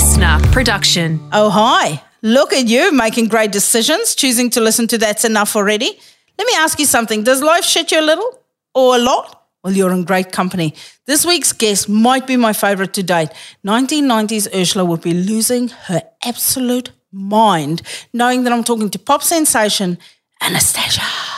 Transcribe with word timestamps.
listener 0.00 0.38
production. 0.50 1.20
Oh, 1.30 1.50
hi. 1.50 2.02
Look 2.22 2.54
at 2.54 2.66
you 2.66 2.90
making 2.90 3.28
great 3.28 3.52
decisions, 3.52 4.14
choosing 4.14 4.48
to 4.50 4.58
listen 4.58 4.86
to 4.86 4.96
That's 4.96 5.26
Enough 5.26 5.54
Already. 5.54 5.90
Let 6.38 6.46
me 6.46 6.54
ask 6.56 6.78
you 6.78 6.86
something. 6.86 7.22
Does 7.22 7.42
life 7.42 7.64
shit 7.64 7.92
you 7.92 8.00
a 8.00 8.06
little 8.10 8.30
or 8.74 8.96
a 8.96 8.98
lot? 8.98 9.46
Well, 9.62 9.74
you're 9.74 9.92
in 9.92 10.04
great 10.04 10.32
company. 10.32 10.74
This 11.04 11.26
week's 11.26 11.52
guest 11.52 11.86
might 11.86 12.26
be 12.26 12.38
my 12.38 12.54
favorite 12.54 12.94
to 12.94 13.02
date. 13.02 13.28
1990s 13.66 14.48
Urzila 14.48 14.86
would 14.86 15.02
be 15.02 15.12
losing 15.12 15.68
her 15.68 16.00
absolute 16.24 16.92
mind 17.12 17.82
knowing 18.14 18.44
that 18.44 18.54
I'm 18.54 18.64
talking 18.64 18.88
to 18.88 18.98
pop 18.98 19.22
sensation 19.22 19.98
Anastacia. 20.40 21.29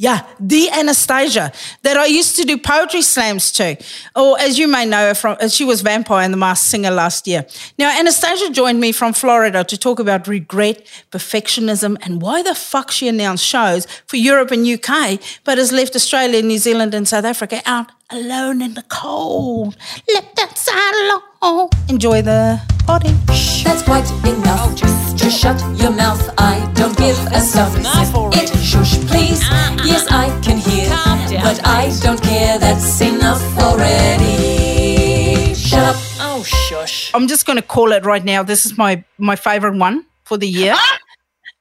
Yeah, 0.00 0.26
the 0.40 0.68
Anastacia 0.72 1.52
that 1.82 1.98
I 1.98 2.06
used 2.06 2.34
to 2.36 2.44
do 2.44 2.56
poetry 2.56 3.02
slams 3.02 3.52
to. 3.52 3.76
Or 4.16 4.40
as 4.40 4.58
you 4.58 4.66
may 4.66 4.86
know 4.86 5.12
from, 5.12 5.36
uh, 5.38 5.48
she 5.48 5.62
was 5.62 5.82
Vampire 5.82 6.24
and 6.24 6.32
the 6.32 6.38
Masked 6.38 6.70
Singer 6.70 6.90
last 6.90 7.26
year. 7.26 7.44
Now, 7.78 7.90
Anastacia 7.90 8.50
joined 8.50 8.80
me 8.80 8.92
from 8.92 9.12
Florida 9.12 9.62
to 9.62 9.76
talk 9.76 9.98
about 9.98 10.26
regret, 10.26 10.86
perfectionism, 11.12 11.98
and 12.00 12.22
why 12.22 12.42
the 12.42 12.54
fuck 12.54 12.90
she 12.90 13.08
announced 13.08 13.44
shows 13.44 13.86
for 14.06 14.16
Europe 14.16 14.50
and 14.50 14.66
UK, 14.66 15.20
but 15.44 15.58
has 15.58 15.70
left 15.70 15.94
Australia, 15.94 16.40
New 16.40 16.56
Zealand, 16.56 16.94
and 16.94 17.06
South 17.06 17.26
Africa 17.26 17.60
out 17.66 17.92
alone 18.12 18.62
in 18.62 18.74
the 18.74 18.82
cold. 18.82 19.76
Left 20.12 20.38
outside 20.40 20.94
alone. 21.42 21.68
Enjoy 21.88 22.22
the 22.22 22.60
party. 22.86 23.10
That's 23.64 23.82
quite 23.82 24.10
enough. 24.26 24.74
just, 24.74 25.16
just 25.16 25.38
shut 25.38 25.60
your 25.76 25.90
mouth. 25.90 26.22
I 26.38 26.70
don't 26.74 26.96
give 26.96 27.16
a 27.32 27.40
stuff. 27.40 27.74
It 28.34 28.48
shush, 28.58 28.98
please. 29.06 29.40
Yes, 29.84 30.06
I 30.10 30.28
can 30.42 30.58
hear, 30.58 30.88
but 31.42 31.64
I 31.66 31.96
don't 32.02 32.20
care. 32.22 32.58
That's 32.58 33.00
enough 33.00 33.42
already. 33.58 35.54
Shut 35.54 35.84
up. 35.84 35.96
Oh, 36.20 36.42
shush. 36.44 37.12
I'm 37.14 37.28
just 37.28 37.46
going 37.46 37.56
to 37.56 37.62
call 37.62 37.92
it 37.92 38.04
right 38.04 38.24
now. 38.24 38.42
This 38.42 38.66
is 38.66 38.76
my 38.76 39.04
my 39.18 39.36
favorite 39.36 39.76
one 39.76 40.06
for 40.24 40.36
the 40.36 40.48
year. 40.48 40.74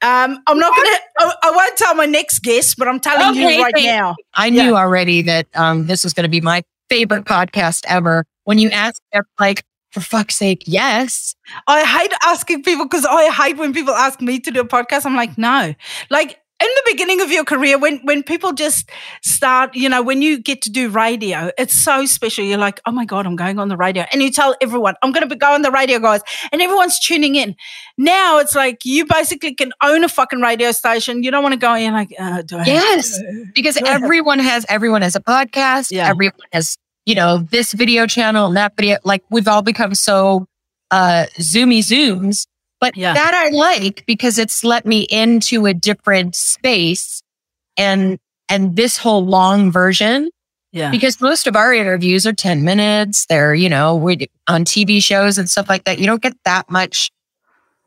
Um, 0.02 0.42
I'm 0.48 0.58
not 0.58 0.76
gonna. 0.76 0.98
I, 1.20 1.34
I 1.44 1.52
won't 1.52 1.78
tell 1.78 1.94
my 1.96 2.06
next 2.06 2.40
guest, 2.40 2.78
but 2.78 2.88
I'm 2.88 3.00
telling 3.00 3.32
Okay, 3.38 3.58
you 3.58 3.64
right 3.64 3.74
wait. 3.76 3.86
now. 3.86 4.16
I 4.34 4.50
knew 4.50 4.76
already 4.76 5.22
that 5.24 5.48
um, 5.56 5.88
this 5.88 6.04
was 6.04 6.14
going 6.14 6.24
to 6.24 6.30
be 6.30 6.40
my 6.42 6.64
favorite 6.90 7.26
podcast 7.26 7.84
ever. 7.88 8.26
When 8.46 8.60
you 8.60 8.70
asked, 8.70 9.02
like, 9.40 9.64
for 9.92 10.00
fuck's 10.00 10.36
sake, 10.36 10.64
yes. 10.66 11.36
I 11.68 11.84
hate 11.84 12.14
asking 12.24 12.64
people 12.64 12.86
because 12.86 13.06
I 13.06 13.30
hate 13.30 13.58
when 13.58 13.74
people 13.74 13.94
ask 13.94 14.22
me 14.22 14.40
to 14.40 14.52
do 14.52 14.62
a 14.62 14.66
podcast. 14.66 15.06
I'm 15.06 15.16
like, 15.16 15.38
no. 15.38 15.74
Like 16.10 16.40
in 16.62 16.68
the 16.68 16.82
beginning 16.92 17.22
of 17.22 17.32
your 17.32 17.44
career, 17.46 17.78
when 17.78 18.00
when 18.04 18.22
people 18.24 18.52
just 18.54 18.90
start, 19.24 19.76
you 19.76 19.88
know, 19.88 20.02
when 20.02 20.22
you 20.22 20.40
get 20.40 20.62
to 20.64 20.70
do 20.70 20.90
radio, 20.90 21.52
it's 21.58 21.74
so 21.74 22.06
special. 22.06 22.44
You're 22.44 22.58
like, 22.58 22.82
oh 22.86 22.92
my 22.92 23.06
god, 23.06 23.26
I'm 23.26 23.36
going 23.36 23.60
on 23.60 23.70
the 23.70 23.78
radio, 23.78 24.06
and 24.12 24.22
you 24.22 24.30
tell 24.32 24.56
everyone, 24.62 24.96
I'm 25.02 25.12
going 25.12 25.28
to 25.30 25.36
go 25.36 25.54
on 25.54 25.62
the 25.62 25.72
radio, 25.72 26.00
guys, 26.00 26.22
and 26.52 26.62
everyone's 26.62 27.00
tuning 27.00 27.36
in. 27.36 27.56
Now 27.98 28.40
it's 28.40 28.56
like 28.56 28.80
you 28.84 29.06
basically 29.06 29.56
can 29.56 29.72
own 29.84 30.04
a 30.04 30.10
fucking 30.10 30.42
radio 30.42 30.72
station. 30.72 31.24
You 31.24 31.32
don't 31.32 31.44
want 31.44 31.54
to 31.54 31.60
go 31.60 31.74
in 31.76 31.94
like, 31.94 32.10
uh, 32.20 32.42
do 32.42 32.58
I 32.58 32.64
Yes. 32.66 33.18
to? 33.18 33.46
Because 33.56 33.76
Do 33.76 33.86
everyone 33.86 34.40
has 34.40 34.66
everyone 34.70 35.02
has 35.02 35.16
a 35.16 35.22
podcast. 35.22 35.88
Yeah. 35.92 36.10
Everyone 36.10 36.34
has, 36.52 36.78
you 37.06 37.16
know, 37.16 37.38
this 37.38 37.74
video 37.74 38.06
channel 38.08 38.48
and 38.48 38.58
that 38.58 38.74
video. 38.76 38.98
Like 39.04 39.24
we've 39.30 39.48
all 39.48 39.62
become 39.62 39.96
so 39.96 40.46
uh 40.92 41.26
zoomy 41.40 41.80
zooms. 41.80 42.48
But 42.82 42.96
Yeah. 42.96 43.14
that 43.14 43.34
I 43.34 43.50
like 43.50 44.06
because 44.06 44.38
it's 44.40 44.64
let 44.64 44.86
me 44.86 45.02
into 45.10 45.66
a 45.66 45.74
different 45.74 46.36
space 46.36 47.22
and 47.78 48.18
and 48.48 48.76
this 48.76 48.98
whole 48.98 49.26
long 49.26 49.72
version 49.72 50.30
Yeah, 50.72 50.90
because 50.92 51.20
most 51.22 51.46
of 51.48 51.56
our 51.56 51.74
interviews 51.74 52.26
are 52.26 52.34
10 52.34 52.64
minutes. 52.64 53.26
They're, 53.28 53.54
you 53.54 53.70
know, 53.70 53.96
we 53.96 54.28
on 54.48 54.66
TV 54.66 55.02
shows 55.04 55.38
and 55.38 55.50
stuff 55.50 55.68
like 55.70 55.84
that. 55.86 56.00
You 56.00 56.06
don't 56.08 56.22
get 56.22 56.36
that 56.46 56.70
much 56.70 57.12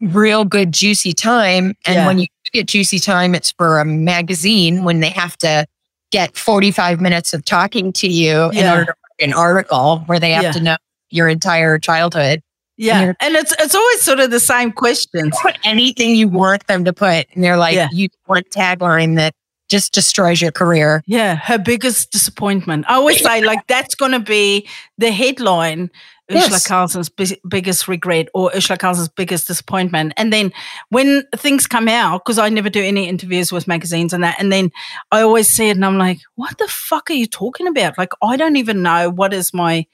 real 0.01 0.45
good 0.45 0.73
juicy 0.73 1.13
time. 1.13 1.75
And 1.87 1.97
Yeah. 1.97 2.07
when 2.07 2.19
you 2.19 2.27
get 2.53 2.67
juicy 2.67 2.99
time, 2.99 3.35
it's 3.35 3.53
for 3.53 3.79
a 3.81 3.85
magazine 3.85 4.85
when 4.85 5.01
they 5.01 5.09
have 5.11 5.37
to 5.39 5.67
get 6.11 6.37
45 6.37 7.01
minutes 7.01 7.33
of 7.33 7.45
talking 7.45 7.93
to 7.95 8.07
you 8.09 8.51
in 8.51 8.67
order 8.69 8.85
to 8.87 8.91
write 9.21 9.29
an 9.29 9.33
article 9.33 10.01
where 10.07 10.19
they 10.21 10.33
have 10.33 10.43
Yeah. 10.43 10.53
to 10.53 10.61
know 10.61 10.77
your 11.11 11.29
entire 11.29 11.79
childhood. 11.79 12.43
Yeah, 12.77 13.13
and 13.21 13.35
it's 13.37 13.55
it's 13.61 13.75
always 13.75 14.03
sort 14.03 14.19
of 14.21 14.31
the 14.31 14.41
same 14.41 14.73
questions. 14.73 15.37
Put 15.43 15.59
anything 15.65 16.15
you 16.17 16.29
want 16.29 16.67
them 16.67 16.85
to 16.85 16.93
put. 16.93 17.27
And 17.35 17.45
they're 17.45 17.57
like, 17.59 17.75
Yeah. 17.75 17.89
you 17.93 18.09
want 18.27 18.49
tagline 18.51 19.17
that 19.17 19.35
just 19.69 19.93
destroys 19.95 20.41
your 20.43 20.53
career. 20.53 21.03
Yeah, 21.07 21.37
her 21.37 21.59
biggest 21.59 22.11
disappointment. 22.13 22.85
I 22.89 22.95
always 22.95 23.23
say, 23.23 23.43
like, 23.43 23.67
that's 23.69 23.95
going 23.95 24.13
to 24.13 24.21
be 24.21 24.69
the 24.99 25.11
headline 25.11 25.91
Urzila 26.31 26.51
Yes. 26.51 26.67
Carlson's 26.67 27.09
bi- 27.09 27.39
biggest 27.49 27.89
regret 27.89 28.29
or 28.35 28.51
Urzila 28.51 28.79
Carlson's 28.79 29.09
biggest 29.09 29.47
disappointment. 29.49 30.13
And 30.17 30.33
then 30.33 30.53
when 30.91 31.25
things 31.37 31.67
come 31.67 31.89
out, 31.89 32.25
because 32.25 32.39
I 32.39 32.49
never 32.49 32.69
do 32.71 32.83
any 32.83 33.09
interviews 33.09 33.51
with 33.53 33.67
magazines 33.69 34.13
and 34.13 34.23
that, 34.25 34.37
and 34.39 34.53
then 34.53 34.71
I 35.11 35.23
always 35.23 35.49
see 35.49 35.69
it 35.69 35.77
and 35.77 35.85
I'm 35.85 35.99
like, 35.99 36.19
what 36.35 36.57
the 36.59 36.69
fuck 36.69 37.11
are 37.11 37.15
you 37.15 37.27
talking 37.27 37.67
about? 37.67 37.97
Like, 37.99 38.13
I 38.23 38.37
don't 38.37 38.57
even 38.57 38.83
know 38.83 39.11
what 39.11 39.33
is 39.35 39.53
my. 39.55 39.87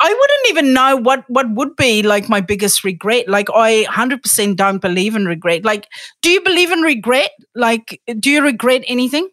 I 0.00 0.08
wouldn't 0.08 0.48
even 0.50 0.72
know 0.72 0.96
what 0.96 1.24
what 1.28 1.50
would 1.50 1.74
be 1.76 2.02
like 2.02 2.28
my 2.28 2.40
biggest 2.40 2.84
regret. 2.84 3.28
Like 3.28 3.48
I 3.52 3.84
100% 3.88 4.56
don't 4.56 4.80
believe 4.80 5.16
in 5.16 5.26
regret. 5.26 5.64
Like 5.64 5.88
do 6.22 6.30
you 6.30 6.40
believe 6.42 6.70
in 6.70 6.82
regret? 6.82 7.30
Like 7.54 8.00
do 8.20 8.30
you 8.30 8.42
regret 8.42 8.84
anything? 8.86 9.28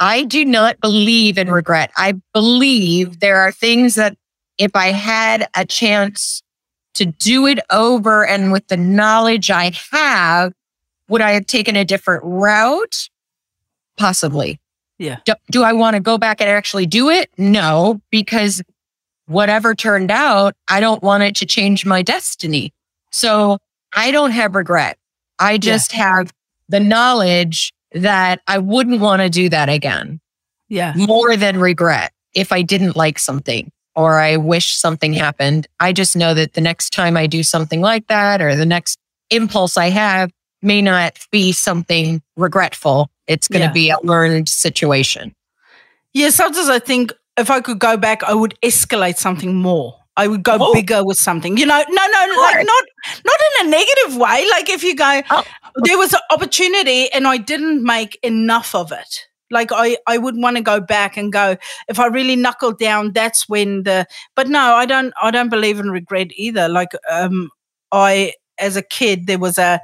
I 0.00 0.24
do 0.24 0.44
not 0.44 0.80
believe 0.80 1.38
in 1.38 1.50
regret. 1.50 1.90
I 1.96 2.14
believe 2.32 3.20
there 3.20 3.40
are 3.40 3.52
things 3.52 3.94
that 3.96 4.16
if 4.58 4.74
I 4.74 4.88
had 4.88 5.48
a 5.54 5.64
chance 5.64 6.42
to 6.94 7.06
do 7.06 7.46
it 7.46 7.60
over 7.70 8.26
and 8.26 8.50
with 8.50 8.66
the 8.68 8.76
knowledge 8.76 9.50
I 9.50 9.72
have, 9.92 10.52
would 11.08 11.20
I 11.20 11.32
have 11.32 11.46
taken 11.46 11.76
a 11.76 11.84
different 11.84 12.22
route? 12.24 13.08
Possibly. 13.96 14.60
Yeah. 14.98 15.18
Do, 15.24 15.34
do 15.50 15.62
I 15.62 15.72
want 15.72 15.94
to 15.94 16.00
go 16.00 16.18
back 16.18 16.40
and 16.40 16.50
actually 16.50 16.86
do 16.86 17.08
it? 17.08 17.30
No, 17.38 18.00
because 18.10 18.62
whatever 19.28 19.74
turned 19.74 20.10
out, 20.10 20.54
I 20.68 20.80
don't 20.80 21.02
want 21.02 21.22
it 21.22 21.36
to 21.36 21.46
change 21.46 21.86
my 21.86 22.02
destiny. 22.02 22.72
So 23.12 23.58
I 23.94 24.10
don't 24.10 24.32
have 24.32 24.54
regret. 24.54 24.98
I 25.38 25.58
just 25.58 25.92
have 25.92 26.32
the 26.68 26.80
knowledge 26.80 27.72
that 27.92 28.40
I 28.46 28.58
wouldn't 28.58 29.00
want 29.00 29.22
to 29.22 29.30
do 29.30 29.48
that 29.48 29.68
again 29.68 30.20
Yeah. 30.68 30.92
more 30.96 31.36
than 31.36 31.58
regret 31.60 32.12
if 32.34 32.52
I 32.52 32.62
didn't 32.62 32.96
like 32.96 33.18
something 33.18 33.70
or 33.96 34.18
I 34.18 34.36
wish 34.36 34.74
something 34.74 35.12
happened. 35.14 35.66
I 35.80 35.92
just 35.92 36.14
know 36.16 36.34
that 36.34 36.52
the 36.54 36.60
next 36.60 36.90
time 36.90 37.16
I 37.16 37.26
do 37.26 37.42
something 37.42 37.80
like 37.80 38.06
that 38.08 38.42
or 38.42 38.54
the 38.56 38.66
next 38.66 38.98
impulse 39.30 39.76
I 39.76 39.88
have 39.90 40.30
may 40.62 40.82
not 40.82 41.18
be 41.30 41.52
something 41.52 42.20
regretful. 42.36 43.08
It's 43.26 43.48
going 43.48 43.60
to 43.62 43.66
Yeah. 43.68 43.72
be 43.72 43.90
a 43.90 43.98
learned 44.02 44.48
situation. 44.48 45.34
Yeah, 46.12 46.30
sometimes 46.30 46.68
I 46.68 46.78
think 46.78 47.12
if 47.38 47.50
I 47.50 47.60
could 47.60 47.78
go 47.78 47.96
back, 47.96 48.22
I 48.24 48.34
would 48.34 48.54
escalate 48.62 49.16
something 49.18 49.54
more. 49.54 49.94
I 50.16 50.26
would 50.26 50.42
go 50.42 50.56
Oh. 50.60 50.74
bigger 50.74 51.04
with 51.04 51.16
something. 51.18 51.56
You 51.56 51.66
know, 51.66 51.78
no, 51.88 52.06
no, 52.06 52.40
like 52.42 52.66
not 52.66 52.84
not 53.24 53.40
in 53.60 53.66
a 53.66 53.70
negative 53.70 54.16
way. 54.16 54.46
Like 54.50 54.68
if 54.68 54.82
you 54.82 54.96
go, 54.96 55.22
Oh. 55.30 55.44
there 55.84 55.96
was 55.96 56.12
an 56.12 56.20
opportunity 56.32 57.10
and 57.12 57.26
I 57.26 57.36
didn't 57.36 57.84
make 57.84 58.18
enough 58.22 58.74
of 58.74 58.90
it. 58.90 59.26
Like 59.50 59.70
I, 59.72 59.96
I 60.06 60.18
would 60.18 60.34
want 60.36 60.56
to 60.56 60.62
go 60.62 60.80
back 60.80 61.16
and 61.16 61.32
go, 61.32 61.56
if 61.88 61.98
I 62.00 62.06
really 62.06 62.36
knuckle 62.36 62.72
down, 62.72 63.12
that's 63.12 63.48
when 63.48 63.84
the 63.84 64.06
but 64.34 64.48
no, 64.48 64.74
I 64.74 64.86
don't 64.86 65.14
I 65.22 65.30
don't 65.30 65.48
believe 65.50 65.78
in 65.78 65.90
regret 65.90 66.28
either. 66.34 66.68
Like 66.68 66.90
um 67.10 67.48
I 67.92 68.32
as 68.58 68.76
a 68.76 68.82
kid 68.82 69.26
there 69.28 69.38
was 69.38 69.56
a 69.56 69.80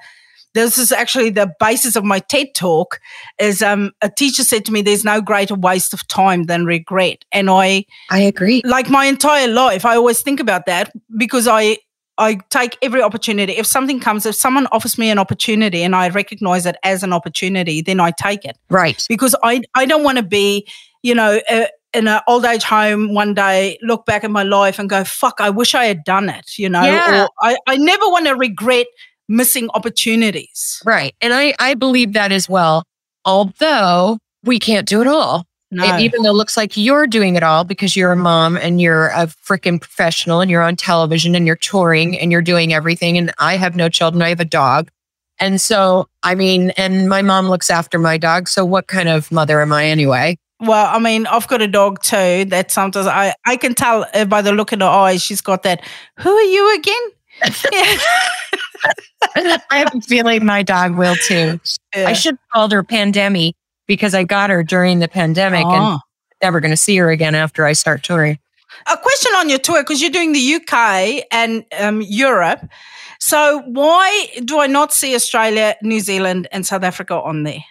this 0.55 0.79
is 0.79 0.93
actually 0.93 1.31
the 1.31 1.53
basis 1.61 1.97
of 1.97 2.05
my 2.05 2.19
TED 2.21 2.49
talk 2.55 3.01
is 3.39 3.63
um 3.63 3.91
a 4.03 4.09
teacher 4.09 4.43
said 4.45 4.65
to 4.65 4.73
me 4.73 4.83
there's 4.83 5.05
no 5.05 5.21
greater 5.21 5.55
waste 5.55 5.93
of 5.95 6.07
time 6.09 6.45
than 6.45 6.65
regret 6.65 7.25
and 7.33 7.51
I 7.51 7.85
I 8.11 8.21
agree. 8.21 8.63
like 8.65 8.89
my 8.89 9.07
entire 9.07 9.49
life 9.49 9.85
I 9.85 9.97
always 9.97 10.23
think 10.23 10.41
about 10.41 10.67
that 10.67 10.93
because 11.17 11.47
I 11.49 11.79
I 12.17 12.39
take 12.51 12.79
every 12.81 13.03
opportunity 13.03 13.55
if 13.55 13.67
something 13.67 13.99
comes 14.01 14.25
if 14.25 14.37
someone 14.37 14.69
offers 14.71 14.97
me 14.99 15.11
an 15.11 15.19
opportunity 15.19 15.83
and 15.83 15.97
I 15.97 16.09
recognize 16.11 16.65
it 16.65 16.77
as 16.85 17.03
an 17.03 17.13
opportunity 17.13 17.83
then 17.83 17.99
I 18.01 18.13
take 18.13 18.45
it 18.45 18.57
Right. 18.71 19.05
because 19.09 19.35
I 19.43 19.63
I 19.75 19.85
don't 19.87 20.05
want 20.05 20.19
to 20.19 20.23
be 20.25 20.67
you 21.03 21.15
know 21.15 21.41
uh, 21.51 21.67
in 21.93 22.07
an 22.09 22.21
old 22.29 22.45
age 22.45 22.63
home 22.65 23.15
one 23.15 23.35
day 23.35 23.79
look 23.83 24.07
back 24.07 24.23
at 24.25 24.31
my 24.31 24.43
life 24.45 24.79
and 24.79 24.89
go 24.89 25.03
fuck 25.05 25.41
I 25.41 25.51
wish 25.51 25.75
I 25.75 25.85
had 25.87 26.05
done 26.05 26.29
it 26.29 26.57
you 26.59 26.69
know 26.69 26.83
Yeah. 26.83 27.25
or 27.25 27.31
I 27.43 27.57
I 27.67 27.77
never 27.77 28.07
want 28.09 28.27
to 28.27 28.35
regret 28.37 28.87
missing 29.29 29.69
opportunities 29.75 30.65
Right. 30.85 31.15
And 31.21 31.33
I, 31.33 31.55
I 31.59 31.75
believe 31.75 32.13
that 32.13 32.33
as 32.33 32.49
well. 32.49 32.85
Although 33.25 34.19
we 34.45 34.59
can't 34.59 34.87
do 34.87 35.01
it 35.01 35.07
all. 35.07 35.47
no 35.71 35.99
Even 35.99 36.23
though 36.23 36.31
it 36.31 36.35
looks 36.35 36.57
like 36.57 36.77
you're 36.77 37.07
doing 37.07 37.37
it 37.37 37.43
all 37.43 37.65
because 37.65 37.97
you're 37.97 38.13
a 38.13 38.17
mom 38.17 38.57
and 38.57 38.81
you're 38.81 39.09
a 39.09 39.27
freaking 39.27 39.81
professional 39.81 40.41
and 40.41 40.51
you're 40.51 40.63
on 40.63 40.77
television 40.77 41.35
and 41.35 41.47
you're 41.47 41.57
touring 41.57 42.19
and 42.19 42.31
you're 42.31 42.43
doing 42.43 42.73
everything. 42.75 43.17
And 43.17 43.33
I 43.39 43.57
have 43.57 43.77
no 43.77 43.89
children. 43.89 44.23
I 44.23 44.29
have 44.29 44.41
a 44.41 44.45
dog. 44.45 44.91
And 45.41 45.61
so, 45.61 46.09
I 46.23 46.35
mean, 46.35 46.71
and 46.71 47.09
my 47.09 47.23
mom 47.23 47.49
looks 47.49 47.71
after 47.71 47.99
my 47.99 48.19
dog. 48.19 48.47
So 48.47 48.65
what 48.65 48.87
kind 48.87 49.09
of 49.09 49.33
mother 49.33 49.61
am 49.61 49.73
I 49.73 49.87
anyway? 49.87 50.37
Well, 50.61 50.87
I 50.87 50.99
mean, 51.01 51.27
I've 51.27 51.49
got 51.49 51.61
a 51.61 51.67
dog 51.67 52.03
too. 52.03 52.45
That 52.45 52.71
sometimes 52.71 53.07
I, 53.07 53.35
I 53.45 53.57
can 53.57 53.75
tell 53.75 54.07
by 54.29 54.43
the 54.43 54.53
look 54.53 54.73
in 54.73 54.81
her 54.81 54.87
eyes, 54.87 55.23
she's 55.23 55.41
got 55.41 55.65
that. 55.65 55.83
Who 56.21 56.31
are 56.31 56.43
you 56.43 56.77
again? 56.77 57.03
Yeah. 57.43 57.99
I 59.37 59.79
have 59.79 59.95
a 59.95 60.01
feeling 60.01 60.45
my 60.45 60.63
dog 60.63 60.97
will 60.97 61.17
too. 61.17 61.61
I 61.95 62.13
should 62.13 62.35
have 62.35 62.49
called 62.53 62.73
her 62.73 62.83
Pandemic 62.83 63.55
because 63.87 64.15
I 64.15 64.25
got 64.25 64.51
her 64.51 64.63
during 64.63 64.99
the 65.01 65.09
pandemic 65.09 65.65
and 65.65 65.83
Oh. 65.97 65.99
never 66.43 66.61
going 66.61 66.71
to 66.71 66.77
see 66.77 66.97
her 66.97 67.11
again 67.11 67.35
after 67.35 67.65
I 67.65 67.73
start 67.73 68.03
touring. 68.03 68.39
A 68.91 68.97
question 68.97 69.33
on 69.37 69.49
your 69.49 69.59
tour 69.59 69.83
because 69.83 70.01
you're 70.01 70.11
doing 70.11 70.33
the 70.33 70.55
UK 70.55 71.25
and 71.31 71.65
um, 71.79 72.03
Europe. 72.03 72.61
So 73.21 73.63
why 73.67 74.29
do 74.45 74.59
I 74.61 74.67
not 74.67 74.93
see 74.93 75.15
Australia, 75.15 75.77
New 75.83 76.01
Zealand, 76.01 76.49
and 76.53 76.67
South 76.67 76.83
Africa 76.83 77.15
on 77.21 77.45
there? 77.45 77.65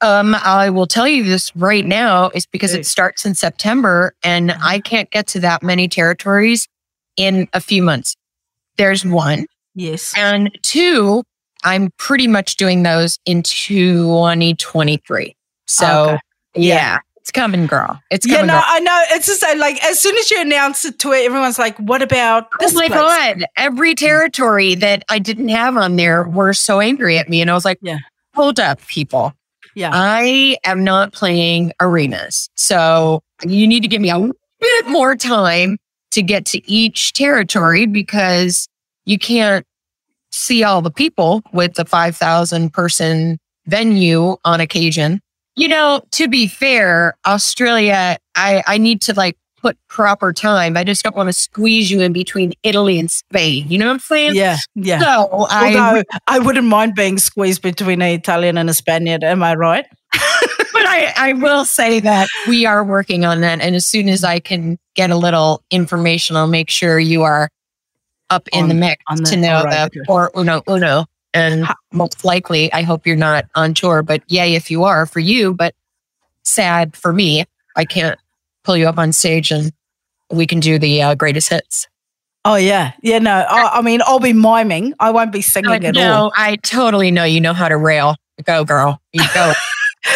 Um, 0.00 0.34
I 0.36 0.70
will 0.70 0.86
tell 0.86 1.08
you 1.08 1.24
this 1.24 1.54
right 1.56 1.84
now 1.84 2.30
is 2.30 2.46
because 2.46 2.72
it 2.72 2.86
starts 2.86 3.24
in 3.26 3.34
September 3.34 4.14
and 4.22 4.52
I 4.52 4.78
can't 4.80 5.10
get 5.10 5.26
to 5.28 5.40
that 5.40 5.62
many 5.62 5.88
territories 5.88 6.68
in 7.16 7.48
a 7.52 7.60
few 7.60 7.82
months. 7.82 8.14
There's 8.78 9.04
one. 9.04 9.46
Yes. 9.74 10.14
And 10.16 10.56
two, 10.62 11.22
I'm 11.64 11.90
pretty 11.98 12.26
much 12.28 12.56
doing 12.56 12.82
those 12.84 13.18
in 13.26 13.42
2023. 13.42 15.34
So 15.66 16.10
Okay. 16.10 16.18
yeah, 16.54 16.98
it's 17.16 17.30
coming, 17.30 17.66
girl. 17.66 18.00
It's 18.10 18.26
Yeah, 18.26 18.36
coming. 18.36 18.46
no, 18.48 18.54
girl. 18.54 18.62
I 18.66 18.80
know. 18.80 19.02
It's 19.10 19.26
just 19.26 19.42
uh, 19.44 19.54
like 19.58 19.82
as 19.84 20.00
soon 20.00 20.16
as 20.16 20.30
you 20.30 20.40
announce 20.40 20.84
it 20.84 20.98
to 21.00 21.12
it, 21.12 21.24
everyone's 21.26 21.58
like, 21.58 21.76
"What 21.78 22.00
about 22.02 22.48
this 22.60 22.72
Oh 22.72 22.76
my 22.76 22.86
place?" 22.88 22.98
God. 23.00 23.44
Every 23.56 23.94
territory 23.94 24.74
that 24.76 25.04
I 25.10 25.18
didn't 25.18 25.48
have 25.48 25.76
on 25.76 25.96
there 25.96 26.24
were 26.28 26.54
so 26.54 26.80
angry 26.80 27.18
at 27.18 27.28
me. 27.28 27.40
And 27.42 27.50
I 27.50 27.54
was 27.54 27.64
like, 27.64 27.78
Yeah. 27.82 27.98
hold 28.34 28.58
up, 28.58 28.80
people. 28.86 29.32
Yeah. 29.74 29.90
I 29.92 30.56
am 30.64 30.82
not 30.84 31.12
playing 31.12 31.72
arenas. 31.80 32.48
So 32.56 33.20
you 33.46 33.66
need 33.68 33.80
to 33.82 33.88
give 33.88 34.00
me 34.00 34.10
a 34.10 34.18
bit 34.60 34.86
more 34.88 35.14
time 35.14 35.76
to 36.12 36.22
get 36.22 36.44
to 36.46 36.70
each 36.70 37.12
territory 37.12 37.86
because 37.86 38.68
you 39.04 39.18
can't 39.18 39.64
see 40.30 40.62
all 40.62 40.82
the 40.82 40.90
people 40.90 41.42
with 41.52 41.74
the 41.74 41.84
5,000 41.84 42.72
person 42.72 43.38
venue 43.66 44.36
on 44.44 44.60
occasion. 44.60 45.20
You 45.56 45.68
know, 45.68 46.02
to 46.12 46.28
be 46.28 46.46
fair, 46.46 47.16
Australia, 47.26 48.18
I, 48.36 48.62
I 48.66 48.78
need 48.78 49.00
to 49.02 49.14
like 49.14 49.36
put 49.60 49.76
proper 49.88 50.32
time. 50.32 50.76
I 50.76 50.84
just 50.84 51.02
don't 51.02 51.16
want 51.16 51.28
to 51.28 51.32
squeeze 51.32 51.90
you 51.90 52.00
in 52.00 52.12
between 52.12 52.52
Italy 52.62 52.98
and 52.98 53.10
Spain. 53.10 53.66
You 53.68 53.78
know 53.78 53.86
what 53.86 53.94
I'm 53.94 53.98
saying? 53.98 54.34
Yeah, 54.36 54.58
yeah. 54.76 55.00
So 55.00 55.46
I, 55.50 55.74
Although 55.76 56.02
I 56.28 56.38
wouldn't 56.38 56.66
mind 56.66 56.94
being 56.94 57.18
squeezed 57.18 57.62
between 57.62 58.00
an 58.02 58.10
Italian 58.10 58.56
and 58.56 58.70
a 58.70 58.74
Spaniard. 58.74 59.24
Am 59.24 59.42
I 59.42 59.54
right? 59.54 59.86
but 60.72 60.82
I, 60.86 61.12
I 61.16 61.32
will 61.34 61.64
say 61.64 62.00
that 62.00 62.28
we 62.46 62.66
are 62.66 62.84
working 62.84 63.24
on 63.24 63.40
that. 63.42 63.60
And 63.60 63.74
as 63.74 63.86
soon 63.86 64.08
as 64.08 64.24
I 64.24 64.38
can 64.40 64.78
get 64.94 65.10
a 65.10 65.16
little 65.16 65.62
information, 65.70 66.36
I'll 66.36 66.46
make 66.48 66.70
sure 66.70 66.98
you 66.98 67.22
are 67.22 67.48
up 68.30 68.48
in 68.52 68.68
the 68.68 68.74
mix 68.74 69.02
on 69.08 69.18
the- 69.18 69.30
to 69.30 69.36
know 69.36 69.62
right, 69.64 69.90
the 69.92 70.04
or 70.08 70.30
uno 70.36 70.62
uno. 70.68 71.06
And 71.34 71.66
most 71.92 72.24
likely, 72.24 72.72
I 72.72 72.82
hope 72.82 73.06
you're 73.06 73.14
not 73.16 73.44
on 73.54 73.74
tour, 73.74 74.02
but 74.02 74.22
yay 74.28 74.54
if 74.54 74.70
you 74.70 74.84
are 74.84 75.04
for 75.06 75.20
you. 75.20 75.52
But 75.54 75.74
sad 76.42 76.96
for 76.96 77.12
me, 77.12 77.44
I 77.76 77.84
can't 77.84 78.18
pull 78.64 78.76
you 78.76 78.88
up 78.88 78.98
on 78.98 79.12
stage 79.12 79.50
and 79.50 79.72
we 80.30 80.46
can 80.46 80.58
do 80.60 80.78
the 80.78 81.02
uh, 81.02 81.14
greatest 81.14 81.48
hits. 81.50 81.86
Oh 82.44 82.56
yeah, 82.56 82.92
yeah. 83.02 83.18
No, 83.18 83.44
I, 83.48 83.78
I 83.78 83.82
mean, 83.82 84.00
I'll 84.06 84.20
be 84.20 84.32
miming. 84.32 84.94
I 85.00 85.10
won't 85.10 85.32
be 85.32 85.42
singing 85.42 85.84
at 85.84 85.96
all. 85.96 86.02
no, 86.02 86.32
I 86.36 86.56
totally 86.56 87.10
know 87.10 87.24
you 87.24 87.40
know 87.40 87.52
how 87.52 87.68
to 87.68 87.76
rail. 87.76 88.16
Go, 88.44 88.64
girl. 88.64 89.00
You 89.12 89.22
go. 89.34 89.52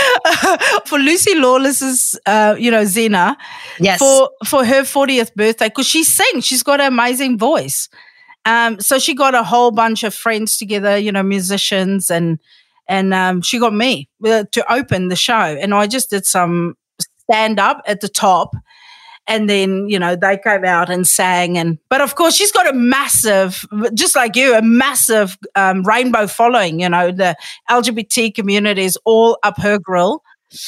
for 0.86 0.98
Lucy 0.98 1.34
Lawless's, 1.34 2.18
uh, 2.26 2.56
you 2.58 2.70
know, 2.70 2.82
Xena, 2.82 3.36
yes. 3.78 3.98
for 3.98 4.30
for 4.46 4.64
her 4.64 4.82
40th 4.82 5.34
birthday 5.34 5.68
because 5.68 5.86
she 5.86 6.04
sings. 6.04 6.44
She's 6.46 6.62
got 6.62 6.80
an 6.80 6.86
amazing 6.86 7.38
voice. 7.38 7.88
Um, 8.44 8.80
so 8.80 8.98
she 8.98 9.14
got 9.14 9.34
a 9.34 9.42
whole 9.42 9.70
bunch 9.70 10.02
of 10.02 10.14
friends 10.14 10.56
together, 10.56 10.96
you 10.96 11.12
know, 11.12 11.22
musicians, 11.22 12.10
and 12.10 12.38
and 12.88 13.14
um, 13.14 13.42
she 13.42 13.58
got 13.58 13.72
me 13.72 14.08
uh, 14.24 14.44
to 14.52 14.72
open 14.72 15.08
the 15.08 15.16
show, 15.16 15.34
and 15.34 15.74
I 15.74 15.86
just 15.86 16.10
did 16.10 16.26
some 16.26 16.76
stand 17.18 17.58
up 17.58 17.82
at 17.86 18.00
the 18.00 18.08
top. 18.08 18.54
And 19.28 19.48
then, 19.48 19.88
you 19.88 19.98
know, 19.98 20.16
they 20.16 20.36
came 20.36 20.64
out 20.64 20.90
and 20.90 21.06
sang. 21.06 21.56
And, 21.56 21.78
but 21.88 22.00
of 22.00 22.16
course, 22.16 22.34
she's 22.34 22.50
got 22.50 22.68
a 22.68 22.72
massive, 22.72 23.64
just 23.94 24.16
like 24.16 24.34
you, 24.34 24.54
a 24.54 24.62
massive 24.62 25.38
um, 25.54 25.82
rainbow 25.84 26.26
following. 26.26 26.80
You 26.80 26.88
know, 26.88 27.12
the 27.12 27.36
LGBT 27.70 28.34
community 28.34 28.82
is 28.82 28.98
all 29.04 29.38
up 29.42 29.58
her 29.60 29.78
grill. 29.78 30.22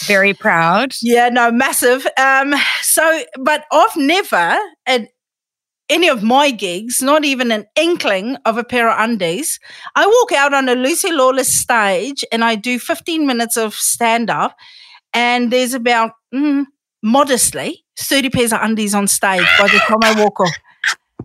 Very 0.05 0.33
proud. 0.33 0.95
Yeah, 1.03 1.29
no, 1.29 1.51
massive. 1.51 2.06
Um, 2.17 2.55
so, 2.81 3.23
but 3.39 3.65
I've 3.71 3.97
never 3.97 4.56
at 4.87 5.09
any 5.89 6.09
of 6.09 6.23
my 6.23 6.51
gigs, 6.51 7.03
not 7.03 7.25
even 7.25 7.53
an 7.53 7.67
inkling 7.77 8.37
of 8.47 8.56
a 8.56 8.65
pair 8.65 8.89
of 8.89 8.99
undies. 8.99 9.61
I 9.95 10.06
walk 10.06 10.33
out 10.33 10.55
on 10.55 10.69
a 10.69 10.75
Lucy 10.75 11.12
Lawless 11.12 11.55
stage 11.55 12.25
and 12.33 12.45
I 12.45 12.55
do 12.55 12.79
15 12.79 13.27
minutes 13.27 13.56
of 13.56 13.75
stand 13.75 14.31
up, 14.31 14.56
and 15.12 15.53
there's 15.53 15.75
about 15.75 16.12
mm, 16.35 16.65
modestly 17.03 17.83
30 17.99 18.31
pairs 18.31 18.52
of 18.52 18.61
undies 18.62 18.94
on 18.94 19.06
stage 19.06 19.46
by 19.58 19.69
the 19.69 19.79
time 19.79 19.99
I 20.02 20.23
walk 20.23 20.41
off. 20.41 20.55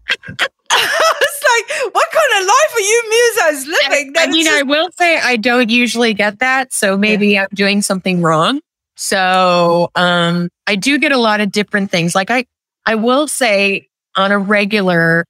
it's 0.72 1.44
like, 1.44 1.94
what 1.94 2.08
kind 2.12 2.42
of 2.42 2.48
life 2.48 2.76
are 2.76 2.80
you 2.80 3.04
musos 3.12 3.68
living? 3.68 4.14
I 4.18 4.28
mean, 4.28 4.48
it's 4.48 4.50
I 4.50 4.64
will 4.64 4.90
say 4.98 5.20
I 5.20 5.36
don't 5.36 5.70
usually 5.70 6.14
get 6.14 6.40
that, 6.40 6.74
so 6.74 6.98
maybe 6.98 7.38
I'm 7.38 7.48
doing 7.54 7.82
something 7.82 8.22
wrong. 8.22 8.62
So, 8.96 9.90
um, 9.96 10.50
I 10.68 10.76
do 10.76 10.98
get 10.98 11.12
a 11.12 11.18
lot 11.18 11.42
of 11.42 11.52
different 11.52 11.90
things. 11.90 12.16
Like 12.16 12.30
I, 12.30 12.46
I 12.86 12.96
will 12.96 13.28
say 13.28 13.88
on 14.16 14.32
a 14.32 14.38
regular, 14.38 15.26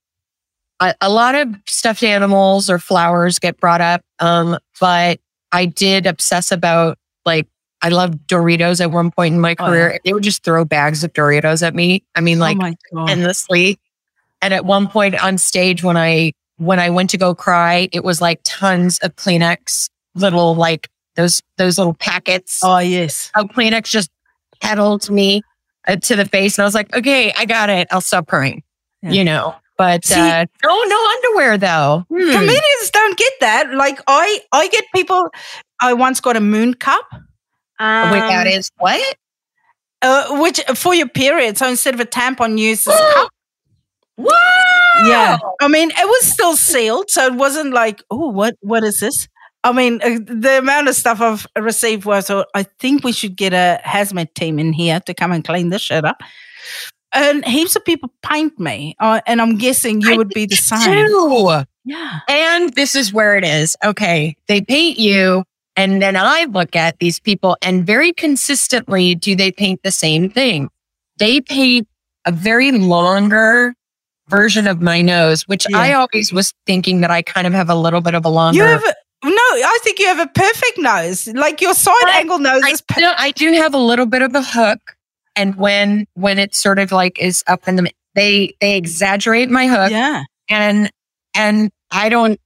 a, 0.79 0.95
a 1.01 1.09
lot 1.09 1.35
of 1.35 1.55
stuffed 1.67 2.03
animals 2.03 2.69
or 2.69 2.79
flowers 2.79 3.37
get 3.37 3.59
brought 3.59 3.81
up. 3.81 4.01
Um, 4.19 4.57
but 4.79 5.19
I 5.51 5.65
did 5.65 6.05
obsess 6.05 6.51
about 6.51 6.97
like 7.25 7.47
I 7.81 7.89
loved 7.89 8.27
Doritos 8.27 8.81
at 8.81 8.91
one 8.91 9.11
point 9.11 9.35
in 9.35 9.39
my 9.39 9.55
Oh, 9.59 9.65
career. 9.67 9.99
They 10.03 10.13
would 10.13 10.23
just 10.23 10.43
throw 10.43 10.65
bags 10.65 11.03
of 11.03 11.13
Doritos 11.13 11.65
at 11.65 11.73
me. 11.73 12.03
I 12.15 12.21
mean, 12.21 12.39
like 12.39 12.57
oh 12.93 13.05
endlessly. 13.05 13.79
And 14.41 14.53
at 14.53 14.65
one 14.65 14.87
point 14.87 15.21
on 15.21 15.37
stage, 15.37 15.83
when 15.83 15.97
I 15.97 16.33
when 16.57 16.79
I 16.79 16.89
went 16.89 17.09
to 17.11 17.17
go 17.17 17.33
cry, 17.33 17.89
it 17.91 18.03
was 18.03 18.21
like 18.21 18.41
tons 18.43 18.99
of 18.99 19.15
Kleenex, 19.15 19.89
little 20.15 20.55
like 20.55 20.89
those 21.15 21.41
those 21.57 21.77
little 21.77 21.93
packets 21.93 22.59
oh, 22.63 22.79
yes. 22.79 23.31
of 23.35 23.47
Kleenex 23.47 23.89
just 23.89 24.09
pedaled 24.61 25.09
me 25.09 25.41
uh, 25.87 25.95
to 25.97 26.15
the 26.15 26.25
face, 26.25 26.57
and 26.57 26.63
I 26.63 26.65
was 26.67 26.75
like, 26.75 26.95
okay, 26.95 27.33
I 27.37 27.45
got 27.45 27.69
it. 27.69 27.87
I'll 27.91 28.01
stop 28.01 28.27
crying. 28.27 28.63
Yeah. 29.01 29.11
You 29.11 29.23
know, 29.23 29.55
but 29.77 30.05
See- 30.05 30.19
uh, 30.19 30.45
oh, 30.65 30.85
no 30.89 31.29
underwear 31.31 31.57
though. 31.57 32.05
Hmm. 32.09 32.31
comedians 32.31 32.91
don't 32.91 33.17
get 33.17 33.33
that. 33.39 33.73
Like 33.73 33.99
I, 34.07 34.41
I 34.51 34.67
get 34.67 34.83
people. 34.93 35.29
I 35.81 35.93
once 35.93 36.19
got 36.19 36.35
a 36.35 36.41
moon 36.41 36.73
cup. 36.73 37.05
Um, 37.79 38.11
Wait, 38.11 38.19
that 38.19 38.47
is 38.47 38.69
what? 38.77 39.15
uh, 40.01 40.39
which 40.41 40.61
for 40.75 40.93
your 40.93 41.07
period. 41.09 41.57
So 41.57 41.67
instead 41.67 41.93
of 41.93 41.99
a 41.99 42.05
tampon, 42.05 42.57
use 42.57 42.83
this 42.83 42.99
cup. 43.13 43.29
Wow! 44.17 44.33
Yeah, 45.05 45.37
I 45.61 45.69
mean 45.69 45.91
it 45.91 46.05
was 46.05 46.27
still 46.27 46.57
sealed, 46.57 47.09
so 47.09 47.25
it 47.25 47.35
wasn't 47.35 47.71
like, 47.73 48.03
oh, 48.11 48.27
what, 48.27 48.55
what 48.59 48.83
is 48.83 48.99
this? 48.99 49.29
I 49.63 49.71
mean, 49.71 50.01
uh, 50.03 50.19
the 50.25 50.57
amount 50.57 50.89
of 50.89 50.95
stuff 50.95 51.21
I've 51.21 51.47
received 51.57 52.03
was, 52.03 52.29
uh, 52.29 52.43
I 52.53 52.63
think 52.63 53.05
we 53.05 53.13
should 53.13 53.37
get 53.37 53.53
a 53.53 53.79
hazmat 53.85 54.33
team 54.33 54.59
in 54.59 54.73
here 54.73 54.99
to 55.05 55.13
come 55.13 55.31
and 55.31 55.41
clean 55.41 55.69
this 55.69 55.83
shit 55.83 56.03
up. 56.03 56.21
And 57.13 57.45
heaps 57.45 57.77
of 57.77 57.85
people 57.85 58.11
paint 58.21 58.59
me, 58.59 58.93
uh, 58.99 59.21
and 59.25 59.41
I'm 59.41 59.57
guessing 59.57 60.01
you 60.01 60.15
I 60.15 60.17
would 60.17 60.29
be 60.29 60.45
the 60.45 60.57
same. 60.57 60.93
Ew. 60.93 61.63
Yeah. 61.85 62.19
And 62.27 62.73
this 62.73 62.95
is 62.95 63.13
where 63.13 63.37
it 63.37 63.45
is. 63.45 63.77
Okay. 63.85 64.35
They 64.49 64.59
paint 64.59 64.99
you. 64.99 65.45
And 65.79 66.01
then 66.01 66.17
I 66.17 66.43
look 66.43 66.75
at 66.75 66.99
these 66.99 67.21
people 67.21 67.55
and 67.61 67.85
very 67.85 68.11
consistently 68.11 69.15
do 69.15 69.33
they 69.33 69.49
paint 69.49 69.79
the 69.81 69.93
same 69.93 70.29
thing? 70.29 70.69
They 71.19 71.39
paint 71.39 71.87
a 72.25 72.33
very 72.33 72.73
longer 72.73 73.73
version 74.27 74.67
of 74.67 74.81
my 74.81 75.01
nose, 75.01 75.43
which 75.43 75.65
Yeah. 75.69 75.77
I 75.77 75.93
always 75.93 76.33
was 76.33 76.53
thinking 76.65 76.99
that 76.99 77.11
I 77.11 77.21
kind 77.21 77.47
of 77.47 77.53
have 77.53 77.69
a 77.69 77.75
little 77.75 78.01
bit 78.01 78.13
of 78.13 78.25
a 78.25 78.29
longer. 78.29 78.57
You 78.57 78.63
have 78.65 78.83
a, 78.83 78.93
no, 79.23 79.31
I 79.31 79.79
think 79.81 79.99
you 79.99 80.07
have 80.07 80.19
a 80.19 80.27
perfect 80.27 80.77
nose. 80.79 81.27
Like 81.27 81.61
your 81.61 81.73
side 81.73 81.95
But 82.01 82.09
angle 82.09 82.39
nose 82.39 82.61
I 82.65 82.71
is 82.71 82.81
per- 82.81 83.15
I 83.17 83.31
do 83.31 83.53
have 83.53 83.73
a 83.73 83.77
little 83.77 84.05
bit 84.05 84.21
of 84.21 84.35
a 84.35 84.43
hook. 84.43 84.79
And 85.37 85.55
when 85.55 86.07
when 86.15 86.39
it 86.39 86.55
sort 86.55 86.79
of 86.79 86.91
like 86.91 87.17
is 87.21 87.41
up 87.47 87.69
in 87.69 87.77
the 87.77 87.89
they 88.15 88.53
they 88.59 88.75
exaggerate 88.75 89.49
my 89.49 89.67
hook 89.67 89.91
yeah. 89.91 90.23
and 90.49 90.91
and 91.33 91.71
I 91.89 92.09
don't 92.09 92.37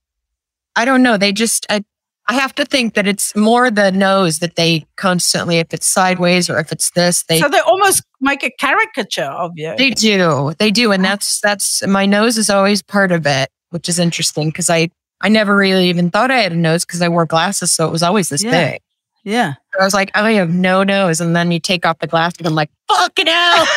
I 0.76 0.84
don't 0.84 1.02
know. 1.02 1.16
They 1.16 1.32
just 1.32 1.66
I, 1.68 1.84
I 2.26 2.34
have 2.34 2.54
to 2.54 2.64
think 2.64 2.94
that 2.94 3.06
it's 3.06 3.36
more 3.36 3.70
the 3.70 3.92
nose 3.92 4.38
that 4.38 4.56
they 4.56 4.86
constantly 4.96 5.58
if 5.58 5.74
it's 5.74 5.86
sideways 5.86 6.48
or 6.48 6.58
if 6.58 6.72
it's 6.72 6.90
this 6.92 7.22
they 7.24 7.38
So 7.38 7.48
they 7.48 7.58
almost 7.60 8.02
make 8.20 8.42
a 8.42 8.50
caricature 8.58 9.24
of 9.24 9.52
you. 9.56 9.74
they 9.76 9.90
do 9.90 10.54
they 10.58 10.70
do 10.70 10.92
and 10.92 11.04
that's 11.04 11.40
that's 11.40 11.86
my 11.86 12.06
nose 12.06 12.38
is 12.38 12.48
always 12.48 12.82
part 12.82 13.12
of 13.12 13.26
it, 13.26 13.50
which 13.70 13.88
is 13.88 13.98
interesting 13.98 14.48
because 14.48 14.70
I 14.70 14.88
I 15.20 15.28
never 15.28 15.54
really 15.56 15.88
even 15.88 16.10
thought 16.10 16.30
I 16.30 16.38
had 16.38 16.52
a 16.52 16.56
nose 16.56 16.84
because 16.84 17.02
I 17.02 17.08
wore 17.08 17.26
glasses, 17.26 17.72
so 17.72 17.86
it 17.86 17.90
was 17.92 18.02
always 18.02 18.28
this 18.30 18.42
Yeah. 18.42 18.72
big. 18.72 18.80
yeah. 19.24 19.54
I 19.80 19.84
was 19.84 19.94
like, 19.94 20.10
oh, 20.14 20.24
I 20.24 20.32
have 20.32 20.50
no 20.50 20.82
nose, 20.84 21.20
and 21.20 21.34
then 21.34 21.50
you 21.50 21.58
take 21.60 21.86
off 21.86 21.98
the 21.98 22.06
glasses, 22.06 22.38
and 22.38 22.46
I'm 22.46 22.54
like, 22.54 22.70
fucking 22.88 23.26
hell. 23.36 23.66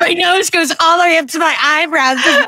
My 0.00 0.12
nose 0.14 0.50
goes 0.50 0.72
all 0.80 0.98
the 0.98 1.04
way 1.04 1.18
up 1.18 1.28
to 1.28 1.38
my 1.38 1.54
eyebrows. 1.60 2.18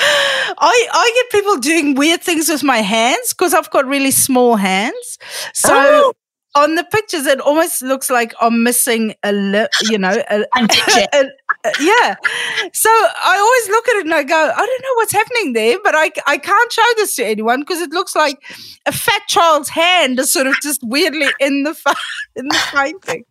I 0.00 0.86
I 0.92 1.12
get 1.14 1.40
people 1.40 1.56
doing 1.58 1.94
weird 1.94 2.22
things 2.22 2.48
with 2.48 2.62
my 2.62 2.78
hands 2.78 3.32
because 3.34 3.54
I've 3.54 3.70
got 3.70 3.86
really 3.86 4.10
small 4.10 4.56
hands. 4.56 5.18
So 5.54 5.74
Oh. 5.74 6.12
on 6.54 6.74
the 6.76 6.84
pictures, 6.84 7.26
it 7.26 7.40
almost 7.40 7.82
looks 7.82 8.10
like 8.10 8.34
I'm 8.40 8.62
missing 8.62 9.14
a 9.22 9.32
lip. 9.32 9.70
You 9.82 9.98
know, 9.98 10.10
a, 10.30 10.36
a- 10.56 11.08
a- 11.14 11.30
yeah. 11.80 12.14
So 12.72 12.88
I 12.90 13.36
always 13.38 13.68
look 13.68 13.88
at 13.88 13.96
it 13.96 14.04
and 14.06 14.14
I 14.14 14.22
go, 14.22 14.36
I 14.36 14.56
don't 14.66 14.82
know 14.82 14.94
what's 14.96 15.12
happening 15.12 15.52
there, 15.52 15.76
but 15.82 15.94
I 15.96 16.10
I 16.26 16.38
can't 16.38 16.72
show 16.72 16.82
this 16.96 17.16
to 17.16 17.24
anyone 17.26 17.60
because 17.60 17.80
it 17.80 17.90
looks 17.90 18.14
like 18.14 18.38
a 18.86 18.92
fat 18.92 19.22
child's 19.28 19.68
hand 19.68 20.18
is 20.20 20.32
sort 20.32 20.46
of 20.46 20.54
just 20.62 20.80
weirdly 20.84 21.26
in 21.40 21.64
the 21.64 21.74
fa- 21.82 21.94
in 22.36 22.46
the 22.48 22.58
painting. 22.72 23.24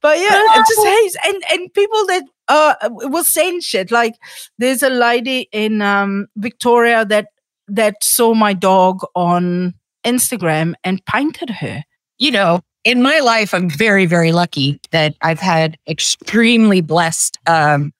But 0.00 0.18
yeah, 0.18 0.30
it 0.32 0.66
just 0.66 0.78
oh. 0.78 0.84
hates 1.02 1.16
and 1.26 1.42
and 1.52 1.74
people 1.74 2.06
that 2.06 2.24
uh 2.50 2.74
will 2.90 3.24
send 3.24 3.62
shit 3.62 3.90
like 3.90 4.14
there's 4.58 4.82
a 4.82 4.90
lady 4.90 5.48
in 5.52 5.80
um 5.80 6.26
Victoria 6.36 7.04
that 7.06 7.28
that 7.68 8.02
saw 8.02 8.34
my 8.34 8.52
dog 8.52 9.00
on 9.14 9.74
Instagram 10.04 10.74
and 10.82 11.04
painted 11.06 11.50
her. 11.50 11.84
you 12.18 12.30
know, 12.30 12.60
in 12.84 13.02
my 13.02 13.20
life, 13.20 13.54
I'm 13.54 13.70
very, 13.70 14.06
very 14.06 14.32
lucky 14.32 14.80
that 14.90 15.14
I've 15.22 15.38
had 15.40 15.76
extremely 15.86 16.80
blessed 16.80 17.38
um, 17.46 17.92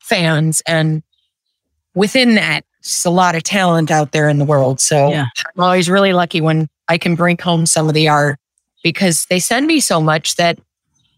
fans. 0.00 0.62
And 0.66 1.02
within 1.94 2.34
that, 2.34 2.64
just 2.82 3.06
a 3.06 3.10
lot 3.10 3.34
of 3.34 3.42
talent 3.44 3.90
out 3.90 4.12
there 4.12 4.28
in 4.28 4.38
the 4.38 4.44
world. 4.44 4.80
So 4.80 5.10
Yeah. 5.10 5.26
I'm 5.56 5.62
always 5.62 5.88
really 5.88 6.12
lucky 6.12 6.40
when 6.40 6.68
I 6.88 6.98
can 6.98 7.14
bring 7.14 7.38
home 7.38 7.66
some 7.66 7.88
of 7.88 7.94
the 7.94 8.08
art 8.08 8.38
because 8.82 9.26
they 9.30 9.40
send 9.40 9.66
me 9.66 9.80
so 9.80 10.00
much 10.00 10.36
that 10.36 10.58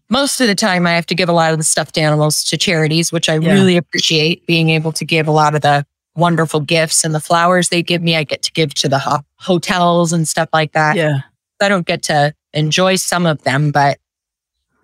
most 0.09 0.39
of 0.41 0.47
the 0.47 0.55
time 0.55 0.87
I 0.87 0.91
have 0.93 1.05
to 1.07 1.15
give 1.15 1.29
a 1.29 1.33
lot 1.33 1.51
of 1.51 1.57
the 1.57 1.63
stuffed 1.63 1.97
animals 1.97 2.43
to 2.45 2.57
charities, 2.57 3.11
which 3.11 3.27
I 3.29 3.35
Yeah. 3.37 3.53
really 3.53 3.77
appreciate 3.77 4.45
being 4.47 4.69
able 4.69 4.91
to 4.93 5.05
give 5.05 5.27
a 5.27 5.31
lot 5.31 5.55
of 5.55 5.61
the 5.61 5.85
wonderful 6.15 6.59
gifts 6.61 7.03
and 7.03 7.13
the 7.13 7.19
flowers 7.19 7.69
they 7.69 7.83
give 7.83 8.01
me. 8.01 8.15
I 8.15 8.23
get 8.23 8.41
to 8.43 8.51
give 8.53 8.73
to 8.75 8.89
the 8.89 8.99
ho- 8.99 9.21
hotels 9.35 10.13
and 10.13 10.27
stuff 10.27 10.49
like 10.53 10.71
that. 10.73 10.95
Yeah. 10.95 11.19
I 11.61 11.69
don't 11.69 11.85
get 11.85 12.03
to 12.03 12.33
enjoy 12.53 12.95
some 12.95 13.25
of 13.25 13.41
them, 13.43 13.71
but 13.71 13.99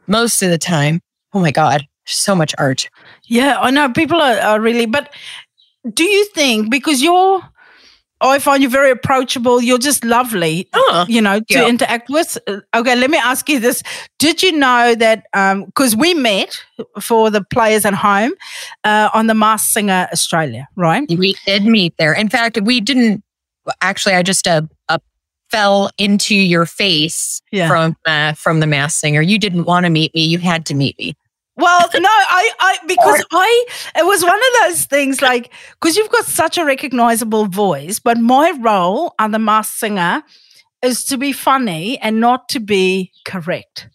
most 0.07 0.41
of 0.43 0.49
the 0.49 0.57
time, 0.57 1.01
oh 1.33 1.39
my 1.39 1.51
God, 1.51 1.87
so 2.05 2.35
much 2.35 2.53
art. 2.57 2.89
Yeah, 3.25 3.57
I 3.59 3.71
know 3.71 3.89
people 3.89 4.21
are, 4.21 4.37
are 4.39 4.59
really, 4.59 4.85
but 4.85 5.13
do 5.93 6.03
you 6.03 6.25
think 6.25 6.69
because 6.69 7.01
you're, 7.01 7.41
I 8.29 8.39
find 8.39 8.63
you 8.63 8.69
very 8.69 8.89
approachable, 8.91 9.61
you're 9.61 9.77
just 9.77 10.03
lovely, 10.05 10.67
Oh, 10.73 11.05
you 11.07 11.21
know, 11.21 11.39
to 11.39 11.45
Yeah. 11.49 11.67
interact 11.67 12.09
with. 12.09 12.37
Uh, 12.47 12.59
Okay, 12.75 12.95
let 12.95 13.09
me 13.09 13.17
ask 13.17 13.49
you 13.49 13.59
this. 13.59 13.83
Did 14.19 14.41
you 14.41 14.51
know 14.53 14.95
that, 14.95 15.25
because 15.65 15.95
we 15.95 16.13
met 16.13 16.57
for 17.01 17.29
the 17.29 17.43
players 17.43 17.85
at 17.85 17.93
home 17.93 18.31
uh, 18.83 19.09
on 19.13 19.27
the 19.27 19.33
Masked 19.33 19.71
Singer 19.73 20.07
Australia, 20.11 20.67
right? 20.75 21.03
we 21.09 21.35
did 21.45 21.65
meet 21.65 21.93
there. 21.97 22.13
In 22.13 22.29
fact, 22.29 22.59
we 22.61 22.79
didn't 22.81 23.23
actually, 23.81 24.15
I 24.15 24.23
just 24.23 24.47
uh, 24.47 24.61
uh, 24.89 24.97
fell 25.51 25.89
into 25.97 26.35
your 26.35 26.65
face 26.65 27.41
Yeah. 27.51 27.67
from 27.67 27.95
uh, 28.05 28.33
from 28.33 28.59
the 28.59 28.67
Masked 28.67 28.99
Singer. 28.99 29.21
You 29.21 29.37
didn't 29.37 29.65
want 29.65 29.85
to 29.85 29.89
meet 29.89 30.13
me. 30.15 30.25
You 30.25 30.39
had 30.39 30.65
to 30.67 30.73
meet 30.73 30.97
me. 30.97 31.15
Well, 31.55 31.79
no, 31.93 32.09
I, 32.09 32.51
I, 32.59 32.77
because 32.87 33.25
I, 33.31 33.65
it 33.97 34.05
was 34.05 34.23
one 34.23 34.33
of 34.35 34.69
those 34.69 34.85
things 34.85 35.21
like, 35.21 35.51
because 35.79 35.95
you've 35.95 36.09
got 36.11 36.25
such 36.25 36.57
a 36.57 36.65
recognizable 36.65 37.45
voice, 37.45 37.99
but 37.99 38.17
my 38.17 38.51
role 38.59 39.13
on 39.19 39.31
the 39.31 39.39
Masked 39.39 39.77
Singer 39.77 40.23
is 40.81 41.03
to 41.05 41.17
be 41.17 41.31
funny 41.31 41.97
and 41.99 42.19
not 42.19 42.49
to 42.49 42.59
be 42.59 43.11
correct. 43.25 43.87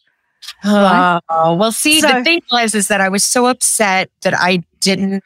Oh, 0.64 1.20
well, 1.54 1.72
see, 1.72 2.00
So- 2.00 2.08
the 2.08 2.24
thing 2.24 2.40
was, 2.50 2.74
is 2.74 2.88
that 2.88 3.00
I 3.00 3.08
was 3.08 3.24
so 3.24 3.46
upset 3.46 4.10
that 4.22 4.34
I 4.38 4.62
didn't 4.80 5.22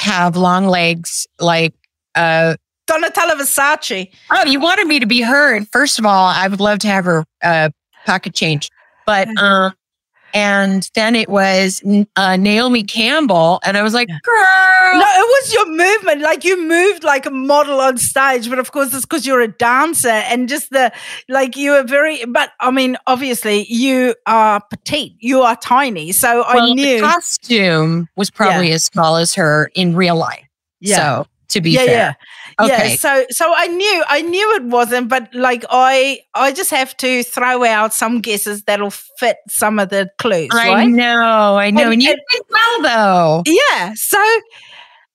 have 0.00 0.36
long 0.36 0.66
legs 0.66 1.26
like 1.40 1.74
uh 2.14 2.54
Donatella 2.88 3.32
Versace. 3.32 4.10
Oh, 4.30 4.44
you 4.46 4.60
wanted 4.60 4.86
me 4.86 4.98
to 5.00 5.06
be 5.06 5.20
heard. 5.20 5.68
First 5.72 5.98
of 5.98 6.06
all, 6.06 6.26
I 6.26 6.48
would 6.48 6.60
love 6.60 6.78
to 6.80 6.86
have 6.88 7.04
her 7.04 7.24
uh, 7.42 7.68
pocket 8.06 8.34
change, 8.34 8.70
but 9.06 9.28
Mm-hmm. 9.28 9.74
And 10.34 10.90
then 10.94 11.14
it 11.14 11.28
was 11.28 11.82
uh, 12.16 12.36
Naomi 12.36 12.82
Campbell, 12.82 13.60
and 13.64 13.76
I 13.76 13.82
was 13.82 13.94
like, 13.94 14.08
girl, 14.08 14.94
No, 14.94 15.00
it 15.00 15.42
was 15.42 15.52
your 15.52 15.66
movement. 15.68 16.20
Like 16.22 16.44
you 16.44 16.60
moved 16.60 17.04
like 17.04 17.26
a 17.26 17.30
model 17.30 17.80
on 17.80 17.98
stage, 17.98 18.48
but 18.48 18.58
of 18.58 18.72
course 18.72 18.92
it's 18.94 19.04
because 19.04 19.26
you're 19.26 19.40
a 19.40 19.48
dancer 19.48 20.08
and 20.08 20.48
just 20.48 20.70
the 20.70 20.92
like 21.28 21.56
you 21.56 21.72
were 21.72 21.84
very. 21.84 22.24
But 22.24 22.52
I 22.60 22.70
mean, 22.70 22.96
obviously 23.06 23.66
you 23.68 24.14
are 24.26 24.60
petite. 24.70 25.14
You 25.18 25.42
are 25.42 25.56
tiny. 25.56 26.12
So 26.12 26.44
I 26.44 26.72
knew. 26.72 26.96
the 26.96 27.00
costume 27.00 28.08
was 28.16 28.30
probably 28.30 28.72
as 28.72 28.84
small 28.84 29.16
as 29.16 29.34
her 29.34 29.70
in 29.74 29.94
real 29.94 30.16
life. 30.16 30.44
Yeah. 30.80 30.96
So 30.96 31.26
to 31.48 31.60
be 31.60 31.72
yeah, 31.72 31.84
fair, 31.84 31.94
yeah. 31.94 32.14
Okay. 32.60 32.90
Yeah, 32.90 32.96
so 32.96 33.24
so 33.30 33.52
I 33.54 33.68
knew 33.68 34.04
I 34.08 34.22
knew 34.22 34.54
it 34.56 34.64
wasn't, 34.64 35.08
but 35.08 35.32
like 35.34 35.64
I 35.70 36.20
I 36.34 36.52
just 36.52 36.70
have 36.70 36.96
to 36.98 37.22
throw 37.22 37.64
out 37.64 37.94
some 37.94 38.20
guesses 38.20 38.64
that'll 38.64 38.90
fit 38.90 39.36
some 39.48 39.78
of 39.78 39.90
the 39.90 40.10
clues, 40.18 40.48
I 40.52 40.68
right? 40.68 40.88
know, 40.88 41.56
I 41.56 41.70
know, 41.70 41.82
And- 41.84 41.92
and, 41.94 42.02
you 42.02 42.10
and- 42.10 42.20
did 42.32 42.42
well 42.50 42.82
though. 42.82 43.42
Yeah. 43.46 43.94
So 43.94 44.18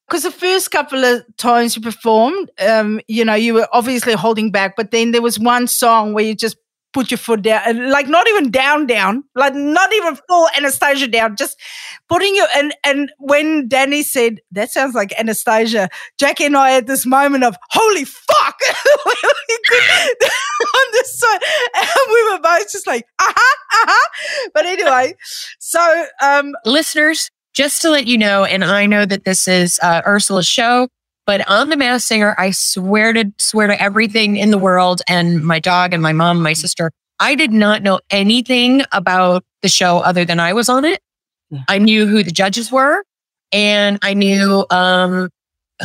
because 0.08 0.24
the 0.24 0.32
first 0.32 0.70
couple 0.72 1.04
of 1.04 1.24
times 1.38 1.76
you 1.76 1.82
performed, 1.82 2.50
um, 2.60 3.02
you 3.08 3.26
know, 3.26 3.34
you 3.34 3.54
were 3.56 3.68
obviously 3.74 4.14
holding 4.14 4.52
back, 4.52 4.76
but 4.76 4.92
then 4.92 5.12
there 5.12 5.22
was 5.22 5.40
one 5.40 5.68
song 5.68 6.14
where 6.14 6.24
you 6.24 6.36
just 6.36 6.58
put 6.94 7.12
your 7.12 7.18
foot 7.18 7.42
down, 7.42 7.90
like 7.90 8.08
not 8.08 8.28
even 8.30 8.52
down, 8.52 8.86
down, 8.86 9.24
like 9.36 9.54
not 9.56 9.92
even 9.94 10.16
full 10.16 10.48
Anastacia 10.56 11.12
down, 11.12 11.36
just 11.36 11.60
putting 12.08 12.36
your 12.36 12.48
and 12.56 12.74
and 12.86 13.12
when 13.20 13.68
Dannii 13.68 14.04
said 14.04 14.40
that 14.52 14.72
sounds 14.72 14.96
like 14.96 15.10
Anastacia, 15.12 15.90
Jackie 16.18 16.46
and 16.46 16.56
I 16.56 16.70
had 16.72 16.88
this 16.88 17.06
moment 17.06 17.44
of 17.44 17.58
holy 17.72 18.06
fuck 18.06 18.60
on 19.06 20.86
this 20.92 21.20
side, 21.20 21.42
and 21.76 21.88
we 22.08 22.32
were 22.32 22.40
both 22.40 22.72
just 22.72 22.88
like 22.88 23.06
uh 23.20 23.34
huh, 23.36 23.58
uh 23.74 23.92
huh. 23.92 24.50
But 24.54 24.66
anyway, 24.66 25.16
so 25.60 26.06
um, 26.22 26.54
listeners, 26.66 27.30
just 27.54 27.82
to 27.82 27.90
let 27.90 28.08
you 28.08 28.18
know, 28.18 28.46
and 28.46 28.64
I 28.64 28.86
know 28.86 29.06
that 29.06 29.26
this 29.26 29.48
is 29.48 29.80
uh, 29.82 30.02
Urzila's 30.06 30.48
show, 30.48 30.88
but 31.26 31.48
on 31.50 31.70
the 31.70 31.78
Masked 31.78 32.08
Singer, 32.08 32.36
I 32.38 32.52
swear 32.52 33.14
to 33.14 33.32
swear 33.38 33.68
to 33.68 33.82
everything 33.82 34.38
in 34.38 34.52
the 34.52 34.58
world, 34.58 35.02
and 35.08 35.44
my 35.44 35.60
dog 35.60 35.94
and 35.94 36.02
my 36.02 36.14
mom, 36.14 36.42
my 36.42 36.54
sister. 36.54 36.92
I 37.20 37.36
did 37.36 37.52
not 37.52 37.84
know 37.84 38.00
anything 38.10 38.84
about 38.92 39.46
the 39.62 39.70
show 39.70 40.00
other 40.00 40.26
than 40.26 40.40
I 40.40 40.54
was 40.54 40.68
on 40.68 40.84
it. 40.84 41.02
I 41.70 41.78
knew 41.78 42.08
who 42.08 42.24
the 42.24 42.32
judges 42.32 42.72
were, 42.72 43.04
and 43.52 44.00
I 44.02 44.14
knew 44.14 44.66
um, 44.72 45.30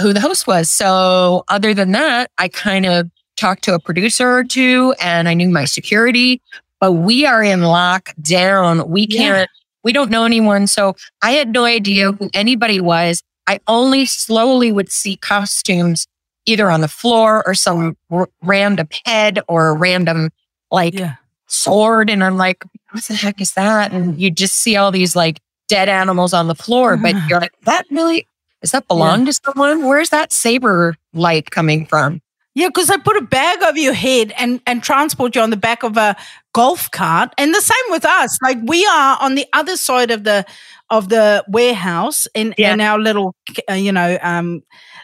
who 0.01 0.13
the 0.13 0.21
host 0.21 0.47
was. 0.47 0.71
So, 0.71 1.45
other 1.49 1.75
than 1.75 1.93
that, 1.93 2.31
I 2.39 2.49
kind 2.49 2.87
of 2.87 3.11
talked 3.37 3.65
to 3.65 3.75
a 3.75 3.79
producer 3.79 4.31
or 4.31 4.45
two, 4.45 4.95
and 5.01 5.29
I 5.29 5.35
knew 5.35 5.49
my 5.51 5.67
security. 5.67 6.41
But 6.81 6.93
we 6.93 7.27
are 7.27 7.43
in 7.43 7.61
lockdown. 7.61 8.89
We 8.89 9.07
can't 9.07 9.51
we 9.85 9.93
don't 9.93 10.11
know 10.11 10.25
anyone. 10.25 10.67
So 10.67 10.95
I 11.23 11.33
had 11.33 11.49
no 11.53 11.65
idea 11.65 12.13
who 12.13 12.29
anybody 12.35 12.81
was. 12.81 13.23
I 13.49 13.61
only 13.67 14.05
slowly 14.05 14.71
would 14.71 14.93
see 14.93 15.17
costumes 15.17 16.07
either 16.45 16.71
on 16.71 16.83
the 16.83 16.89
floor 16.89 17.43
or 17.47 17.55
some 17.55 17.97
r- 18.11 18.29
random 18.43 18.89
head 19.07 19.41
or 19.49 19.69
a 19.69 19.75
random 19.75 20.31
like 20.71 20.95
yeah. 20.95 21.15
sword. 21.47 22.11
And 22.11 22.23
I'm 22.23 22.37
like, 22.37 22.63
what 22.91 23.05
the 23.05 23.15
heck 23.15 23.41
is 23.41 23.53
that? 23.53 23.93
And 23.93 24.21
you 24.21 24.31
just 24.31 24.55
see 24.55 24.77
all 24.77 24.91
these 24.91 25.17
like 25.17 25.41
dead 25.67 25.89
animals 25.89 26.35
on 26.35 26.47
the 26.47 26.55
floor, 26.55 26.99
but 26.99 27.15
you're 27.29 27.41
like, 27.41 27.59
that 27.63 27.87
really, 27.91 28.27
does 28.61 28.73
that 28.73 28.87
belong 28.87 29.25
to 29.25 29.33
someone? 29.33 29.87
Where's 29.87 30.11
that 30.11 30.31
saber 30.31 30.97
light 31.15 31.51
coming 31.51 31.87
from? 31.87 32.21
Yeah, 32.55 32.69
because 32.69 32.89
they 32.89 32.99
put 32.99 33.17
a 33.17 33.23
bag 33.23 33.63
over 33.63 33.79
your 33.79 33.93
head 33.93 34.33
and 34.37 34.61
and 34.67 34.83
transport 34.83 35.37
you 35.37 35.43
on 35.43 35.51
the 35.51 35.57
back 35.57 35.85
of 35.85 35.97
a 35.97 36.17
golf 36.55 36.91
cart, 36.91 37.33
and 37.39 37.55
the 37.55 37.61
same 37.61 37.91
with 37.91 38.05
us. 38.05 38.37
Like 38.43 38.59
we 38.65 38.85
are 38.85 39.17
on 39.21 39.37
the 39.37 39.47
other 39.53 39.77
side 39.77 40.11
of 40.11 40.25
the 40.25 40.45
of 40.91 41.09
the 41.09 41.45
warehouse 41.49 42.27
in 42.35 42.55
Yeah. 42.59 42.73
in 42.73 42.81
our 42.81 42.99
little 42.99 43.35
uh, 43.71 43.75
you 43.75 43.93
know 43.93 44.19
um 44.23 44.63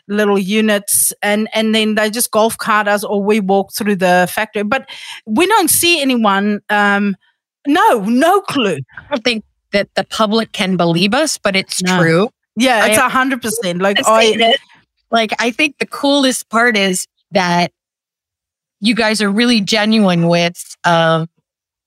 little 0.09 0.39
units, 0.39 1.13
and 1.23 1.49
and 1.55 1.75
then 1.75 1.95
they 1.95 2.11
just 2.11 2.31
golf 2.31 2.57
cart 2.59 2.89
us, 2.89 3.05
or 3.05 3.23
we 3.23 3.41
walk 3.41 3.73
through 3.75 3.97
the 3.97 4.29
factory. 4.31 4.63
But 4.65 4.89
we 5.27 5.47
don't 5.47 5.69
see 5.71 6.01
anyone. 6.01 6.61
Um, 6.71 7.17
no, 7.67 8.01
no 8.01 8.41
clue. 8.43 8.79
I 8.99 9.09
don't 9.11 9.25
think 9.25 9.45
that 9.73 9.89
the 9.95 10.05
public 10.05 10.53
can 10.53 10.77
believe 10.77 11.15
us, 11.15 11.39
but 11.39 11.57
it's 11.57 11.83
No. 11.83 11.99
true. 11.99 12.29
Yeah, 12.57 12.87
it's 12.87 12.99
a 12.99 13.09
hundred 13.09 13.43
percent. 13.43 13.81
Like 13.83 13.99
I, 14.07 14.37
that, 14.37 14.59
like 15.11 15.33
I 15.41 15.51
think 15.51 15.79
the 15.79 15.87
coolest 15.87 16.49
part 16.51 16.77
is 16.77 17.07
that 17.33 17.73
you 18.81 18.95
guys 18.95 19.21
are 19.23 19.31
really 19.31 19.61
genuine 19.61 20.29
with 20.29 20.77
um 20.85 21.27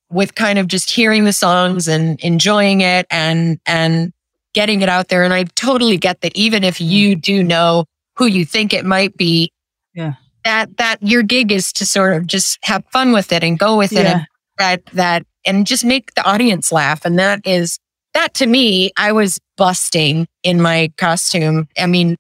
with 0.10 0.36
kind 0.36 0.60
of 0.60 0.68
just 0.68 0.90
hearing 0.90 1.26
the 1.26 1.34
songs 1.34 1.88
and 1.88 2.20
enjoying 2.22 2.82
it 2.82 3.06
and 3.10 3.60
and 3.66 4.14
getting 4.54 4.82
it 4.82 4.90
out 4.90 5.10
there 5.10 5.24
and 5.24 5.34
I 5.34 5.44
totally 5.56 5.98
get 5.98 6.22
that 6.22 6.36
even 6.36 6.64
if 6.64 6.78
mm. 6.78 6.90
you 6.90 7.16
do 7.16 7.44
know 7.44 7.86
who 8.16 8.26
you 8.26 8.46
think 8.46 8.74
it 8.74 8.86
might 8.86 9.16
be 9.18 9.52
Yeah. 9.94 10.14
that 10.44 10.78
that 10.78 10.98
your 11.02 11.24
gig 11.24 11.52
is 11.52 11.72
to 11.74 11.86
sort 11.86 12.16
of 12.16 12.26
just 12.26 12.58
have 12.64 12.84
fun 12.92 13.12
with 13.12 13.32
it 13.32 13.44
and 13.44 13.60
go 13.60 13.78
with 13.78 13.92
it 13.92 14.06
Yeah. 14.06 14.14
and 14.14 14.28
that 14.58 14.86
that 14.94 15.26
and 15.46 15.68
just 15.68 15.86
make 15.86 16.14
the 16.16 16.26
audience 16.26 16.72
laugh 16.72 17.06
and 17.06 17.20
that 17.20 17.46
is 17.46 17.78
that 18.14 18.34
to 18.36 18.48
me 18.48 18.92
i 18.98 19.12
was 19.12 19.40
busting 19.58 20.28
in 20.44 20.62
my 20.62 20.92
costume 20.98 21.68
i 21.78 21.86
mean 21.86 22.16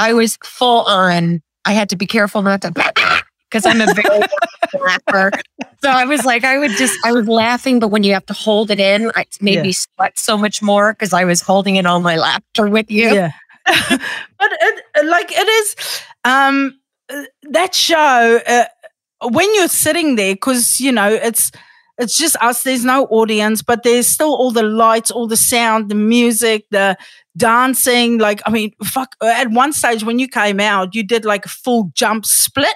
I 0.00 0.14
was 0.14 0.38
full 0.42 0.82
on. 0.84 1.42
I 1.66 1.72
had 1.74 1.90
to 1.90 1.96
be 1.96 2.06
careful 2.06 2.40
not 2.40 2.62
to 2.62 2.70
because 3.50 3.66
I'm 3.66 3.80
a 3.80 3.92
very 3.92 4.20
laugher. 4.80 5.32
So 5.82 5.90
I 5.90 6.04
was 6.04 6.24
like, 6.24 6.44
I 6.44 6.58
would 6.58 6.70
just, 6.72 6.96
I 7.04 7.12
was 7.12 7.26
laughing, 7.26 7.80
but 7.80 7.88
when 7.88 8.04
you 8.04 8.12
have 8.12 8.26
to 8.26 8.32
hold 8.32 8.70
it 8.70 8.78
in, 8.78 9.10
it 9.16 9.36
made 9.40 9.54
Yeah. 9.56 9.62
me 9.62 9.72
sweat 9.72 10.18
so 10.18 10.38
much 10.38 10.62
more 10.62 10.92
because 10.92 11.12
I 11.12 11.24
was 11.24 11.40
holding 11.40 11.76
in 11.76 11.86
all 11.86 12.00
my 12.00 12.16
laughter 12.16 12.68
with 12.68 12.90
you. 12.90 13.12
Yeah. 13.12 13.32
but 13.66 14.00
it, 14.40 15.06
like 15.06 15.30
it 15.32 15.48
is 15.48 15.76
um 16.24 16.78
uh, 17.10 17.22
that 17.50 17.74
show 17.74 18.40
uh, 18.46 18.64
when 19.30 19.52
you're 19.54 19.68
sitting 19.68 20.16
there 20.16 20.34
because 20.34 20.80
you 20.80 20.90
know 20.90 21.08
it's 21.08 21.52
it's 21.98 22.16
just 22.16 22.36
us 22.40 22.62
there's 22.62 22.84
no 22.86 23.04
audience 23.06 23.60
but 23.62 23.82
there's 23.82 24.06
still 24.06 24.34
all 24.34 24.50
the 24.50 24.62
lights 24.62 25.10
all 25.10 25.26
the 25.26 25.36
sound 25.36 25.90
the 25.90 25.94
music 25.94 26.64
the 26.70 26.96
dancing 27.36 28.16
like 28.18 28.40
i 28.46 28.50
mean 28.50 28.72
fuck 28.82 29.14
at 29.22 29.50
one 29.50 29.72
stage 29.74 30.02
when 30.04 30.18
you 30.18 30.26
came 30.26 30.58
out 30.58 30.94
you 30.94 31.02
did 31.02 31.24
like 31.26 31.44
a 31.44 31.48
full 31.50 31.90
jump 31.94 32.24
split 32.24 32.74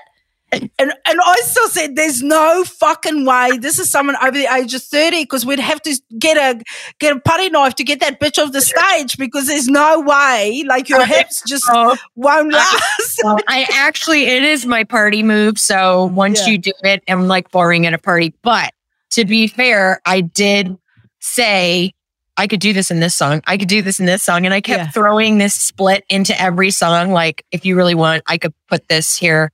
and, 0.63 0.93
and 1.07 1.21
I 1.25 1.37
still 1.45 1.69
said, 1.69 1.97
"There's 1.97 2.23
no 2.23 2.65
fucking 2.65 3.25
way. 3.27 3.59
This 3.59 3.79
is 3.79 3.91
someone 3.91 4.17
over 4.17 4.33
the 4.33 4.47
age 4.53 4.75
of 4.75 4.83
thirty 4.83 5.23
because 5.25 5.45
we'd 5.47 5.59
have 5.61 5.81
to 5.83 6.01
get 6.19 6.37
a 6.37 6.63
get 7.01 7.17
a 7.17 7.21
putty 7.21 7.51
knife 7.51 7.75
to 7.77 7.85
get 7.85 8.01
that 8.01 8.21
bitch 8.21 8.43
off 8.43 8.53
the 8.53 8.61
stage 8.61 9.17
because 9.19 9.47
there's 9.47 9.69
no 9.69 10.01
way. 10.01 10.65
Like 10.67 10.89
your 10.89 11.05
hips 11.07 11.43
just 11.49 11.65
Oh, 11.69 11.97
won't 12.17 12.53
last." 12.53 13.21
well, 13.23 13.39
I 13.49 13.67
actually, 13.73 14.25
it 14.25 14.43
is 14.43 14.67
my 14.67 14.85
party 14.85 15.23
move. 15.23 15.59
So 15.59 16.07
once 16.07 16.41
Yeah. 16.47 16.53
you 16.53 16.59
do 16.59 16.73
it, 16.83 17.03
I'm 17.09 17.29
like 17.29 17.51
boring 17.51 17.87
at 17.87 17.95
a 17.95 17.99
party. 17.99 18.35
But 18.43 18.73
to 19.13 19.25
be 19.25 19.47
fair, 19.47 20.01
I 20.05 20.21
did 20.23 20.77
say 21.21 21.93
I 22.37 22.47
could 22.49 22.59
do 22.61 22.73
this 22.73 22.91
in 22.91 22.99
this 22.99 23.15
song. 23.15 23.43
I 23.47 23.57
could 23.57 23.69
do 23.69 23.81
this 23.81 24.01
in 24.01 24.07
this 24.07 24.23
song. 24.25 24.45
And 24.45 24.53
I 24.53 24.61
kept 24.61 24.79
Yeah. 24.85 24.91
throwing 24.91 25.39
this 25.39 25.55
split 25.55 26.05
into 26.09 26.39
every 26.41 26.73
song. 26.73 27.13
Like, 27.13 27.45
if 27.53 27.65
you 27.65 27.77
really 27.77 27.95
want, 27.95 28.25
I 28.27 28.39
could 28.39 28.53
put 28.69 28.89
this 28.89 29.17
here. 29.17 29.53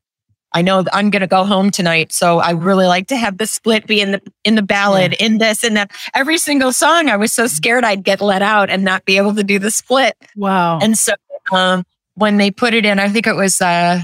I 0.52 0.62
know 0.62 0.85
I'm 0.92 1.11
going 1.11 1.21
to 1.21 1.26
go 1.28 1.45
home 1.45 1.71
tonight. 1.71 2.12
So 2.12 2.38
I 2.40 2.50
really 2.50 2.87
like 2.87 3.07
to 3.09 3.16
have 3.16 3.38
the 3.38 3.47
split 3.47 3.87
be 3.87 4.00
in 4.00 4.12
the, 4.12 4.23
in 4.45 4.57
the 4.57 4.62
ballad, 4.62 5.14
in 5.21 5.38
this 5.38 5.62
and 5.62 5.76
that. 5.76 5.92
Every 6.14 6.38
single 6.38 6.73
song, 6.73 7.09
I 7.09 7.16
was 7.16 7.33
so 7.33 7.47
scared 7.47 7.85
I'd 7.85 8.02
get 8.02 8.21
let 8.21 8.42
out 8.42 8.69
and 8.69 8.83
not 8.85 9.04
be 9.04 9.16
able 9.16 9.35
to 9.37 9.45
do 9.45 9.59
the 9.61 9.71
split. 9.71 10.16
wow. 10.37 10.78
And 10.80 10.99
so 10.99 11.12
um, 11.52 11.85
when 12.14 12.37
they 12.38 12.50
put 12.50 12.75
it 12.75 12.85
in, 12.85 12.99
I 12.99 13.09
think 13.09 13.26
it 13.28 13.37
was 13.37 13.61
uh, 13.61 14.00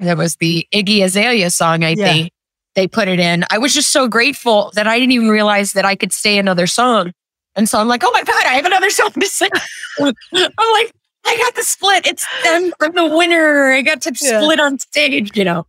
that 0.00 0.16
was 0.16 0.36
the 0.36 0.66
Iggy 0.74 1.04
Azalea 1.04 1.50
song. 1.50 1.84
I 1.84 1.90
Yeah. 1.90 2.04
think 2.04 2.32
they 2.74 2.86
put 2.88 3.06
it 3.08 3.20
in. 3.20 3.44
I 3.50 3.58
was 3.58 3.72
just 3.72 3.90
so 3.92 4.08
grateful 4.08 4.72
that 4.74 4.86
I 4.86 4.98
didn't 4.98 5.12
even 5.12 5.28
realize 5.28 5.72
that 5.72 5.84
I 5.84 5.94
could 5.94 6.12
stay 6.12 6.36
another 6.38 6.66
song. 6.66 7.12
And 7.54 7.68
so 7.68 7.78
I'm 7.78 7.88
like, 7.88 8.02
oh 8.04 8.10
my 8.12 8.22
god, 8.22 8.44
I 8.44 8.54
have 8.54 8.66
another 8.66 8.90
song 8.90 9.10
to 9.12 9.26
sing. 9.26 9.48
I'm 10.00 10.12
like, 10.72 10.92
I 11.24 11.36
got 11.38 11.54
the 11.54 11.62
split. 11.62 12.06
It's 12.06 12.26
them 12.44 12.72
from 12.78 12.92
the 12.92 13.06
winner. 13.16 13.72
I 13.72 13.82
got 13.82 14.02
to 14.02 14.10
Yeah. 14.20 14.40
split 14.42 14.60
on 14.60 14.78
stage. 14.78 15.36
You 15.36 15.44
know. 15.44 15.66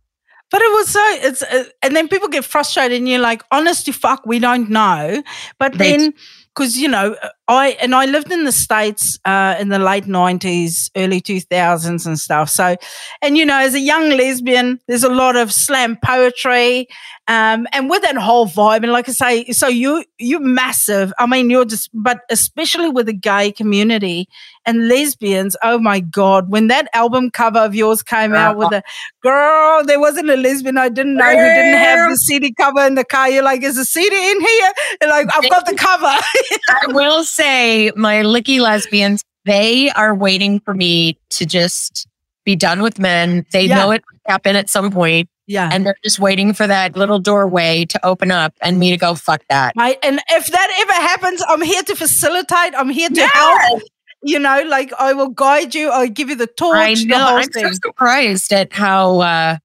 But 0.50 0.62
it 0.62 0.72
was 0.72 0.88
so 0.88 1.00
it's 1.28 1.42
uh, 1.42 1.64
and 1.82 1.94
then 1.94 2.08
people 2.08 2.28
get 2.28 2.44
frustrated 2.44 2.98
and 2.98 3.08
you're 3.08 3.18
like, 3.18 3.42
honest 3.50 3.86
to 3.86 3.92
fuck, 3.92 4.24
we 4.26 4.38
don't 4.38 4.70
know. 4.70 5.22
But 5.58 5.76
then 5.76 6.14
because 6.54 6.76
you 6.76 6.88
know 6.88 7.16
I 7.48 7.70
and 7.80 7.94
I 7.94 8.04
lived 8.04 8.30
in 8.30 8.44
the 8.44 8.52
states 8.52 9.18
uh, 9.24 9.56
in 9.58 9.70
the 9.70 9.78
late 9.78 10.06
nineties, 10.06 10.90
early 10.94 11.20
two 11.20 11.40
thousands 11.40 12.06
and 12.06 12.18
stuff. 12.18 12.50
So, 12.50 12.76
and 13.22 13.38
you 13.38 13.46
know, 13.46 13.58
as 13.58 13.74
a 13.74 13.80
young 13.80 14.10
lesbian, 14.10 14.80
there's 14.86 15.02
a 15.02 15.08
lot 15.08 15.34
of 15.34 15.50
slam 15.50 15.96
poetry, 16.04 16.88
um, 17.26 17.66
and 17.72 17.88
with 17.88 18.02
that 18.02 18.16
whole 18.16 18.46
vibe. 18.46 18.82
And 18.82 18.92
like 18.92 19.08
I 19.08 19.12
say, 19.12 19.46
so 19.52 19.66
you 19.66 20.04
you're 20.18 20.40
massive. 20.40 21.12
I 21.18 21.26
mean, 21.26 21.48
you're 21.48 21.64
just, 21.64 21.88
but 21.94 22.20
especially 22.28 22.90
with 22.90 23.06
the 23.06 23.14
gay 23.14 23.50
community 23.50 24.28
and 24.66 24.86
lesbians. 24.86 25.56
Oh 25.62 25.78
my 25.78 26.00
god, 26.00 26.50
when 26.50 26.66
that 26.66 26.88
album 26.92 27.30
cover 27.30 27.60
of 27.60 27.74
yours 27.74 28.02
came 28.02 28.34
out 28.34 28.58
with 28.58 28.72
a 28.72 28.82
girl, 29.22 29.84
there 29.84 29.98
wasn't 29.98 30.28
a 30.28 30.36
lesbian 30.36 30.76
I 30.76 30.90
didn't 30.90 31.16
know 31.16 31.30
who 31.30 31.36
didn't 31.36 31.78
have 31.78 32.10
the 32.10 32.16
CD 32.16 32.52
cover 32.52 32.86
in 32.86 32.94
the 32.94 33.04
car. 33.04 33.30
You're 33.30 33.42
like, 33.42 33.62
is 33.62 33.76
the 33.76 33.84
CD 33.86 34.14
in 34.30 34.40
here? 34.40 34.72
And 35.00 35.10
like, 35.10 35.28
I've 35.34 35.48
got 35.48 35.64
the 35.64 35.74
cover. 35.74 36.04
I 36.06 36.86
will 36.88 37.24
say, 37.38 37.90
my 37.96 38.16
licky 38.22 38.60
lesbians, 38.60 39.22
they 39.44 39.90
are 39.90 40.14
waiting 40.14 40.60
for 40.60 40.74
me 40.74 41.18
to 41.30 41.46
just 41.46 42.06
be 42.44 42.56
done 42.56 42.82
with 42.82 42.98
men. 42.98 43.44
They 43.52 43.64
Yeah. 43.66 43.76
know 43.76 43.90
it 43.92 44.02
will 44.10 44.18
happen 44.32 44.56
at 44.56 44.68
some 44.70 44.90
point, 44.90 45.28
yeah. 45.46 45.70
and 45.72 45.84
they're 45.86 45.96
just 46.02 46.18
waiting 46.18 46.52
for 46.54 46.66
that 46.66 46.96
little 46.96 47.18
doorway 47.18 47.84
to 47.86 48.06
open 48.06 48.30
up 48.30 48.52
and 48.62 48.78
me 48.78 48.90
to 48.90 48.96
go, 48.96 49.14
fuck 49.14 49.42
that. 49.48 49.72
Right. 49.76 49.98
And 50.02 50.20
if 50.30 50.46
that 50.48 50.70
ever 50.80 50.92
happens, 50.92 51.42
I'm 51.48 51.62
here 51.62 51.82
to 51.82 51.94
facilitate. 51.94 52.74
I'm 52.76 52.88
here 52.90 53.08
to 53.10 53.26
help. 53.26 53.82
You 54.22 54.38
know, 54.40 54.62
like 54.66 54.92
I 54.98 55.12
will 55.12 55.28
guide 55.28 55.74
you. 55.76 55.90
I'll 55.90 56.08
give 56.08 56.28
you 56.28 56.34
the 56.36 56.48
torch. 56.48 56.76
I 56.76 56.94
know. 57.04 57.36
I'm 57.36 57.48
thing. 57.48 57.66
so 57.66 57.72
surprised 57.88 58.52
at 58.52 58.72
how 58.72 59.20
uh, 59.20 59.56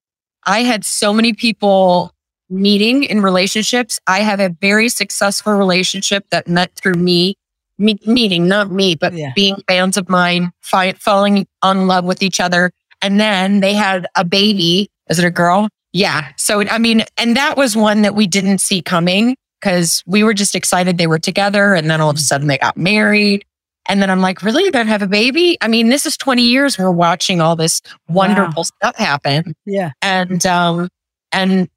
I 0.46 0.60
had 0.60 0.86
so 0.86 1.12
many 1.12 1.34
people 1.34 2.12
meeting 2.50 3.04
in 3.04 3.22
relationships. 3.22 4.00
I 4.06 4.20
have 4.20 4.40
a 4.40 4.50
very 4.50 4.90
successful 4.90 5.54
relationship 5.54 6.26
that 6.30 6.48
met 6.48 6.76
through 6.76 6.94
me, 6.96 7.36
me 7.78 7.98
meeting, 8.06 8.48
not 8.48 8.72
me, 8.72 8.96
but 8.96 9.14
Yeah. 9.14 9.32
being 9.36 9.56
fans 9.68 9.98
of 9.98 10.10
mine, 10.10 10.52
fi- 10.62 10.94
falling 10.94 11.46
in 11.64 11.88
love 11.88 12.06
with 12.06 12.22
each 12.24 12.40
other. 12.40 12.72
And 13.02 13.20
then 13.20 13.60
they 13.60 13.74
had 13.74 14.08
a 14.16 14.24
baby. 14.24 14.90
Is 15.10 15.20
it 15.20 15.26
a 15.26 15.32
girl? 15.32 15.68
Yeah. 15.92 16.30
So, 16.38 16.62
I 16.68 16.78
mean, 16.78 17.04
and 17.18 17.36
that 17.36 17.58
was 17.58 17.76
one 17.76 18.02
that 18.04 18.16
we 18.16 18.26
didn't 18.28 18.60
see 18.60 18.82
coming 18.82 19.36
because 19.60 20.04
we 20.06 20.24
were 20.24 20.34
just 20.34 20.56
excited 20.56 20.98
they 20.98 21.08
were 21.08 21.20
together. 21.20 21.74
And 21.74 21.90
then 21.90 22.00
all 22.02 22.10
of 22.10 22.16
a 22.16 22.20
sudden 22.20 22.48
they 22.48 22.58
got 22.58 22.78
married. 22.78 23.46
And 23.90 24.02
then 24.02 24.10
I'm 24.10 24.22
like, 24.22 24.42
really? 24.42 24.64
You're 24.64 24.72
going 24.72 24.86
to 24.86 24.92
have 24.92 25.02
a 25.02 25.08
baby? 25.08 25.58
I 25.62 25.68
mean, 25.68 25.90
this 25.90 26.06
is 26.06 26.16
20 26.16 26.42
years 26.42 26.78
we're 26.78 26.90
watching 26.92 27.42
all 27.42 27.56
this 27.58 27.82
wonderful 28.08 28.64
stuff 28.64 28.96
happen. 28.96 29.54
yeah. 29.66 29.92
And, 30.02 30.46
um, 30.46 30.88
and 31.34 31.68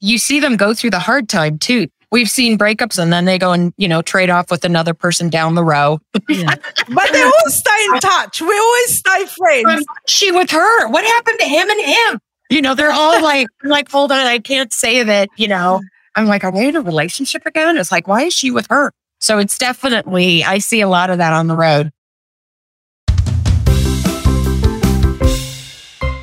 you 0.00 0.16
see 0.18 0.38
them 0.40 0.56
go 0.56 0.74
through 0.74 0.90
the 0.90 0.98
hard 1.00 1.28
time 1.28 1.58
too. 1.58 1.88
We've 2.12 2.30
seen 2.30 2.58
breakups 2.58 2.98
and 3.00 3.12
then 3.12 3.24
they 3.24 3.38
go 3.38 3.52
and, 3.52 3.72
you 3.76 3.86
know, 3.86 4.02
trade 4.02 4.30
off 4.30 4.50
with 4.50 4.64
another 4.64 4.94
person 4.94 5.30
down 5.30 5.54
the 5.54 5.62
row. 5.62 6.00
yeah. 6.28 6.54
But 6.88 7.12
they 7.12 7.22
always 7.22 7.54
stay 7.54 7.84
in 7.92 8.00
touch. 8.00 8.40
We 8.40 8.58
always 8.58 8.98
stay 8.98 9.26
friends. 9.26 9.86
What's 9.86 10.12
she 10.12 10.32
with 10.32 10.50
her? 10.50 10.88
What 10.88 11.04
happened 11.04 11.38
to 11.38 11.46
him 11.46 11.70
and 11.70 11.80
him? 11.80 12.20
You 12.50 12.62
know, 12.62 12.74
they're 12.74 12.90
all 12.90 13.22
like, 13.22 13.46
I'm 13.62 13.70
like, 13.70 13.88
hold 13.88 14.10
on, 14.10 14.18
I 14.18 14.40
can't 14.40 14.72
say 14.72 15.04
that, 15.04 15.28
you 15.36 15.46
know. 15.46 15.80
I'm 16.16 16.26
like, 16.26 16.42
are 16.42 16.50
they 16.50 16.68
in 16.68 16.74
a 16.74 16.80
relationship 16.80 17.46
again? 17.46 17.76
It's 17.76 17.92
like, 17.92 18.08
why 18.08 18.22
is 18.22 18.34
she 18.34 18.50
with 18.50 18.66
her? 18.70 18.92
So 19.20 19.38
it's 19.38 19.56
definitely, 19.56 20.42
I 20.42 20.58
see 20.58 20.80
a 20.80 20.88
lot 20.88 21.10
of 21.10 21.18
that 21.18 21.32
on 21.32 21.46
the 21.46 21.56
road. 21.56 21.92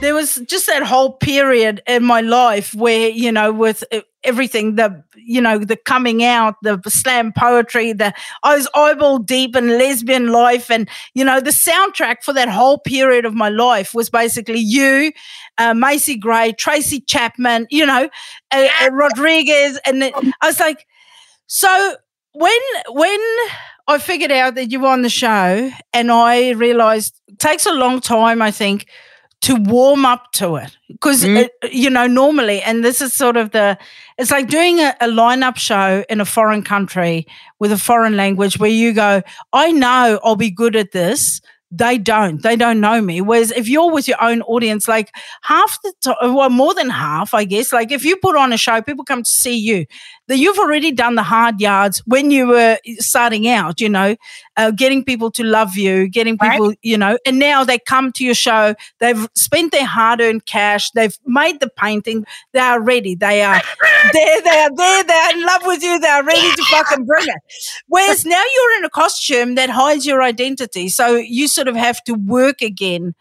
there 0.01 0.15
was 0.15 0.35
just 0.47 0.67
that 0.67 0.83
whole 0.83 1.11
period 1.13 1.81
in 1.85 2.03
my 2.03 2.21
life 2.21 2.73
where 2.73 3.09
you 3.09 3.31
know 3.31 3.51
with 3.51 3.83
everything 4.27 4.75
the 4.75 5.03
you 5.15 5.39
know 5.39 5.57
the 5.57 5.77
coming 5.77 6.23
out 6.23 6.55
the 6.61 6.79
slam 6.87 7.31
poetry 7.31 7.93
the 7.93 8.13
i 8.43 8.55
was 8.55 8.67
eyeball 8.75 9.17
deep 9.17 9.55
in 9.55 9.69
lesbian 9.69 10.27
life 10.27 10.69
and 10.69 10.89
you 11.13 11.23
know 11.23 11.39
the 11.39 11.51
soundtrack 11.51 12.21
for 12.23 12.33
that 12.33 12.49
whole 12.49 12.77
period 12.77 13.25
of 13.25 13.33
my 13.33 13.49
life 13.49 13.93
was 13.93 14.09
basically 14.09 14.59
you 14.59 15.11
uh, 15.57 15.73
macy 15.73 16.17
gray 16.17 16.51
tracy 16.51 16.99
chapman 16.99 17.65
you 17.71 17.85
know 17.85 18.09
uh, 18.51 18.67
uh, 18.83 18.89
rodriguez. 18.91 19.79
And 19.85 20.01
then 20.01 20.11
i 20.41 20.47
was 20.47 20.59
like 20.59 20.85
so 21.47 21.95
when 22.33 22.59
when 22.89 23.19
i 23.87 23.97
figured 23.97 24.31
out 24.31 24.55
that 24.55 24.71
you 24.71 24.81
were 24.81 24.89
on 24.89 25.01
the 25.01 25.09
show 25.09 25.71
and 25.93 26.11
i 26.11 26.51
realized 26.51 27.19
it 27.27 27.39
takes 27.39 27.65
a 27.65 27.71
long 27.73 28.01
time 28.01 28.41
i 28.41 28.51
think 28.51 28.87
to 29.41 29.55
warm 29.55 30.05
up 30.05 30.31
to 30.33 30.55
it. 30.55 30.75
Because 30.87 31.23
Mm. 31.23 31.47
you 31.71 31.89
know 31.89 32.07
normally 32.07 32.61
and 32.61 32.83
this 32.83 33.01
is 33.01 33.13
sort 33.13 33.37
of 33.37 33.51
the 33.51 33.77
it's 34.17 34.31
like 34.31 34.47
doing 34.49 34.79
a, 34.79 34.95
a 34.99 35.07
lineup 35.07 35.57
show 35.57 36.03
in 36.09 36.19
a 36.21 36.25
foreign 36.25 36.63
country 36.63 37.25
with 37.59 37.71
a 37.71 37.77
foreign 37.77 38.15
language 38.17 38.57
where 38.57 38.69
you 38.69 38.93
go 38.93 39.21
i 39.53 39.71
know 39.71 40.19
i'll 40.23 40.35
be 40.35 40.49
good 40.51 40.75
at 40.75 40.91
this. 40.91 41.41
They 41.69 41.97
don't. 41.97 42.41
They 42.43 42.55
don't 42.55 42.79
know 42.79 43.01
me. 43.01 43.19
Whereas 43.19 43.51
if 43.51 43.67
you're 43.67 43.91
with 43.91 44.07
your 44.07 44.23
own 44.23 44.41
audience 44.43 44.87
like 44.87 45.13
half 45.41 45.77
the 45.83 45.91
time 46.01 46.33
well 46.33 46.49
more 46.49 46.73
than 46.73 46.89
half 46.89 47.33
i 47.33 47.43
guess 47.43 47.73
like 47.73 47.91
if 47.91 48.05
you 48.05 48.15
put 48.15 48.37
on 48.37 48.53
a 48.53 48.57
show 48.57 48.81
people 48.81 49.03
come 49.03 49.21
to 49.21 49.29
see 49.29 49.57
you 49.57 49.85
that 50.27 50.37
you've 50.37 50.57
already 50.59 50.91
done 50.91 51.15
the 51.15 51.23
hard 51.23 51.59
yards 51.61 51.99
when 52.05 52.31
you 52.31 52.47
were 52.47 52.77
starting 52.99 53.47
out 53.47 53.79
you 53.81 53.89
know 53.89 54.15
uh, 54.57 54.71
getting 54.71 55.03
people 55.03 55.31
to 55.31 55.43
love 55.43 55.75
you 55.77 56.07
getting 56.07 56.37
Right. 56.41 56.51
people 56.51 56.73
you 56.81 56.97
know 56.97 57.17
and 57.25 57.39
now 57.39 57.63
they 57.63 57.79
come 57.79 58.11
to 58.13 58.23
your 58.25 58.35
show 58.35 58.75
they've 58.99 59.27
spent 59.35 59.71
their 59.71 59.85
hard-earned 59.85 60.45
cash 60.45 60.91
they've 60.91 61.17
made 61.25 61.59
the 61.59 61.69
painting 61.69 62.25
they 62.53 62.59
are 62.59 62.81
ready 62.81 63.15
they 63.15 63.41
are 63.41 63.61
there 64.13 64.41
they 64.41 64.49
are 64.59 64.75
there 64.75 65.03
they're 65.03 65.35
in 65.37 65.43
love 65.45 65.61
with 65.65 65.81
you 65.83 65.99
they're 65.99 66.23
ready 66.23 66.51
to 66.53 66.63
fucking 66.65 67.05
bring 67.05 67.25
it 67.27 67.41
whereas 67.87 68.25
now 68.25 68.43
you're 68.55 68.77
in 68.79 68.85
a 68.85 68.89
costume 68.89 69.55
that 69.55 69.69
hides 69.69 70.05
your 70.05 70.21
identity 70.21 70.89
so 70.89 71.15
you 71.15 71.47
sort 71.47 71.67
of 71.67 71.75
have 71.75 72.03
to 72.03 72.13
work 72.13 72.61
again 72.61 73.13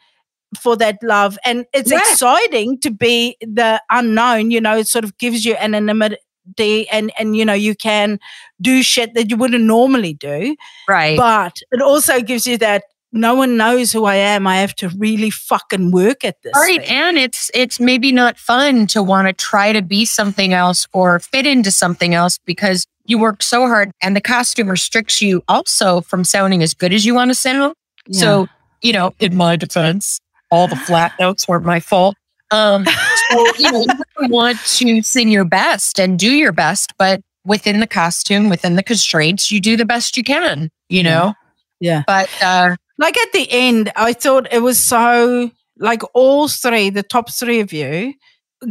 for 0.61 0.77
that 0.77 0.97
love 1.03 1.39
and 1.45 1.67
it's 1.73 1.91
Yeah. 1.91 1.99
exciting 1.99 2.79
to 2.81 2.91
be 2.91 3.37
the 3.41 3.83
unknown 3.91 4.51
you 4.51 4.61
know 4.61 4.77
it 4.77 4.87
sort 4.87 5.05
of 5.05 5.17
gives 5.19 5.45
you 5.45 5.55
anonymity 5.57 6.17
and 6.59 7.13
and 7.19 7.37
you 7.37 7.45
know 7.45 7.53
you 7.53 7.75
can 7.75 8.19
do 8.61 8.83
shit 8.83 9.15
that 9.15 9.31
you 9.31 9.37
wouldn't 9.37 9.65
normally 9.65 10.15
do 10.15 10.57
Right. 10.89 11.17
but 11.17 11.57
it 11.73 11.81
also 11.83 12.21
gives 12.21 12.47
you 12.47 12.57
that 12.59 12.85
no 13.13 13.35
one 13.35 13.57
knows 13.57 13.93
who 13.93 14.05
I 14.05 14.17
am. 14.17 14.47
I 14.47 14.57
have 14.57 14.75
to 14.77 14.91
really 14.99 15.31
fucking 15.31 15.91
work 15.91 16.23
at 16.25 16.43
this. 16.43 16.53
Right. 16.55 16.81
thing. 16.81 16.91
And 16.91 17.17
it's 17.17 17.51
it's 17.55 17.81
maybe 17.81 18.13
not 18.13 18.37
fun 18.37 18.87
to 18.89 19.03
want 19.03 19.29
to 19.29 19.33
try 19.33 19.73
to 19.73 19.81
be 19.81 20.05
something 20.05 20.53
else 20.53 20.87
or 20.93 21.19
fit 21.21 21.47
into 21.47 21.71
something 21.71 22.15
else 22.15 22.39
because 22.45 22.85
you 23.07 23.17
worked 23.19 23.43
so 23.45 23.69
hard 23.69 23.91
and 24.03 24.15
the 24.17 24.21
costume 24.21 24.69
restricts 24.69 25.23
you 25.23 25.43
also 25.49 26.01
from 26.03 26.25
sounding 26.25 26.63
as 26.63 26.75
good 26.75 26.93
as 26.93 27.07
you 27.07 27.15
want 27.15 27.31
to 27.31 27.35
sound. 27.35 27.75
Yeah. 28.09 28.21
So, 28.21 28.47
you 28.83 28.93
know, 28.93 29.15
in 29.19 29.35
my 29.37 29.57
defense, 29.57 30.21
all 30.51 30.67
the 30.69 30.77
flat 30.77 31.13
notes 31.19 31.49
weren't 31.49 31.65
my 31.65 31.81
fault. 31.81 32.17
Um, 32.51 32.85
so, 33.31 33.47
you 33.59 33.73
know, 33.73 33.81
you 33.81 33.87
really 34.19 34.31
want 34.33 34.59
to 34.59 35.03
sing 35.03 35.29
your 35.29 35.45
best 35.45 35.99
and 36.01 36.19
do 36.19 36.31
your 36.33 36.53
best, 36.53 36.93
but 36.99 37.21
within 37.45 37.81
the 37.81 37.87
costume, 37.87 38.49
within 38.49 38.77
the 38.77 38.83
constraints, 38.83 39.51
you 39.53 39.61
do 39.61 39.77
the 39.77 39.85
best 39.85 40.17
you 40.17 40.25
can, 40.25 40.71
you 40.89 41.03
know? 41.03 41.35
Yeah. 41.81 42.03
But 42.07 42.29
uh, 42.43 42.77
like 42.99 43.17
at 43.19 43.33
the 43.33 43.47
end, 43.51 43.93
I 43.97 44.13
thought 44.13 44.53
it 44.53 44.61
was 44.61 44.79
so 44.79 45.51
like 45.79 46.03
all 46.15 46.49
three, 46.49 46.91
the 46.91 47.03
top 47.03 47.31
three 47.31 47.61
of 47.61 47.73
you, 47.73 48.15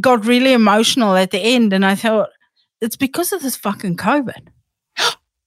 got 0.01 0.25
really 0.25 0.53
emotional 0.53 1.15
at 1.15 1.31
the 1.31 1.39
end, 1.39 1.71
and 1.73 1.85
I 1.85 1.95
thought 1.95 2.29
it's 2.81 2.95
because 2.95 3.31
of 3.31 3.41
this 3.43 3.55
fucking 3.55 3.95
COVID. 3.97 4.47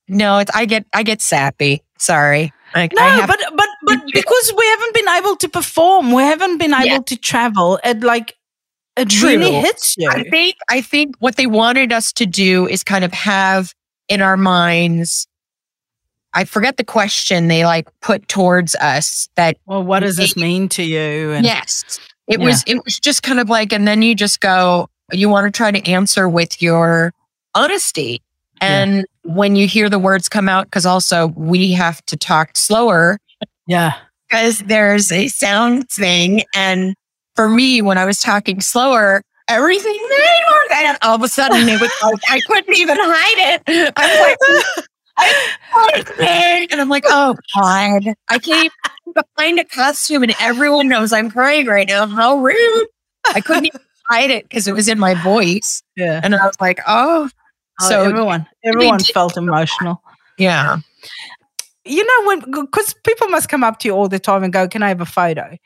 no, 0.08 0.38
it's, 0.38 0.50
I 0.54 0.64
get 0.64 0.86
I 0.94 1.02
get 1.02 1.20
sappy. 1.20 1.82
Sorry. 1.98 2.52
Like, 2.74 2.92
No, 2.94 3.02
I 3.02 3.08
have, 3.08 3.28
but 3.28 3.40
but 3.56 3.68
but 3.84 3.98
because 4.12 4.52
we 4.56 4.66
haven't 4.66 4.94
been 4.94 5.08
able 5.08 5.36
to 5.36 5.48
perform, 5.48 6.12
we 6.12 6.22
haven't 6.22 6.58
been 6.58 6.72
able 6.72 6.84
Yeah. 6.86 6.98
to 6.98 7.16
travel. 7.16 7.80
It 7.84 8.00
like 8.00 8.34
it 8.98 9.22
really 9.22 9.52
hits 9.52 9.96
you. 9.96 10.08
I 10.10 10.22
think 10.24 10.56
I 10.68 10.80
think 10.80 11.16
what 11.18 11.36
they 11.36 11.46
wanted 11.46 11.92
us 11.92 12.12
to 12.14 12.26
do 12.26 12.66
is 12.66 12.82
kind 12.82 13.04
of 13.04 13.12
have 13.12 13.74
in 14.08 14.20
our 14.20 14.36
minds. 14.36 15.26
I 16.34 16.44
forget 16.44 16.76
the 16.76 16.84
question 16.84 17.48
they 17.48 17.64
like 17.64 17.88
put 18.00 18.28
towards 18.28 18.74
us 18.76 19.28
that 19.36 19.56
well, 19.66 19.82
what 19.82 20.00
does 20.00 20.16
this 20.16 20.36
mean 20.36 20.68
to 20.70 20.82
you? 20.82 21.32
And 21.32 21.44
yes, 21.44 21.98
it 22.26 22.40
was 22.40 22.62
it 22.66 22.84
was 22.84 22.98
just 22.98 23.22
kind 23.22 23.40
of 23.40 23.48
like, 23.48 23.72
and 23.72 23.88
then 23.88 24.02
you 24.02 24.14
just 24.14 24.40
go, 24.40 24.88
you 25.12 25.28
want 25.28 25.52
to 25.52 25.56
try 25.56 25.70
to 25.70 25.90
answer 25.90 26.28
with 26.28 26.60
your 26.60 27.12
honesty. 27.54 28.22
Yeah. 28.60 28.82
And 28.82 29.06
when 29.22 29.56
you 29.56 29.66
hear 29.68 29.88
the 29.88 29.98
words 29.98 30.28
come 30.28 30.48
out, 30.48 30.66
because 30.66 30.84
also 30.84 31.28
we 31.28 31.72
have 31.72 32.04
to 32.06 32.16
talk 32.16 32.56
slower 32.56 33.18
yeah, 33.68 33.98
because 34.28 34.60
there's 34.60 35.12
a 35.12 35.28
sound 35.28 35.88
thing. 35.90 36.42
And 36.54 36.96
for 37.38 37.48
me, 37.48 37.80
when 37.80 37.98
I 37.98 38.04
was 38.04 38.18
talking 38.18 38.60
slower, 38.60 39.22
everything 39.46 39.92
made 39.92 40.42
more 40.48 40.76
sense. 40.76 40.98
All 41.02 41.14
of 41.14 41.22
a 41.22 41.28
sudden, 41.28 41.68
it 41.68 41.80
was 41.80 41.92
like 42.02 42.20
I 42.28 42.40
couldn't 42.48 42.76
even 42.76 42.96
hide 42.98 43.54
it. 43.54 43.92
I 43.96 44.34
was 44.66 44.84
like, 45.78 46.20
and 46.72 46.80
I'm 46.80 46.88
like, 46.88 47.04
oh 47.06 47.36
God, 47.54 48.12
I 48.28 48.38
can't 48.40 48.72
even 49.06 49.22
find 49.36 49.60
a 49.60 49.64
costume, 49.64 50.24
and 50.24 50.34
everyone 50.40 50.88
knows 50.88 51.12
I'm 51.12 51.30
crying 51.30 51.66
right 51.66 51.86
now. 51.86 52.08
How 52.08 52.38
rude! 52.38 52.88
I 53.32 53.40
couldn't 53.40 53.66
even 53.66 53.82
hide 54.10 54.30
it 54.30 54.42
because 54.48 54.66
it 54.66 54.72
was 54.74 54.88
in 54.88 54.98
my 54.98 55.14
voice, 55.14 55.80
yeah. 55.96 56.20
and 56.24 56.34
I 56.34 56.44
was 56.44 56.56
like, 56.60 56.80
oh, 56.88 57.30
So 57.78 57.88
so 57.88 58.02
everyone, 58.02 58.48
everyone 58.64 58.98
felt 58.98 59.36
emotional. 59.36 60.02
yeah, 60.38 60.78
you 61.84 62.04
know 62.04 62.26
when 62.28 62.40
because 62.64 62.94
people 63.04 63.28
must 63.28 63.48
come 63.48 63.64
up 63.64 63.78
to 63.80 63.88
you 63.88 63.94
all 63.94 64.08
the 64.08 64.18
time 64.18 64.42
and 64.44 64.52
go 64.52 64.68
can 64.68 64.82
i 64.82 64.88
have 64.88 65.00
a 65.00 65.06
photo? 65.06 65.56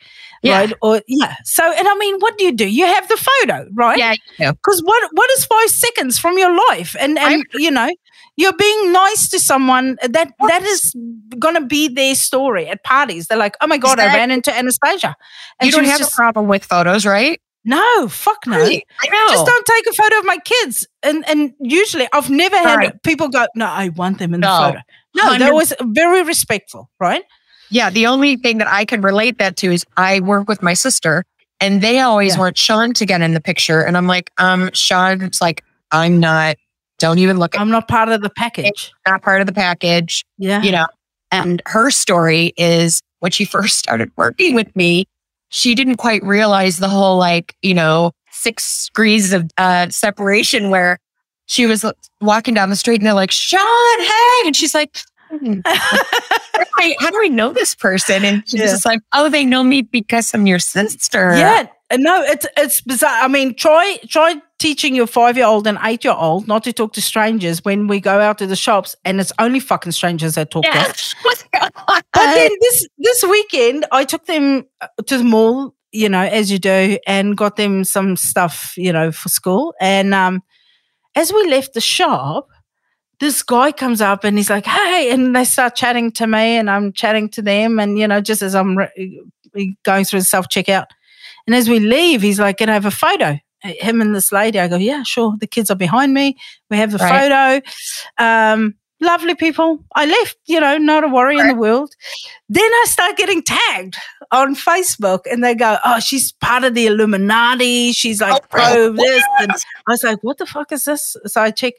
Yeah. 0.42 0.58
right? 0.60 0.72
Or 0.82 1.00
yeah. 1.06 1.34
So 1.44 1.62
and 1.64 1.86
i 1.88 1.94
mean 1.96 2.18
what 2.18 2.36
do 2.38 2.44
you 2.44 2.52
do? 2.52 2.68
You 2.68 2.86
have 2.86 3.08
the 3.08 3.16
photo 3.16 3.68
right? 3.74 3.98
Yeah, 3.98 4.14
yeah. 4.38 4.52
because 4.52 4.82
what 4.84 5.08
what 5.12 5.30
is 5.32 5.44
five 5.44 5.68
seconds 5.70 6.18
from 6.18 6.38
your 6.38 6.54
life? 6.70 6.94
And 6.98 7.18
and 7.18 7.44
you 7.54 7.70
know 7.70 7.88
you're 8.36 8.56
being 8.56 8.92
nice 8.92 9.28
to 9.30 9.38
someone 9.38 9.98
uh, 10.02 10.08
that 10.08 10.32
that 10.48 10.62
is 10.62 10.94
going 11.38 11.54
to 11.54 11.66
be 11.66 11.88
their 11.88 12.14
story 12.14 12.66
at 12.68 12.82
parties. 12.84 13.26
They're 13.26 13.38
like 13.38 13.56
oh 13.60 13.66
my 13.66 13.78
god 13.78 13.98
i 14.00 14.06
ran 14.06 14.30
into 14.30 14.50
anastacia. 14.50 15.14
And 15.60 15.66
You 15.66 15.72
don't 15.72 15.84
have 15.84 15.98
just 15.98 16.12
a 16.12 16.16
problem 16.16 16.48
with 16.48 16.64
photos, 16.64 17.04
right? 17.06 17.40
no. 17.64 18.08
Fuck 18.08 18.46
no. 18.48 18.58
Right. 18.58 18.84
I 19.00 19.06
know. 19.08 19.34
just 19.34 19.46
don't 19.46 19.66
take 19.66 19.86
a 19.86 19.92
photo 19.92 20.18
of 20.18 20.24
my 20.24 20.38
kids. 20.38 20.86
And 21.04 21.24
and 21.28 21.52
usually 21.60 22.08
i've 22.12 22.30
never 22.30 22.56
had 22.56 22.76
Right. 22.76 23.02
people 23.02 23.28
go 23.28 23.46
no 23.54 23.66
i 23.66 23.88
want 23.90 24.18
them 24.18 24.34
in 24.34 24.40
the 24.40 24.46
photo 24.48 24.80
no 25.14 25.24
100 25.24 25.48
always 25.48 25.72
very 25.82 26.22
respectful 26.22 26.90
right 27.00 27.24
Yeah, 27.70 27.88
the 27.90 28.06
only 28.06 28.36
thing 28.36 28.58
that 28.58 28.68
I 28.68 28.84
can 28.84 29.00
relate 29.00 29.38
that 29.38 29.56
to 29.58 29.72
is 29.72 29.84
I 29.96 30.20
work 30.20 30.48
with 30.48 30.62
my 30.62 30.74
sister 30.74 31.24
and 31.60 31.80
they 31.80 32.00
always 32.00 32.34
Yeah. 32.34 32.40
want 32.40 32.58
Sean 32.58 32.92
to 32.94 33.06
get 33.06 33.22
in 33.22 33.32
the 33.34 33.40
picture. 33.40 33.80
And 33.82 33.96
I'm 33.96 34.06
like, 34.06 34.30
um, 34.38 34.68
Sean's 34.74 35.40
like, 35.40 35.64
I'm 35.90 36.20
not, 36.20 36.56
don't 36.98 37.18
even 37.18 37.38
look 37.38 37.54
at 37.54 37.60
i'm 37.60 37.70
not 37.70 37.88
part 37.88 38.08
of 38.10 38.20
the 38.22 38.30
package 38.30 38.92
not 39.08 39.22
part 39.22 39.40
of 39.40 39.46
the 39.46 39.52
package, 39.52 40.24
yeah 40.38 40.62
you 40.62 40.70
know. 40.72 40.86
And 41.30 41.62
her 41.66 41.90
story 41.90 42.52
is 42.58 43.00
when 43.20 43.32
she 43.32 43.44
first 43.56 43.78
started 43.78 44.10
working 44.16 44.54
with 44.54 44.74
me, 44.76 45.06
she 45.48 45.74
didn't 45.74 45.96
quite 45.96 46.22
realize 46.22 46.76
the 46.76 46.88
whole 46.88 47.16
like, 47.16 47.54
you 47.62 47.74
know, 47.74 48.12
six 48.30 48.88
degrees 48.88 49.32
of 49.32 49.50
uh, 49.56 49.88
separation 49.88 50.68
where 50.70 50.98
she 51.46 51.66
was 51.66 51.84
walking 52.20 52.54
down 52.54 52.70
the 52.70 52.76
street 52.76 52.96
and 53.00 53.06
they're 53.06 53.14
like, 53.14 53.30
Sean, 53.30 53.60
hey. 54.00 54.42
And 54.46 54.54
she's 54.56 54.74
like, 54.74 54.96
"Hmm, 55.30 55.60
how 55.66 55.98
do 56.54 56.64
I- 56.78 56.96
how 57.00 57.10
do 57.10 57.20
I 57.22 57.28
know 57.28 57.52
this 57.52 57.74
person? 57.74 58.24
And 58.24 58.42
she's 58.48 58.60
Yeah. 58.60 58.66
just 58.66 58.84
like, 58.86 59.00
oh, 59.12 59.28
they 59.28 59.44
know 59.44 59.62
me 59.62 59.82
because 59.82 60.32
I'm 60.34 60.46
your 60.46 60.58
sister. 60.58 61.34
Yeah, 61.36 61.66
no, 61.96 62.22
it's 62.22 62.46
it's 62.56 62.80
bizarre. 62.82 63.22
I 63.22 63.28
mean, 63.28 63.54
try 63.54 63.98
try 64.08 64.36
teaching 64.58 64.94
your 64.94 65.06
five 65.06 65.36
year 65.36 65.46
old 65.46 65.66
and 65.66 65.78
eight 65.82 66.04
year 66.04 66.14
old 66.16 66.46
not 66.48 66.62
to 66.64 66.72
talk 66.72 66.92
to 66.94 67.02
strangers 67.02 67.64
when 67.64 67.86
we 67.88 68.00
go 68.00 68.20
out 68.20 68.38
to 68.38 68.46
the 68.46 68.56
shops, 68.56 68.94
and 69.04 69.20
it's 69.20 69.32
only 69.38 69.60
fucking 69.60 69.92
strangers 69.92 70.34
that 70.36 70.50
talk 70.50 70.64
to 70.64 70.70
us. 70.78 71.14
But 71.52 72.04
then 72.34 72.50
this 72.60 72.88
this 72.98 73.24
weekend, 73.24 73.86
I 73.92 74.04
took 74.04 74.26
them 74.26 74.64
uh, 74.80 74.86
to 75.06 75.18
the 75.18 75.24
mall, 75.24 75.74
you 75.92 76.08
know, 76.08 76.22
as 76.22 76.50
you 76.50 76.58
do, 76.58 76.98
and 77.06 77.36
got 77.36 77.56
them 77.56 77.84
some 77.84 78.16
stuff, 78.16 78.74
you 78.76 78.92
know, 78.92 79.12
for 79.12 79.28
school. 79.28 79.74
And 79.80 80.14
um, 80.14 80.42
as 81.14 81.32
we 81.32 81.48
left 81.48 81.74
the 81.74 81.80
shop, 81.80 82.48
this 83.20 83.42
guy 83.42 83.72
comes 83.72 84.00
up 84.00 84.24
and 84.24 84.36
he's 84.36 84.50
like, 84.50 84.66
"Hey," 84.66 85.10
and 85.10 85.34
they 85.36 85.44
start 85.44 85.76
chatting 85.76 86.10
to 86.12 86.26
me, 86.26 86.56
and 86.56 86.68
I'm 86.70 86.92
chatting 86.92 87.28
to 87.30 87.42
them, 87.42 87.78
and 87.78 87.98
you 87.98 88.08
know, 88.08 88.20
just 88.20 88.42
as 88.42 88.54
I'm 88.54 88.76
re- 88.76 89.24
going 89.84 90.04
through 90.04 90.20
the 90.20 90.24
self 90.26 90.48
checkout, 90.48 90.86
and 91.46 91.54
as 91.54 91.68
we 91.68 91.78
leave, 91.78 92.22
he's 92.22 92.40
like, 92.40 92.58
"Can 92.58 92.68
I 92.68 92.74
have 92.74 92.86
a 92.86 92.90
photo?" 92.90 93.38
Him 93.62 94.00
and 94.00 94.12
this 94.14 94.32
lady. 94.32 94.58
I 94.58 94.66
go, 94.66 94.76
"Yeah, 94.76 95.04
sure." 95.04 95.36
The 95.38 95.46
kids 95.46 95.70
are 95.70 95.76
behind 95.76 96.12
me. 96.14 96.36
We 96.68 96.78
have 96.78 96.90
the 96.90 96.98
Right. 96.98 97.30
photo. 97.30 97.68
Um, 98.18 98.74
lovely 99.02 99.34
people. 99.34 99.84
I 99.94 100.06
left, 100.06 100.38
you 100.46 100.60
know, 100.60 100.78
not 100.78 101.04
a 101.04 101.08
worry 101.08 101.38
in 101.38 101.48
the 101.48 101.54
world. 101.54 101.92
Then 102.48 102.64
I 102.64 102.84
start 102.88 103.16
getting 103.16 103.42
tagged 103.42 103.96
on 104.30 104.54
Facebook, 104.54 105.20
and 105.30 105.44
they 105.44 105.54
go, 105.54 105.76
"Oh, 105.84 106.00
she's 106.00 106.32
part 106.32 106.64
of 106.64 106.74
the 106.74 106.86
Illuminati. 106.86 107.92
She's 107.92 108.20
like 108.20 108.34
Oh, 108.34 108.46
pro 108.48 108.92
this." 108.92 109.24
And 109.40 109.52
I 109.52 109.90
was 109.92 110.02
like, 110.04 110.18
"What 110.22 110.38
the 110.38 110.46
fuck 110.46 110.72
is 110.72 110.84
this?" 110.84 111.16
So 111.26 111.42
I 111.42 111.50
check 111.50 111.74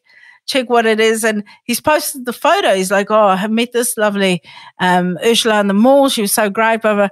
check 0.46 0.70
what 0.70 0.86
it 0.86 1.00
is, 1.00 1.24
and 1.24 1.44
he's 1.64 1.80
posted 1.80 2.26
the 2.26 2.34
photo. 2.34 2.76
He's 2.76 2.92
like, 2.92 3.10
"Oh, 3.10 3.28
I 3.28 3.36
have 3.38 3.52
met 3.52 3.72
this 3.72 3.98
lovely 3.98 4.42
um, 4.80 5.18
Urzila 5.24 5.62
in 5.62 5.68
the 5.68 5.74
mall. 5.74 6.10
She 6.10 6.22
was 6.22 6.34
so 6.34 6.50
great." 6.50 6.82
Blah, 6.82 6.96
blah. 6.96 7.10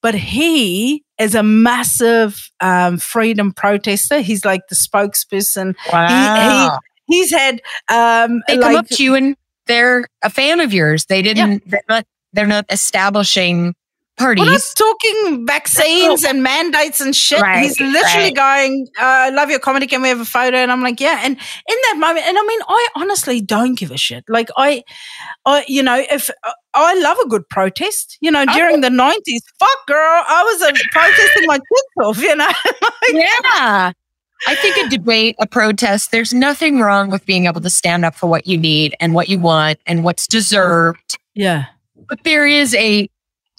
But 0.00 0.14
he 0.14 1.04
is 1.18 1.34
a 1.34 1.42
massive 1.42 2.50
um, 2.60 2.98
freedom 2.98 3.52
protester. 3.52 4.20
He's 4.20 4.44
like 4.44 4.60
the 4.68 4.76
spokesperson. 4.76 5.74
Wow. 5.92 6.78
He's 7.08 7.32
had 7.32 7.62
um, 7.88 8.42
they 8.46 8.58
like 8.58 8.66
come 8.66 8.76
up 8.76 8.88
to 8.88 9.02
you 9.02 9.14
and 9.14 9.34
they're 9.68 10.08
a 10.22 10.30
fan 10.30 10.60
of 10.60 10.72
yours. 10.72 11.06
They 11.06 11.22
didn't, 11.22 11.62
they're, 11.66 11.82
not, 11.88 12.04
they're 12.32 12.46
not 12.46 12.66
establishing 12.70 13.74
parties. 14.18 14.44
We're 14.44 14.50
not 14.50 14.60
talking 14.76 15.46
vaccines 15.46 16.24
and 16.24 16.42
mandates 16.42 17.00
and 17.00 17.14
shit. 17.14 17.40
Right, 17.40 17.62
He's 17.62 17.80
literally 17.80 18.34
right. 18.34 18.34
going, 18.34 18.88
uh, 18.98 19.04
I 19.04 19.30
love 19.30 19.50
your 19.50 19.60
comedy. 19.60 19.86
Can 19.86 20.02
we 20.02 20.08
have 20.08 20.20
a 20.20 20.24
photo? 20.24 20.56
And 20.56 20.70
I'm 20.70 20.82
like, 20.82 21.00
yeah. 21.00 21.20
And 21.22 21.36
in 21.36 21.76
that 21.84 21.96
moment, 21.98 22.26
and 22.26 22.36
I 22.36 22.42
mean, 22.42 22.60
I 22.68 22.88
honestly 22.96 23.40
don't 23.40 23.78
give 23.78 23.90
a 23.90 23.96
shit. 23.96 24.24
Like, 24.28 24.50
I, 24.56 24.82
I 25.46 25.64
you 25.68 25.82
know, 25.82 26.04
if 26.10 26.28
uh, 26.30 26.52
I 26.74 26.94
love 27.00 27.18
a 27.24 27.28
good 27.28 27.48
protest, 27.48 28.18
you 28.20 28.30
know, 28.30 28.44
during 28.46 28.80
the 28.80 28.88
90s, 28.88 29.40
fuck 29.58 29.86
girl, 29.86 30.22
I 30.26 30.42
was 30.42 30.62
uh, 30.62 30.72
protesting 30.92 31.46
my 31.46 31.56
tits 31.56 32.04
off, 32.04 32.22
you 32.22 32.36
know. 32.36 32.50
yeah. 33.12 33.92
I 34.46 34.54
think 34.56 34.76
a 34.76 34.88
debate, 34.88 35.36
a 35.40 35.46
protest, 35.46 36.12
there's 36.12 36.32
nothing 36.32 36.80
wrong 36.80 37.10
with 37.10 37.26
being 37.26 37.46
able 37.46 37.60
to 37.60 37.70
stand 37.70 38.04
up 38.04 38.14
for 38.14 38.28
what 38.28 38.46
you 38.46 38.56
need 38.56 38.94
and 39.00 39.14
what 39.14 39.28
you 39.28 39.38
want 39.38 39.78
and 39.86 40.04
what's 40.04 40.26
deserved. 40.26 41.18
yeah. 41.34 41.66
But 42.08 42.24
there 42.24 42.46
is 42.46 42.74
a 42.76 43.08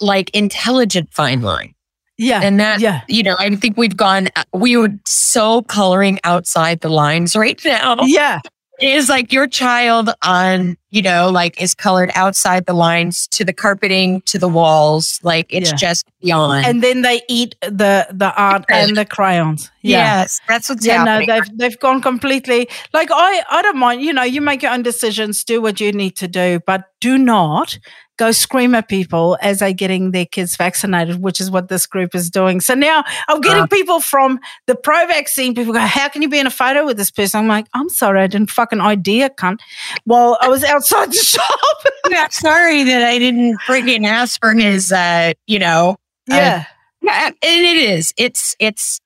like 0.00 0.30
intelligent 0.30 1.12
fine 1.12 1.42
line. 1.42 1.74
Yeah. 2.18 2.40
And 2.42 2.58
that, 2.60 2.80
yeah. 2.80 3.02
you 3.08 3.22
know, 3.22 3.36
I 3.38 3.54
think 3.56 3.76
we've 3.76 3.96
gone, 3.96 4.28
we 4.52 4.76
were 4.76 4.90
so 5.06 5.62
coloring 5.62 6.18
outside 6.24 6.80
the 6.80 6.88
lines 6.88 7.36
right 7.36 7.60
now. 7.64 7.96
Yeah. 8.02 8.40
It 8.80 8.94
is 8.94 9.08
like 9.08 9.32
your 9.32 9.46
child 9.46 10.10
on 10.22 10.76
you 10.90 11.02
know, 11.02 11.30
like 11.30 11.60
is 11.60 11.74
colored 11.74 12.10
outside 12.14 12.66
the 12.66 12.72
lines 12.72 13.26
to 13.28 13.44
the 13.44 13.52
carpeting 13.52 14.20
to 14.22 14.38
the 14.38 14.48
walls. 14.48 15.18
Like 15.22 15.46
it's 15.50 15.70
Yeah. 15.70 15.76
just 15.76 16.06
beyond. 16.20 16.66
And 16.66 16.82
then 16.82 17.02
they 17.02 17.22
eat 17.28 17.54
the 17.60 18.06
the 18.10 18.32
art 18.34 18.64
and 18.68 18.96
the 18.96 19.04
crayons. 19.04 19.70
Yeah. 19.82 20.20
yes, 20.20 20.40
that's 20.48 20.68
what's 20.68 20.84
Yeah, 20.84 21.04
no, 21.04 21.24
they've 21.24 21.58
they've 21.58 21.78
gone 21.78 22.02
completely. 22.02 22.68
Like 22.92 23.08
I, 23.12 23.42
I 23.50 23.62
don't 23.62 23.78
mind. 23.78 24.02
You 24.02 24.12
know, 24.12 24.22
you 24.24 24.40
make 24.40 24.62
your 24.62 24.72
own 24.72 24.82
decisions, 24.82 25.44
do 25.44 25.62
what 25.62 25.80
you 25.80 25.92
need 25.92 26.16
to 26.16 26.28
do, 26.28 26.60
but 26.66 26.84
do 27.00 27.16
not 27.16 27.78
go 28.18 28.30
scream 28.32 28.74
at 28.74 28.86
people 28.86 29.38
as 29.40 29.60
they're 29.60 29.72
getting 29.72 30.10
their 30.10 30.26
kids 30.26 30.54
vaccinated, 30.54 31.22
which 31.22 31.40
is 31.40 31.50
what 31.50 31.68
this 31.68 31.86
group 31.86 32.14
is 32.14 32.28
doing. 32.28 32.60
So 32.60 32.74
now 32.74 33.02
I'm 33.28 33.40
getting 33.40 33.66
people 33.66 33.98
from 33.98 34.38
the 34.66 34.74
pro-vaccine 34.74 35.54
people 35.54 35.72
go, 35.72 35.78
"How 35.80 36.08
can 36.10 36.20
you 36.20 36.28
be 36.28 36.38
in 36.38 36.46
a 36.46 36.50
photo 36.50 36.84
with 36.84 36.98
this 36.98 37.10
person?" 37.10 37.40
I'm 37.40 37.48
like, 37.48 37.64
"I'm 37.72 37.88
sorry, 37.88 38.20
I 38.20 38.26
didn't 38.26 38.50
fucking 38.50 38.82
idea, 38.82 39.30
cunt." 39.30 39.60
Well, 40.04 40.36
I 40.42 40.48
was 40.48 40.62
outside 40.80 41.10
the 41.10 41.16
shop. 41.16 41.44
Yeah, 42.10 42.26
sorry 42.28 42.82
that 42.84 43.02
I 43.04 43.18
didn't 43.20 43.58
freaking 43.68 44.04
ask 44.04 44.40
for 44.40 44.52
his, 44.52 44.90
uh, 44.90 45.32
you 45.46 45.58
know. 45.60 45.96
yeah, 46.26 46.64
Yeah, 47.02 47.26
and 47.26 47.36
it 47.42 47.76
is. 47.76 48.12
It's, 48.16 48.56
it's 48.58 48.98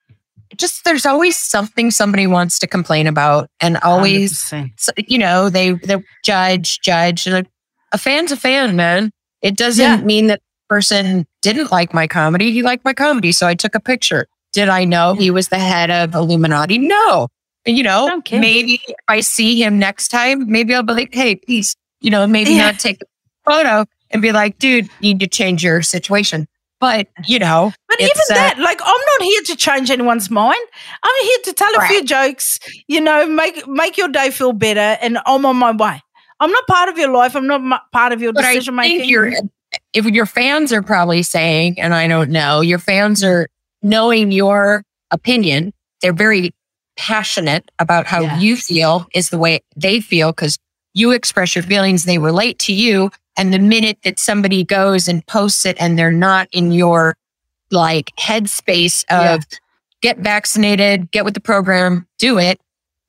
just, 0.57 0.85
there's 0.85 1.05
always 1.05 1.37
something 1.37 1.91
somebody 1.91 2.27
wants 2.27 2.59
to 2.61 2.67
complain 2.67 3.07
about 3.07 3.51
and 3.61 3.77
always 3.79 4.41
100%. 4.45 4.71
you 5.09 5.19
know, 5.19 5.51
they 5.51 5.73
they 5.73 6.03
judge, 6.25 6.81
judge. 6.81 7.27
Like 7.29 7.47
a 7.93 7.99
fan's 7.99 8.33
a 8.33 8.37
fan, 8.39 8.75
man. 8.77 9.11
It 9.43 9.57
doesn't 9.57 9.85
Yeah. 9.85 9.97
mean 10.05 10.29
that 10.29 10.41
person 10.71 11.27
didn't 11.43 11.71
like 11.71 11.93
my 11.93 12.07
comedy. 12.07 12.53
He 12.53 12.63
liked 12.63 12.85
my 12.87 12.95
comedy, 12.95 13.33
so 13.33 13.47
I 13.47 13.55
took 13.55 13.75
a 13.75 13.81
picture. 13.81 14.27
Did 14.55 14.71
I 14.71 14.85
know 14.87 15.13
he 15.15 15.31
was 15.31 15.49
the 15.49 15.59
head 15.59 15.91
of 15.91 16.15
Illuminati? 16.15 16.79
No. 16.79 17.29
You 17.67 17.83
know, 17.83 18.21
maybe 18.31 18.81
if 18.87 18.97
I 19.09 19.21
see 19.21 19.63
him 19.63 19.79
next 19.79 20.09
time, 20.09 20.51
maybe 20.51 20.75
I'll 20.75 20.83
be 20.83 20.93
like, 20.93 21.15
hey, 21.15 21.37
please, 21.37 21.75
you 22.01 22.11
know, 22.11 22.27
maybe 22.27 22.51
Yeah. 22.51 22.67
not 22.67 22.79
take 22.79 23.01
a 23.03 23.51
photo 23.51 23.87
and 24.11 24.21
be 24.21 24.33
like, 24.33 24.59
dude, 24.59 24.85
you 25.01 25.15
need 25.15 25.21
to 25.21 25.27
change 25.27 25.65
your 25.65 25.81
situation. 25.81 26.47
But, 26.79 27.09
you 27.27 27.39
know, 27.39 27.73
But 27.89 28.01
even 28.01 28.13
uh, 28.31 28.35
that, 28.35 28.59
like, 28.59 28.81
I'm 28.85 29.01
not 29.19 29.23
here 29.23 29.41
to 29.47 29.57
change 29.57 29.91
anyone's 29.91 30.31
mind. 30.31 30.61
I'm 31.03 31.25
here 31.25 31.39
to 31.45 31.53
tell 31.55 31.75
a 31.77 31.87
few 31.87 32.05
jokes, 32.05 32.59
you 32.89 33.01
know, 33.01 33.27
make 33.27 33.67
make 33.67 33.97
your 33.97 34.09
day 34.09 34.31
feel 34.31 34.53
better, 34.53 34.99
and 35.01 35.19
I'm 35.25 35.47
on 35.47 35.57
my 35.57 35.71
way. 35.71 36.03
I'm 36.41 36.51
not 36.51 36.67
part 36.67 36.91
of 36.91 36.99
your 36.99 37.11
life. 37.11 37.35
I'm 37.35 37.47
not 37.47 37.91
part 37.93 38.13
of 38.13 38.21
your 38.21 38.35
but 38.35 38.43
decision 38.43 38.75
making. 38.75 39.09
your 39.09 39.33
if 39.95 40.05
your 40.05 40.27
fans 40.27 40.73
are 40.73 40.83
probably 40.83 41.23
saying, 41.23 41.81
and 41.81 41.95
I 41.95 42.07
don't 42.09 42.31
know, 42.31 42.61
your 42.61 42.79
fans 42.79 43.25
are 43.25 43.49
knowing 43.83 44.31
your 44.33 44.85
opinion. 45.11 45.73
They're 46.03 46.13
very 46.13 46.53
passionate 46.97 47.71
about 47.79 48.07
how 48.07 48.21
Yeah. 48.23 48.39
you 48.39 48.57
feel 48.57 49.07
is 49.15 49.31
the 49.31 49.39
way 49.39 49.61
they 49.77 50.01
feel 50.01 50.33
because 50.33 50.59
you 50.95 51.11
express 51.11 51.55
your 51.55 51.63
feelings. 51.65 52.05
They 52.05 52.19
relate 52.19 52.59
to 52.61 52.73
you, 52.73 53.11
and 53.37 53.53
the 53.53 53.59
minute 53.59 53.99
that 54.05 54.19
somebody 54.19 54.65
goes 54.65 55.09
and 55.09 55.27
posts 55.27 55.67
it 55.67 55.77
and 55.81 55.99
they're 55.99 56.13
not 56.13 56.49
in 56.53 56.71
your 56.73 57.17
like 57.71 58.13
headspace 58.19 59.03
of 59.11 59.41
Yeah. 59.41 59.59
get 60.03 60.19
vaccinated, 60.19 61.11
get 61.11 61.25
with 61.25 61.35
the 61.35 61.41
program, 61.41 62.07
do 62.19 62.39
it. 62.39 62.61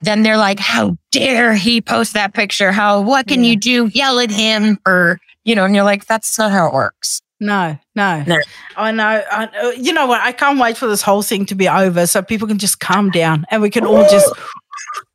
Then 0.02 0.24
they're 0.24 0.38
like, 0.38 0.60
how 0.60 0.98
dare 1.12 1.54
he 1.56 1.82
post 1.82 2.14
that 2.14 2.34
picture? 2.34 2.72
How, 2.72 3.02
what 3.02 3.28
can 3.28 3.44
Yeah. 3.44 3.52
you 3.52 3.56
do? 3.58 3.92
Yell 3.94 4.20
at 4.20 4.32
him 4.32 4.80
or, 4.86 5.20
you 5.44 5.56
know, 5.56 5.66
and 5.66 5.76
you're 5.76 5.84
like, 5.84 6.06
that's 6.06 6.38
not 6.40 6.52
how 6.52 6.68
it 6.68 6.74
works. 6.74 7.22
No, 7.40 7.78
no, 7.96 8.24
No. 8.26 8.40
I 8.78 8.92
know. 8.92 9.04
I, 9.30 9.46
uh, 9.46 9.70
you 9.72 9.92
know 9.94 10.08
what? 10.08 10.22
I 10.22 10.32
can't 10.32 10.60
wait 10.60 10.78
for 10.78 10.88
this 10.88 11.02
whole 11.02 11.22
thing 11.22 11.46
to 11.48 11.56
be 11.56 11.68
over, 11.68 12.08
so 12.08 12.22
people 12.22 12.48
can 12.48 12.58
just 12.58 12.80
calm 12.80 13.10
down 13.12 13.46
and 13.52 13.62
we 13.62 13.70
can 13.70 13.86
all 13.86 14.08
just 14.10 14.34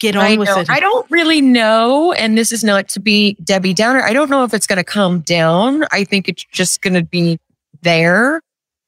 get 0.00 0.16
on 0.16 0.24
I 0.24 0.36
with 0.36 0.48
know. 0.48 0.58
it. 0.60 0.70
I 0.70 0.80
don't 0.80 1.10
really 1.10 1.40
know. 1.40 2.12
And 2.12 2.36
this 2.36 2.52
is 2.52 2.62
not 2.64 2.88
to 2.90 3.00
be 3.00 3.34
Debbie 3.42 3.74
Downer. 3.74 4.02
I 4.02 4.12
don't 4.12 4.30
know 4.30 4.44
if 4.44 4.52
it's 4.54 4.66
going 4.66 4.76
to 4.78 4.84
calm 4.84 5.20
down. 5.20 5.84
I 5.92 6.04
think 6.04 6.28
it's 6.28 6.44
just 6.52 6.82
going 6.82 6.94
to 6.94 7.04
be 7.04 7.38
there. 7.82 8.40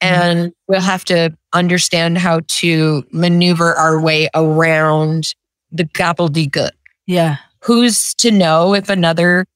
Mm-hmm. 0.03 0.23
And 0.23 0.53
we'll 0.68 0.81
have 0.81 1.05
to 1.07 1.37
understand 1.53 2.18
how 2.18 2.40
to 2.47 3.05
maneuver 3.12 3.75
our 3.75 4.01
way 4.01 4.29
around 4.35 5.35
the 5.71 5.85
gobbledygook. 5.85 6.71
yeah, 7.07 7.37
who's 7.62 8.12
to 8.14 8.31
know 8.31 8.75
if 8.75 8.88
another 8.88 9.47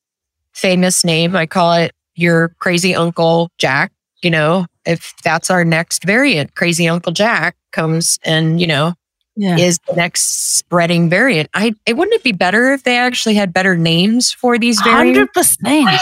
famous 0.52 1.04
name, 1.04 1.34
I 1.36 1.46
call 1.46 1.72
it 1.74 1.92
your 2.16 2.48
crazy 2.58 2.94
uncle 2.94 3.50
Jack, 3.58 3.92
you 4.22 4.30
know, 4.30 4.66
if 4.84 5.14
that's 5.22 5.50
our 5.50 5.64
next 5.64 6.04
variant, 6.04 6.54
crazy 6.54 6.88
uncle 6.88 7.12
Jack 7.12 7.56
comes 7.72 8.18
and, 8.24 8.60
you 8.60 8.66
know, 8.66 8.94
yeah. 9.36 9.56
is 9.56 9.78
the 9.86 9.94
next 9.94 10.56
spreading 10.56 11.08
variant. 11.08 11.48
I 11.54 11.74
it 11.84 11.96
wouldn't 11.96 12.14
it 12.14 12.24
be 12.24 12.32
better 12.32 12.72
if 12.72 12.82
they 12.82 12.96
actually 12.96 13.34
had 13.34 13.52
better 13.52 13.76
names 13.76 14.32
for 14.32 14.58
these 14.58 14.80
variants? 14.80 15.18
Hundred 15.18 15.32
percent. 15.32 16.00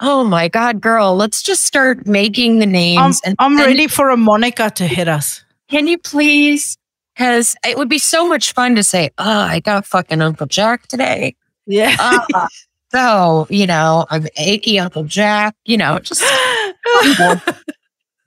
Oh 0.00 0.24
my 0.24 0.48
god, 0.48 0.80
girl, 0.80 1.14
let's 1.14 1.42
just 1.42 1.64
start 1.64 2.06
making 2.06 2.58
the 2.58 2.66
I'm, 2.66 2.72
names 2.72 3.20
and 3.24 3.36
I'm 3.38 3.58
ready 3.58 3.86
for 3.86 4.08
a 4.10 4.16
Monica 4.16 4.70
to 4.76 4.86
hit 4.86 5.08
us. 5.08 5.44
Can 5.68 5.86
you 5.86 5.98
please? 5.98 6.78
Because 7.14 7.54
it 7.66 7.76
would 7.76 7.88
be 7.88 7.98
so 7.98 8.26
much 8.26 8.52
fun 8.52 8.76
to 8.76 8.84
say, 8.84 9.10
"Oh, 9.18 9.40
I 9.40 9.60
got 9.60 9.84
fucking 9.84 10.22
Uncle 10.22 10.46
Jack 10.46 10.86
today." 10.86 11.34
Yeah. 11.66 11.96
Uh, 11.98 12.46
so, 12.90 13.46
you 13.50 13.66
know, 13.66 14.06
I'm 14.10 14.26
achy 14.36 14.78
Uncle 14.78 15.04
Jack, 15.04 15.54
you 15.64 15.76
know, 15.76 15.98
just 16.00 16.22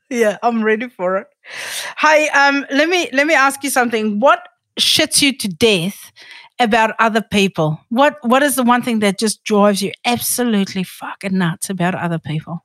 yeah, 0.09 0.37
I'm 0.43 0.63
ready 0.63 0.89
for 0.89 1.17
it. 1.17 1.27
Hi, 1.97 2.27
um, 2.47 2.65
let 2.71 2.89
me 2.89 3.09
let 3.13 3.27
me 3.27 3.33
ask 3.33 3.63
you 3.63 3.69
something. 3.69 4.19
What 4.19 4.47
shits 4.79 5.21
you 5.21 5.35
to 5.37 5.47
death 5.47 6.11
about 6.59 6.95
other 6.99 7.21
people? 7.21 7.79
What 7.89 8.17
what 8.21 8.43
is 8.43 8.55
the 8.55 8.63
one 8.63 8.81
thing 8.81 8.99
that 8.99 9.19
just 9.19 9.43
drives 9.43 9.81
you 9.81 9.91
absolutely 10.05 10.83
fucking 10.83 11.37
nuts 11.37 11.69
about 11.69 11.95
other 11.95 12.19
people? 12.19 12.63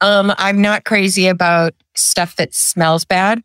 um 0.00 0.32
I'm 0.38 0.62
not 0.62 0.84
crazy 0.84 1.26
about 1.26 1.74
stuff 1.94 2.36
that 2.36 2.54
smells 2.54 3.04
bad. 3.04 3.42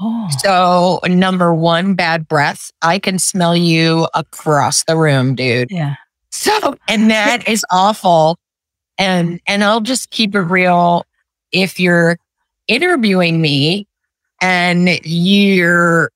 Oh, 0.00 0.28
So, 0.42 1.00
number 1.06 1.52
1, 1.54 1.94
bad 1.94 2.26
breath. 2.26 2.70
I 2.80 2.98
can 2.98 3.18
smell 3.18 3.54
you 3.54 4.08
across 4.14 4.84
the 4.84 4.96
room, 4.96 5.34
dude. 5.34 5.70
yeah. 5.70 5.96
So, 6.32 6.76
and 6.88 7.10
that 7.10 7.46
is 7.46 7.64
awful. 7.70 8.38
And 8.98 9.40
and 9.46 9.62
I'll 9.62 9.80
just 9.80 10.10
keep 10.10 10.34
it 10.34 10.40
real 10.40 11.04
if 11.52 11.78
you're 11.78 12.18
interviewing 12.68 13.40
me 13.40 13.86
and 14.40 14.88
your 15.04 16.10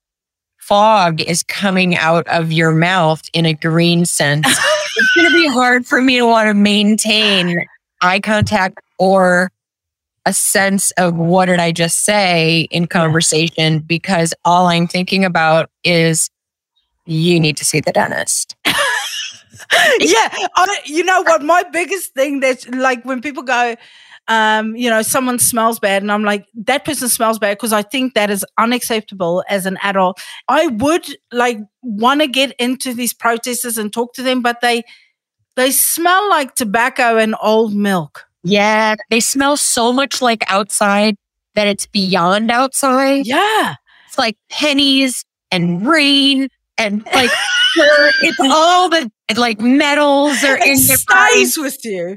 fog 0.59 1.21
is 1.21 1.43
coming 1.45 1.97
out 1.97 2.27
of 2.29 2.51
your 2.51 2.73
mouth 2.73 3.23
in 3.33 3.47
a 3.47 3.55
green 3.55 4.05
sense, 4.05 4.47
it's 4.97 5.13
going 5.15 5.29
to 5.29 5.35
be 5.35 5.47
hard 5.47 5.87
for 5.87 6.01
me 6.01 6.19
to 6.19 6.27
want 6.27 6.49
to 6.49 6.55
maintain 6.55 7.65
eye 8.03 8.21
contact 8.21 8.81
or 8.99 9.53
a 10.25 10.33
sense 10.33 10.91
of 10.93 11.15
what 11.15 11.47
did 11.47 11.61
I 11.61 11.71
just 11.71 12.05
say 12.05 12.63
in 12.71 12.87
conversation 12.87 13.79
because 13.79 14.35
all 14.45 14.67
I'm 14.67 14.89
thinking 14.89 15.25
about 15.25 15.71
is 15.85 16.31
you 17.05 17.39
need 17.39 17.57
to 17.59 17.65
see 17.65 17.81
the 17.81 17.93
dentist. 17.93 18.57
yeah, 20.01 20.29
I, 20.57 20.81
you 20.85 21.05
know 21.05 21.23
what? 21.23 21.43
My 21.43 21.63
biggest 21.65 22.15
thing 22.15 22.41
that's 22.41 22.69
like 22.69 23.05
when 23.05 23.21
people 23.21 23.43
go, 23.43 23.75
um, 24.29 24.75
you 24.77 24.91
know, 24.91 25.03
someone 25.03 25.39
smells 25.39 25.79
bad, 25.79 26.03
and 26.03 26.11
I'm 26.11 26.25
like, 26.25 26.47
that 26.55 26.85
person 26.85 27.09
smells 27.09 27.39
bad 27.39 27.57
because 27.57 27.73
I 27.73 27.83
think 27.83 28.15
that 28.15 28.31
is 28.31 28.45
unacceptable 28.59 29.45
as 29.49 29.67
an 29.67 29.79
adult. 29.83 30.21
I 30.49 30.67
would 30.69 31.07
like 31.33 31.59
want 31.83 32.21
to 32.21 32.27
get 32.27 32.53
into 32.59 32.93
these 32.93 33.13
protesters 33.13 33.79
and 33.79 33.93
talk 33.93 34.15
to 34.15 34.23
them, 34.23 34.43
but 34.43 34.61
they 34.61 34.83
they 35.57 35.71
smell 35.71 36.29
like 36.29 36.55
tobacco 36.55 37.17
and 37.17 37.35
old 37.43 37.75
milk. 37.75 38.27
Yeah, 38.43 38.95
they 39.11 39.21
smell 39.21 39.57
so 39.57 39.93
much 39.93 40.23
like 40.23 40.45
outside 40.51 41.17
that 41.55 41.67
it's 41.67 41.87
beyond 41.87 42.51
outside. 42.51 43.27
Yeah, 43.27 43.75
It's 44.07 44.19
like 44.19 44.37
pennies 44.51 45.25
and 45.51 45.87
rain 45.87 46.49
and 46.79 47.05
like 47.15 47.31
it's 48.23 48.39
all 48.41 48.89
the 48.89 49.11
like 49.37 49.61
metals 49.61 50.43
are 50.45 50.57
in 50.57 50.63
it 50.79 50.89
your 50.89 50.99
body. 51.09 51.31
stays 51.33 51.59
with 51.59 51.85
you. 51.85 52.17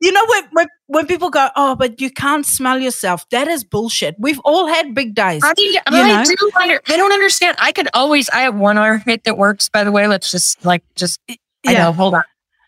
You 0.00 0.12
know 0.12 0.24
when, 0.28 0.44
when 0.52 0.66
when 0.88 1.06
people 1.06 1.30
go, 1.30 1.48
oh, 1.56 1.74
but 1.74 2.00
you 2.00 2.10
can't 2.10 2.44
smell 2.44 2.78
yourself. 2.78 3.26
That 3.30 3.48
is 3.48 3.64
bullshit. 3.64 4.14
We've 4.18 4.40
all 4.44 4.66
had 4.66 4.94
big 4.94 5.14
days. 5.14 5.42
I 5.42 5.54
mean, 5.56 5.78
I 5.86 6.24
do 6.24 6.50
under, 6.60 6.80
I 6.86 6.96
don't 6.96 7.12
understand. 7.12 7.56
I 7.58 7.72
could 7.72 7.88
always. 7.94 8.28
I 8.28 8.40
have 8.40 8.54
one 8.54 8.76
armpit 8.76 9.24
that 9.24 9.38
works. 9.38 9.68
By 9.70 9.84
the 9.84 9.92
way, 9.92 10.06
let's 10.06 10.30
just 10.30 10.62
like 10.64 10.82
just. 10.96 11.18
I 11.66 11.74
know. 11.74 11.92
Hold 11.92 12.14
on, 12.14 12.24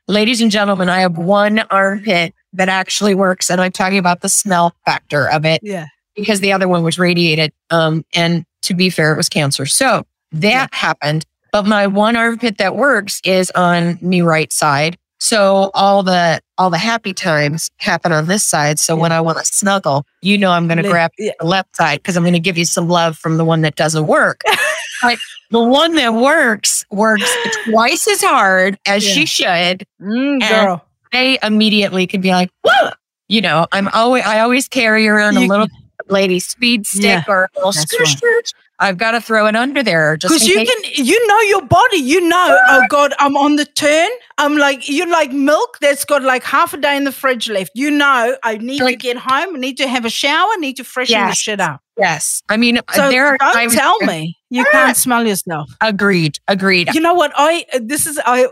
ladies 0.07 0.41
and 0.41 0.51
gentlemen. 0.51 0.89
I 0.89 1.01
have 1.01 1.19
one 1.19 1.59
armpit 1.71 2.33
that 2.55 2.71
actually 2.71 3.15
works, 3.15 3.51
and 3.51 3.61
I'm 3.61 3.73
talking 3.73 3.99
about 3.99 4.23
the 4.23 4.29
smell 4.31 4.75
factor 4.87 5.29
of 5.29 5.45
it. 5.45 5.61
yeah. 5.63 5.87
because 6.17 6.41
the 6.41 6.53
other 6.53 6.67
one 6.67 6.83
was 6.83 6.99
radiated. 6.99 7.53
Um, 7.71 8.05
and 8.15 8.47
to 8.63 8.75
be 8.75 8.89
fair, 8.91 9.13
it 9.13 9.17
was 9.17 9.29
cancer. 9.29 9.67
So 9.67 10.07
that 10.33 10.73
happened. 10.73 11.27
But 11.53 11.67
my 11.67 11.87
one 11.87 12.17
armpit 12.17 12.59
that 12.59 12.77
works 12.77 13.21
is 13.25 13.51
on 13.53 13.99
me 14.03 14.23
right 14.23 14.53
side. 14.53 14.99
So 15.21 15.71
all 15.75 16.03
the 16.03 16.41
all 16.59 16.71
the 16.71 16.79
happy 16.79 17.13
times 17.13 17.71
happen 17.79 18.13
on 18.13 18.27
this 18.27 18.45
side. 18.45 18.79
So 18.79 18.95
when 18.97 19.11
I 19.13 19.21
want 19.21 19.39
to 19.39 19.45
snuggle, 19.45 20.07
you 20.23 20.39
know 20.39 20.51
I'm 20.53 20.69
going 20.69 20.83
to 20.83 20.89
grab 20.89 21.11
yeah. 21.19 21.33
the 21.41 21.47
left 21.47 21.75
side 21.77 21.99
because 21.99 22.17
I'm 22.17 22.23
going 22.23 22.35
to 22.35 22.41
give 22.41 22.57
you 22.57 22.65
some 22.65 22.89
love 22.89 23.17
from 23.19 23.37
the 23.37 23.45
one 23.45 23.63
that 23.63 23.75
doesn't 23.75 24.07
work. 24.07 24.43
but 25.03 25.19
the 25.51 25.63
one 25.63 25.95
that 25.97 26.15
works 26.15 26.85
works 26.91 27.29
twice 27.65 28.07
as 28.07 28.23
hard 28.23 28.79
as 28.87 29.07
Yeah. 29.07 29.15
she 29.15 29.27
should. 29.27 29.87
Mm, 30.01 30.49
girl. 30.49 30.85
I 31.13 31.39
immediately 31.43 32.07
could 32.07 32.21
be 32.23 32.31
like, 32.31 32.51
Whoa! 32.63 32.91
you 33.29 33.41
know, 33.41 33.67
I'm 33.73 33.89
always 33.89 34.25
I 34.25 34.41
always 34.41 34.69
carry 34.69 35.09
around 35.09 35.37
a 35.37 35.47
little 35.47 35.67
lady 36.09 36.39
speed 36.39 36.87
stick 36.87 37.03
Yeah, 37.03 37.25
or 37.27 37.45
a 37.45 37.59
little 37.59 37.73
that's 37.73 37.93
scoosh, 37.93 38.23
right. 38.23 38.45
scoosh. 38.45 38.53
I've 38.81 38.97
got 38.97 39.11
to 39.13 39.21
throw 39.21 39.47
it 39.47 39.57
under 39.57 39.83
there 39.83 40.17
just 40.17 40.33
Because 40.33 40.47
you 40.47 40.57
case- 40.57 40.71
can, 40.97 41.05
you 41.07 41.27
know 41.27 41.41
your 41.43 41.63
body. 41.63 41.97
You 41.97 42.21
know, 42.29 42.59
oh 42.69 42.83
God, 42.91 43.13
I'm 43.19 43.37
on 43.37 43.57
the 43.57 43.65
turn. 43.65 44.09
I'm 44.39 44.57
like, 44.57 44.89
you're 44.89 45.11
like 45.11 45.33
milk 45.33 45.79
that's 45.81 46.05
got 46.05 46.23
like 46.23 46.45
half 46.45 46.75
a 46.75 46.77
day 46.77 46.97
in 46.97 47.05
the 47.05 47.11
fridge 47.13 47.49
left. 47.49 47.73
You 47.75 47.91
know, 47.91 48.37
I 48.45 48.57
need 48.59 48.79
to 48.79 48.95
get 48.97 49.17
home. 49.17 49.57
I 49.57 49.59
need 49.59 49.77
to 49.79 49.89
have 49.89 50.05
a 50.05 50.11
shower. 50.11 50.49
I 50.53 50.57
need 50.61 50.77
to 50.77 50.85
freshen 50.85 51.19
the 51.27 51.35
shit 51.35 51.61
up. 51.61 51.81
Yes, 51.97 52.43
I 52.49 52.57
mean 52.57 52.79
uh, 52.79 52.83
So 52.93 53.09
there 53.11 53.27
are 53.27 53.39
don't 53.39 53.53
times- 53.55 53.75
tell 53.75 53.99
me 54.01 54.37
you 54.51 54.65
can't 54.71 54.91
ah! 54.91 54.93
smell 54.93 55.27
yourself. 55.27 55.69
Agreed, 55.81 56.39
agreed. 56.47 56.95
You 56.95 57.01
know 57.01 57.15
what? 57.15 57.33
I 57.35 57.65
uh, 57.75 57.81
this 57.83 58.07
is 58.07 58.21
I 58.25 58.47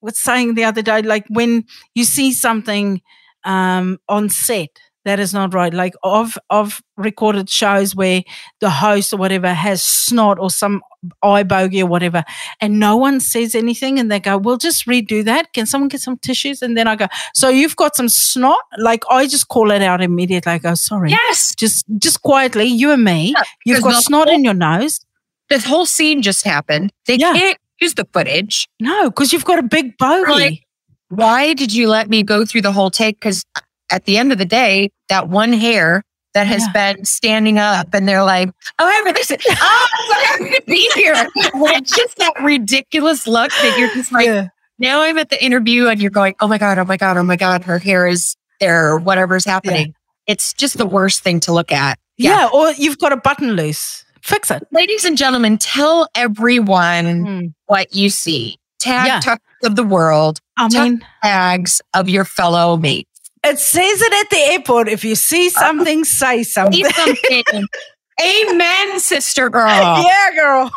was 0.00 0.18
saying 0.18 0.54
the 0.54 0.64
other 0.64 0.82
day. 0.82 1.02
Like 1.02 1.24
when 1.28 1.64
you 1.94 2.02
see 2.02 2.32
something 2.32 3.00
um, 3.44 3.98
on 4.08 4.28
set 4.28 4.70
that 5.04 5.18
is 5.20 5.32
not 5.32 5.54
right. 5.54 5.72
Like 5.72 5.94
I've 6.04 6.36
I've 6.50 6.82
recorded 6.96 7.48
shows 7.48 7.94
where 7.96 8.22
the 8.60 8.68
host 8.70 9.12
or 9.12 9.16
whatever 9.16 9.52
has 9.54 9.82
snot 9.82 10.38
or 10.38 10.50
some 10.50 10.82
eye 11.22 11.42
bogey 11.42 11.80
or 11.82 11.86
whatever, 11.86 12.22
and 12.60 12.78
no 12.78 12.96
one 12.96 13.20
says 13.20 13.54
anything, 13.54 13.98
and 13.98 14.10
they 14.12 14.20
go, 14.20 14.36
"We'll 14.36 14.58
just 14.58 14.86
redo 14.86 15.24
that. 15.24 15.52
Can 15.54 15.64
someone 15.66 15.88
get 15.88 16.00
some 16.02 16.18
tissues?" 16.18 16.60
And 16.62 16.76
then 16.76 16.86
I 16.86 16.96
go, 16.96 17.06
"So 17.34 17.48
you've 17.48 17.76
got 17.76 17.96
some 17.96 18.08
snot?" 18.08 18.58
Like 18.78 19.02
I 19.10 19.26
just 19.26 19.48
call 19.48 19.70
it 19.70 19.80
out 19.82 20.02
immediately. 20.02 20.52
I 20.52 20.58
go, 20.58 20.74
"Sorry." 20.74 21.10
Yes, 21.10 21.54
Just 21.56 21.86
just 21.98 22.22
quietly, 22.22 22.64
you 22.66 22.90
and 22.90 23.02
me. 23.04 23.32
Yeah, 23.36 23.42
You've 23.64 23.82
got 23.82 24.02
snot 24.02 24.26
whole- 24.28 24.34
in 24.34 24.44
your 24.44 24.54
nose. 24.54 25.00
this 25.48 25.64
whole 25.64 25.86
scene 25.86 26.22
just 26.22 26.44
happened. 26.44 26.92
They 27.06 27.16
Yeah. 27.16 27.32
can't 27.32 27.58
use 27.80 27.94
the 27.94 28.06
footage. 28.12 28.68
No, 28.78 29.08
because 29.10 29.32
you've 29.32 29.44
got 29.46 29.58
a 29.58 29.62
big 29.62 29.96
bogey. 29.98 30.30
Like, 30.30 30.62
why 31.08 31.54
did 31.54 31.72
you 31.72 31.88
let 31.88 32.08
me 32.08 32.22
go 32.22 32.44
through 32.44 32.60
the 32.62 32.70
whole 32.72 32.90
take? 32.90 33.16
Because 33.16 33.44
at 33.90 34.04
the 34.04 34.16
end 34.18 34.32
of 34.32 34.38
the 34.38 34.44
day, 34.44 34.90
that 35.08 35.28
one 35.28 35.52
hair 35.52 36.02
that 36.34 36.46
has 36.46 36.62
Yeah. 36.74 36.92
been 36.94 37.04
standing 37.04 37.58
up 37.58 37.92
and 37.92 38.06
they're 38.08 38.22
like, 38.22 38.48
oh, 38.78 38.86
I 38.86 38.92
have 39.04 39.14
this. 39.14 39.30
Oh, 39.32 39.86
I'm 39.92 40.06
so 40.08 40.44
happy 40.44 40.54
to 40.56 40.62
be 40.66 40.90
here. 40.94 41.14
it's 41.36 41.90
just 41.96 42.16
that 42.18 42.34
ridiculous 42.42 43.26
look 43.26 43.50
that 43.50 43.76
you're 43.78 43.92
just 43.94 44.12
like, 44.12 44.26
yeah. 44.26 44.46
now 44.78 45.02
I'm 45.02 45.18
at 45.18 45.30
the 45.30 45.44
interview 45.44 45.88
and 45.88 46.00
you're 46.00 46.10
going, 46.12 46.34
oh 46.40 46.46
my 46.46 46.58
God, 46.58 46.78
oh 46.78 46.84
my 46.84 46.96
God, 46.96 47.16
oh 47.16 47.22
my 47.24 47.36
God, 47.36 47.64
her 47.64 47.78
hair 47.80 48.06
is 48.06 48.36
there 48.60 48.90
or 48.92 48.98
whatever's 48.98 49.44
happening. 49.44 49.94
It's 50.28 50.52
just 50.52 50.78
the 50.78 50.86
worst 50.86 51.22
thing 51.22 51.40
to 51.40 51.52
look 51.52 51.72
at. 51.72 51.98
yeah, 52.16 52.48
or 52.52 52.70
you've 52.72 52.98
got 52.98 53.12
a 53.12 53.16
button 53.16 53.52
loose. 53.52 54.04
Fix 54.22 54.50
it. 54.52 54.62
Ladies 54.70 55.04
and 55.06 55.16
gentlemen, 55.18 55.58
tell 55.58 56.06
everyone 56.14 57.04
Mm. 57.24 57.54
what 57.66 57.94
you 57.94 58.10
see. 58.10 58.56
Tag 58.78 59.06
Yeah. 59.06 59.20
tucks 59.20 59.42
of 59.64 59.76
the 59.76 59.82
world, 59.82 60.40
I 60.56 60.68
mean, 60.68 61.04
tags 61.22 61.80
of 61.94 62.08
your 62.08 62.24
fellow 62.24 62.76
mates. 62.76 63.09
It 63.44 63.58
says 63.58 64.02
it 64.02 64.12
at 64.12 64.30
the 64.30 64.52
airport. 64.52 64.88
If 64.88 65.04
you 65.04 65.14
see 65.14 65.46
oh. 65.46 65.60
something, 65.60 66.04
say 66.04 66.42
something. 66.42 66.84
Something. 66.84 67.66
Amen, 68.20 69.00
sister 69.00 69.48
girl. 69.48 69.66
yeah, 69.66 70.30
girl. 70.36 70.70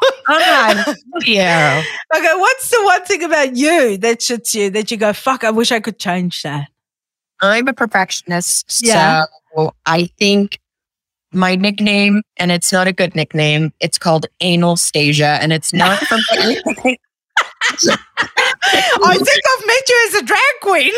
Yeah. 1.25 1.83
Okay, 2.15 2.33
what's 2.35 2.69
the 2.69 2.81
one 2.83 3.03
thing 3.03 3.23
about 3.23 3.57
you 3.57 3.97
that 3.97 4.19
shits 4.19 4.53
you 4.55 4.69
that 4.69 4.91
you 4.91 4.97
go, 4.97 5.11
fuck, 5.11 5.43
I 5.43 5.51
wish 5.51 5.71
I 5.71 5.81
could 5.81 5.99
change 5.99 6.41
that? 6.43 6.69
I'm 7.41 7.67
a 7.67 7.73
perfectionist. 7.73 8.81
Yeah. 8.81 9.25
So 9.55 9.73
I 9.85 10.05
think 10.17 10.59
my 11.33 11.55
nickname, 11.55 12.21
and 12.37 12.51
it's 12.51 12.71
not 12.71 12.87
a 12.87 12.93
good 12.93 13.15
nickname, 13.15 13.73
it's 13.81 13.97
called 13.97 14.27
anal 14.39 14.75
stasia, 14.75 15.39
and 15.41 15.51
it's 15.51 15.73
not 15.73 15.99
from 15.99 16.21
anything. 16.37 16.97
I 19.05 19.17
think 19.17 19.41
I've 19.57 19.67
met 19.67 19.89
you 19.89 20.07
as 20.07 20.13
a 20.15 20.25
drag 20.25 20.39
queen. 20.61 20.93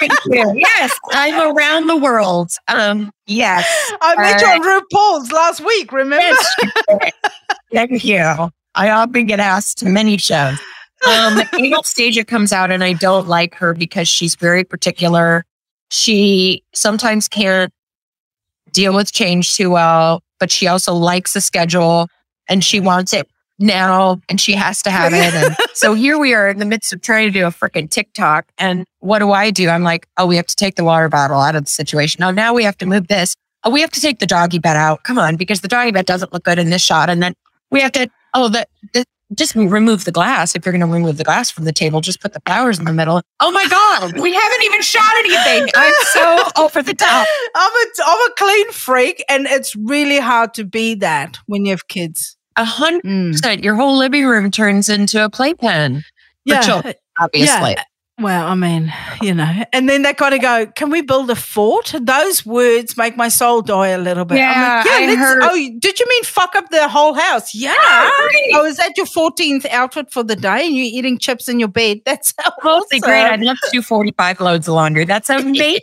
Thank 0.00 0.12
you. 0.26 0.52
Yes, 0.56 0.98
I'm 1.12 1.56
around 1.56 1.86
the 1.86 1.96
world. 1.96 2.50
Um, 2.68 3.12
yes. 3.26 3.64
I 4.00 4.16
met 4.16 4.40
you 4.40 4.46
All 4.46 4.54
on 4.54 5.20
RuPaul's 5.22 5.32
last 5.32 5.60
week, 5.60 5.92
remember? 5.92 6.24
Yes. 6.24 7.12
Thank 7.72 8.04
you. 8.04 8.50
I 8.74 8.90
often 8.90 9.26
get 9.26 9.40
asked 9.40 9.78
to 9.78 9.86
many 9.86 10.16
shows. 10.16 10.58
Um, 11.06 11.40
Anal 11.58 11.82
Stasia 11.82 12.26
comes 12.26 12.52
out, 12.52 12.70
and 12.70 12.82
I 12.82 12.94
don't 12.94 13.28
like 13.28 13.54
her 13.56 13.74
because 13.74 14.08
she's 14.08 14.34
very 14.34 14.64
particular. 14.64 15.44
She 15.90 16.62
sometimes 16.74 17.28
can't 17.28 17.72
deal 18.72 18.94
with 18.94 19.12
change 19.12 19.54
too 19.54 19.70
well, 19.70 20.22
but 20.38 20.50
she 20.50 20.66
also 20.66 20.92
likes 20.92 21.34
a 21.36 21.40
schedule 21.40 22.08
and 22.48 22.62
she 22.62 22.80
wants 22.80 23.12
it 23.12 23.28
now 23.58 24.20
and 24.28 24.40
she 24.40 24.52
has 24.54 24.82
to 24.82 24.90
have 24.90 25.12
it. 25.12 25.34
And 25.34 25.56
so 25.74 25.94
here 25.94 26.18
we 26.18 26.34
are 26.34 26.48
in 26.48 26.58
the 26.58 26.64
midst 26.64 26.92
of 26.92 27.02
trying 27.02 27.26
to 27.26 27.32
do 27.32 27.46
a 27.46 27.50
freaking 27.50 27.90
TikTok. 27.90 28.46
And 28.58 28.86
what 29.00 29.20
do 29.20 29.32
I 29.32 29.50
do? 29.50 29.68
I'm 29.68 29.82
like, 29.82 30.06
oh, 30.16 30.26
we 30.26 30.36
have 30.36 30.46
to 30.46 30.56
take 30.56 30.76
the 30.76 30.84
water 30.84 31.08
bottle 31.08 31.40
out 31.40 31.56
of 31.56 31.64
the 31.64 31.70
situation. 31.70 32.22
Oh, 32.22 32.30
now 32.30 32.54
we 32.54 32.64
have 32.64 32.78
to 32.78 32.86
move 32.86 33.08
this. 33.08 33.34
Oh, 33.64 33.70
we 33.70 33.80
have 33.80 33.90
to 33.92 34.00
take 34.00 34.18
the 34.18 34.26
doggy 34.26 34.58
bed 34.58 34.76
out. 34.76 35.02
Come 35.02 35.18
on, 35.18 35.36
because 35.36 35.60
the 35.60 35.68
doggy 35.68 35.90
bed 35.90 36.06
doesn't 36.06 36.32
look 36.32 36.44
good 36.44 36.58
in 36.58 36.70
this 36.70 36.82
shot. 36.82 37.10
And 37.10 37.22
then 37.22 37.34
we 37.70 37.80
have 37.80 37.92
to, 37.92 38.08
oh, 38.34 38.48
the, 38.48 38.66
the 38.92 39.04
just 39.34 39.56
remove 39.56 40.04
the 40.04 40.12
glass. 40.12 40.54
If 40.54 40.64
you're 40.64 40.72
going 40.72 40.80
to 40.80 40.86
remove 40.86 41.16
the 41.16 41.24
glass 41.24 41.50
from 41.50 41.64
the 41.64 41.72
table, 41.72 42.00
just 42.00 42.20
put 42.20 42.32
the 42.32 42.40
flowers 42.46 42.78
in 42.78 42.84
the 42.84 42.92
middle. 42.92 43.22
Oh 43.40 43.50
my 43.50 43.66
God, 43.66 44.20
we 44.20 44.32
haven't 44.32 44.62
even 44.62 44.82
shot 44.82 45.12
anything. 45.18 45.68
I'm 45.74 45.94
so 46.12 46.42
over 46.62 46.82
the 46.82 46.94
top. 46.94 47.26
I'm 47.54 47.72
a, 47.72 47.86
I'm 48.06 48.30
a 48.30 48.34
clean 48.36 48.72
freak, 48.72 49.24
and 49.28 49.46
it's 49.46 49.74
really 49.74 50.20
hard 50.20 50.54
to 50.54 50.64
be 50.64 50.94
that 50.96 51.38
when 51.46 51.64
you 51.64 51.72
have 51.72 51.88
kids. 51.88 52.35
A 52.56 52.64
hundred 52.64 53.02
Mm. 53.04 53.32
percent. 53.32 53.62
Your 53.64 53.74
whole 53.74 53.96
living 53.98 54.26
room 54.26 54.50
turns 54.50 54.88
into 54.88 55.24
a 55.24 55.28
playpen. 55.30 56.04
For 56.48 56.62
children, 56.62 56.94
obviously. 57.18 57.72
Yeah. 57.72 57.82
Well, 58.18 58.46
I 58.46 58.54
mean, 58.54 58.90
you 59.20 59.34
know, 59.34 59.64
and 59.74 59.90
then 59.90 60.00
they 60.00 60.14
got 60.14 60.30
to 60.30 60.38
go. 60.38 60.64
Can 60.74 60.88
we 60.88 61.02
build 61.02 61.28
a 61.28 61.34
fort? 61.36 61.92
Those 62.00 62.46
words 62.46 62.96
make 62.96 63.14
my 63.14 63.28
soul 63.28 63.60
die 63.60 63.88
a 63.88 63.98
little 63.98 64.24
bit. 64.24 64.36
I'm 64.36 64.38
Yeah, 64.38 64.82
I 64.86 65.06
let's- 65.06 65.18
heard- 65.18 65.42
Oh, 65.42 65.54
did 65.78 66.00
you 66.00 66.06
mean 66.08 66.24
fuck 66.24 66.54
up 66.56 66.70
the 66.70 66.88
whole 66.88 67.12
house? 67.12 67.54
Yeah. 67.54 67.72
right. 67.74 68.50
Oh, 68.54 68.64
is 68.64 68.78
that 68.78 68.96
your 68.96 69.04
fourteenth 69.04 69.66
outfit 69.66 70.10
for 70.12 70.22
the 70.22 70.34
day? 70.36 70.64
And 70.66 70.74
you're 70.74 70.86
eating 70.86 71.18
chips 71.18 71.46
in 71.46 71.58
your 71.60 71.68
bed? 71.68 71.98
That's 72.06 72.32
Mostly 72.64 73.00
great. 73.00 73.24
I'd 73.24 73.40
love 73.42 73.58
to 73.64 73.70
do 73.70 73.82
45 73.82 74.40
loads 74.40 74.66
of 74.66 74.74
laundry. 74.76 75.04
That's 75.04 75.28
amazing. 75.28 75.80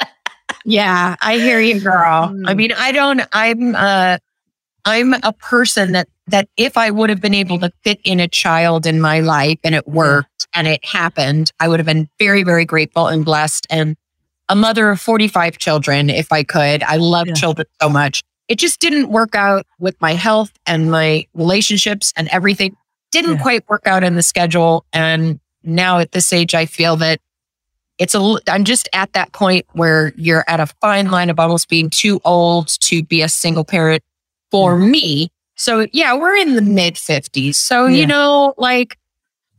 yeah, 0.64 1.16
I 1.20 1.36
hear 1.38 1.60
you, 1.60 1.80
girl. 1.80 2.28
Mm. 2.28 2.44
I 2.48 2.54
mean, 2.54 2.72
I 2.72 2.92
don't, 2.92 3.20
I'm, 3.32 3.74
uh, 3.74 4.16
I'm 4.84 5.14
a 5.22 5.32
person 5.32 5.92
that, 5.92 6.08
that 6.26 6.48
if 6.56 6.76
I 6.76 6.90
would 6.90 7.10
have 7.10 7.20
been 7.20 7.34
able 7.34 7.58
to 7.60 7.72
fit 7.82 8.00
in 8.04 8.20
a 8.20 8.28
child 8.28 8.86
in 8.86 9.00
my 9.00 9.20
life 9.20 9.58
and 9.64 9.74
it 9.74 9.88
worked 9.88 10.46
and 10.54 10.66
it 10.66 10.84
happened, 10.84 11.50
I 11.60 11.68
would 11.68 11.78
have 11.80 11.86
been 11.86 12.08
very, 12.18 12.42
very 12.42 12.64
grateful 12.64 13.06
and 13.08 13.24
blessed 13.24 13.66
and 13.70 13.96
a 14.50 14.54
mother 14.56 14.90
of 14.90 15.00
45 15.00 15.56
children 15.58 16.10
if 16.10 16.30
I 16.30 16.42
could. 16.42 16.82
I 16.82 16.96
love 16.96 17.28
Yeah. 17.28 17.32
children 17.34 17.66
so 17.80 17.88
much. 17.88 18.22
It 18.48 18.58
just 18.58 18.78
didn't 18.78 19.08
work 19.08 19.34
out 19.34 19.66
with 19.78 19.98
my 20.02 20.12
health 20.12 20.52
and 20.66 20.90
my 20.90 21.26
relationships 21.32 22.12
and 22.14 22.28
everything. 22.28 22.76
Didn't 23.10 23.36
Yeah. 23.36 23.42
quite 23.42 23.68
work 23.70 23.86
out 23.86 24.04
in 24.04 24.16
the 24.16 24.22
schedule. 24.22 24.84
And 24.92 25.40
now 25.62 25.98
at 25.98 26.12
this 26.12 26.30
age, 26.30 26.54
I 26.54 26.66
feel 26.66 26.96
that 26.96 27.20
it's 27.96 28.14
a, 28.14 28.36
I'm 28.48 28.64
just 28.64 28.86
at 28.92 29.14
that 29.14 29.32
point 29.32 29.64
where 29.72 30.12
you're 30.16 30.44
at 30.46 30.60
a 30.60 30.66
fine 30.82 31.10
line 31.10 31.30
of 31.30 31.40
almost 31.40 31.68
being 31.70 31.88
too 31.88 32.20
old 32.24 32.68
to 32.80 33.02
be 33.02 33.22
a 33.22 33.28
single 33.30 33.64
parent 33.64 34.02
for 34.54 34.78
me. 34.78 35.28
So 35.56 35.86
yeah, 35.92 36.14
we're 36.14 36.36
in 36.36 36.54
the 36.54 36.62
mid 36.62 36.94
50s. 36.94 37.56
So, 37.56 37.86
Yeah. 37.86 37.96
you 38.02 38.06
know, 38.06 38.54
like 38.56 38.96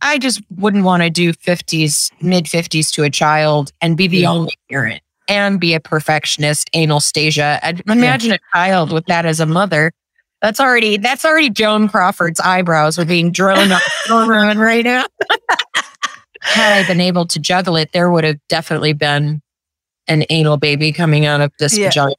I 0.02 0.18
just 0.18 0.42
wouldn't 0.58 0.84
want 0.86 1.04
to 1.04 1.10
do 1.10 1.34
50s, 1.34 2.12
mid 2.22 2.46
50s 2.46 2.92
to 2.92 3.04
a 3.04 3.10
child 3.10 3.72
and 3.82 3.98
be 3.98 4.08
the 4.08 4.20
Yeah. 4.20 4.30
only 4.32 4.54
parent 4.72 5.02
and 5.28 5.60
be 5.60 5.74
a 5.74 5.80
perfectionist, 5.80 6.70
anal 6.74 7.00
stasia. 7.00 7.60
Imagine 7.90 8.34
a 8.34 8.40
child 8.54 8.92
with 8.94 9.06
that 9.08 9.26
as 9.26 9.40
a 9.40 9.46
mother. 9.46 9.92
That's 10.42 10.60
already 10.60 10.98
that's 10.98 11.26
already 11.26 11.50
Joan 11.50 11.88
Crawford's 11.90 12.40
eyebrows 12.40 12.98
are 13.00 13.06
being 13.06 13.32
drawn 13.32 13.72
up 13.72 13.82
right 14.10 14.84
now. 14.86 15.06
Had 16.42 16.74
I 16.84 16.88
been 16.88 17.02
able 17.02 17.26
to 17.28 17.40
juggle 17.40 17.76
it, 17.76 17.92
there 17.92 18.12
would 18.12 18.24
have 18.24 18.38
definitely 18.50 18.94
been 18.94 19.42
an 20.08 20.24
anal 20.30 20.58
baby 20.58 20.92
coming 20.92 21.26
out 21.26 21.42
of 21.42 21.52
this 21.60 21.76
Yeah. 21.78 21.88
vagina. 21.88 22.14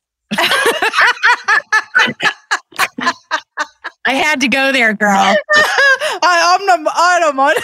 I 4.06 4.14
had 4.14 4.40
to 4.40 4.48
go 4.48 4.72
there, 4.72 4.94
girl. 4.94 5.10
I, 5.54 6.56
I'm 6.58 6.66
not. 6.66 6.92
I 6.94 7.18
don't 7.20 7.36
mind. 7.36 7.58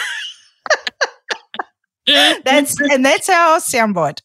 That's 2.43 2.75
and 2.91 3.05
that's 3.05 3.29
our 3.29 3.59
soundboard. 3.59 4.19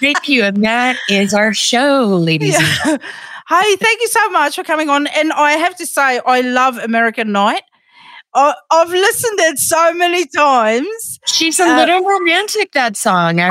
Thank 0.00 0.28
you. 0.28 0.44
And 0.44 0.64
that 0.64 0.96
is 1.10 1.34
our 1.34 1.52
show, 1.52 2.06
ladies 2.06 2.56
and 2.56 2.66
Yeah. 2.86 2.96
Hey, 3.50 3.76
thank 3.76 4.02
you 4.02 4.08
so 4.08 4.28
much 4.28 4.56
for 4.56 4.62
coming 4.62 4.90
on. 4.90 5.06
And 5.06 5.32
I 5.32 5.52
have 5.52 5.74
to 5.76 5.86
say, 5.86 6.20
I 6.26 6.42
love 6.42 6.76
American 6.76 7.32
Night. 7.32 7.62
I, 8.34 8.52
I've 8.70 8.90
listened 8.90 9.38
to 9.38 9.44
it 9.44 9.58
so 9.58 9.94
many 9.94 10.26
times. 10.26 11.18
She's 11.26 11.58
a 11.58 11.64
Uh, 11.64 11.76
little 11.76 12.04
romantic, 12.04 12.72
that 12.72 12.94
song. 12.94 13.40
I, 13.40 13.48
I 13.48 13.50